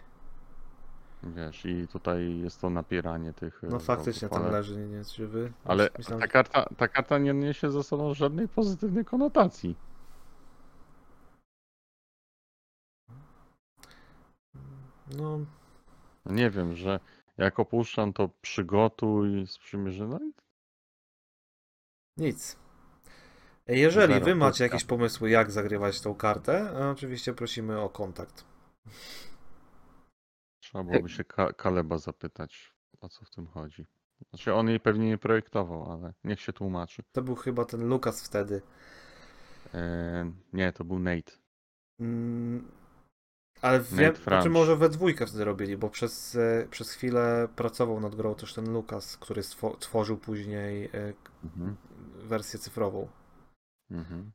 [1.22, 3.64] Wiesz, i tutaj jest to napieranie tych.
[3.64, 5.52] e, No faktycznie tam ale, leży, nie, jest żywy.
[5.64, 9.76] ale Myślałem, ta, karta, ta karta nie niesie ze sobą żadnej pozytywnej konotacji.
[15.16, 15.38] No,
[16.26, 17.00] No Nie wiem, że
[17.38, 20.06] jak opuszczam, to przygotuj, sprzymierzy.
[20.06, 20.32] No i
[22.16, 22.56] nic.
[23.68, 28.44] Jeżeli Zero, wy macie jakieś pomysły, jak zagrywać tą kartę, a oczywiście prosimy o kontakt.
[30.60, 33.86] trzeba byłoby się Ka- Kaleba zapytać, o co w tym chodzi.
[34.30, 37.02] Znaczy, on jej pewnie nie projektował, ale niech się tłumaczy.
[37.12, 38.62] To był chyba ten Lukas wtedy.
[39.74, 41.32] E, nie, to był Nate.
[42.00, 42.70] Mm,
[43.62, 48.00] ale wiem, Nate znaczy może we dwójkę wtedy robili, bo przez, e, przez chwilę pracował
[48.00, 51.12] nad grą też ten Lukas, który stwo- tworzył później e,
[51.44, 51.76] Mhm.
[52.22, 53.08] wersję cyfrową.
[53.90, 54.32] Mhm.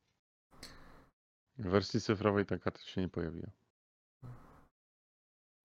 [1.57, 3.49] W wersji cyfrowej ta karta się nie pojawiła.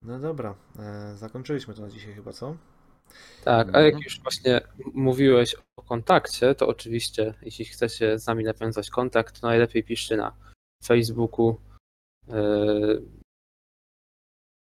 [0.01, 2.57] No dobra, e, zakończyliśmy to na dzisiaj chyba, co?
[3.43, 4.03] Tak, a jak Mhm.
[4.03, 4.61] już właśnie
[4.93, 10.35] mówiłeś o kontakcie, to oczywiście, jeśli chcecie z nami nawiązać kontakt, to najlepiej piszcie na
[10.83, 11.61] Facebooku.
[12.27, 13.01] Yy,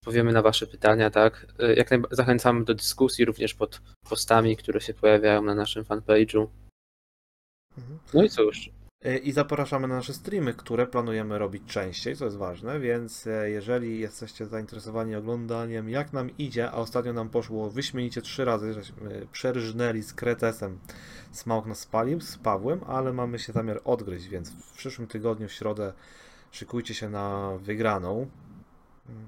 [0.06, 1.48] Powiemy na Wasze pytania, tak?
[1.60, 6.48] Yy, Jak najba- zachęcamy do dyskusji również pod postami, które się pojawiają na naszym fanpage'u.
[7.78, 8.00] Mhm.
[8.14, 8.79] No i cóż, E,
[9.24, 14.00] I zapraszamy na nasze streamy, które planujemy robić częściej, co jest ważne, więc e, jeżeli
[14.00, 20.04] jesteście zainteresowani oglądaniem, jak nam idzie, a ostatnio nam poszło wyśmienicie trzy razy, żeśmy przerżnęli
[20.04, 20.80] z Kretesem,
[21.32, 25.52] Smaug nas spalił, z Pawłem, ale mamy się zamiar odgryźć, więc w przyszłym tygodniu, w
[25.52, 25.94] środę,
[26.52, 28.30] szykujcie się na wygraną.
[29.10, 29.28] Mm.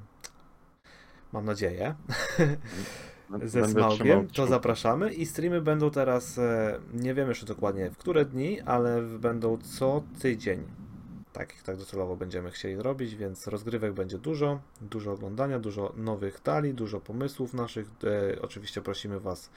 [1.32, 1.96] Mam nadzieję.
[3.44, 8.26] ze Smaugiem, to zapraszamy i streamy będą teraz, e, nie wiem jeszcze dokładnie w które
[8.26, 10.64] dni, ale będą co tydzień.
[11.34, 16.74] Tak, tak docelowo będziemy chcieli zrobić, więc rozgrywek będzie dużo, dużo oglądania, dużo nowych talii,
[16.74, 17.88] dużo pomysłów naszych.
[18.04, 19.50] E, oczywiście prosimy Was,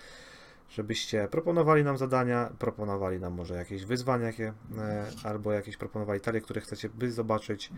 [0.71, 6.41] żebyście proponowali nam zadania, proponowali nam może jakieś wyzwania, jakie, e, albo jakieś proponowali talie,
[6.41, 7.71] które chcecie by zobaczyć.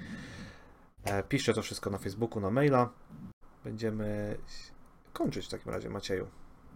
[1.05, 2.89] E, piszcie to wszystko na Facebooku, na maila.
[3.65, 4.37] Będziemy
[5.17, 6.27] kończyć w takim razie, Macieju.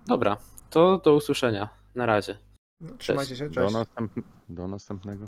[0.06, 0.36] dobra,
[0.70, 1.68] to do usłyszenia.
[1.94, 2.38] Na razie.
[2.80, 3.74] No, trzymajcie się, Do, cześć.
[3.74, 4.12] następ...
[4.48, 5.24] Do następnego.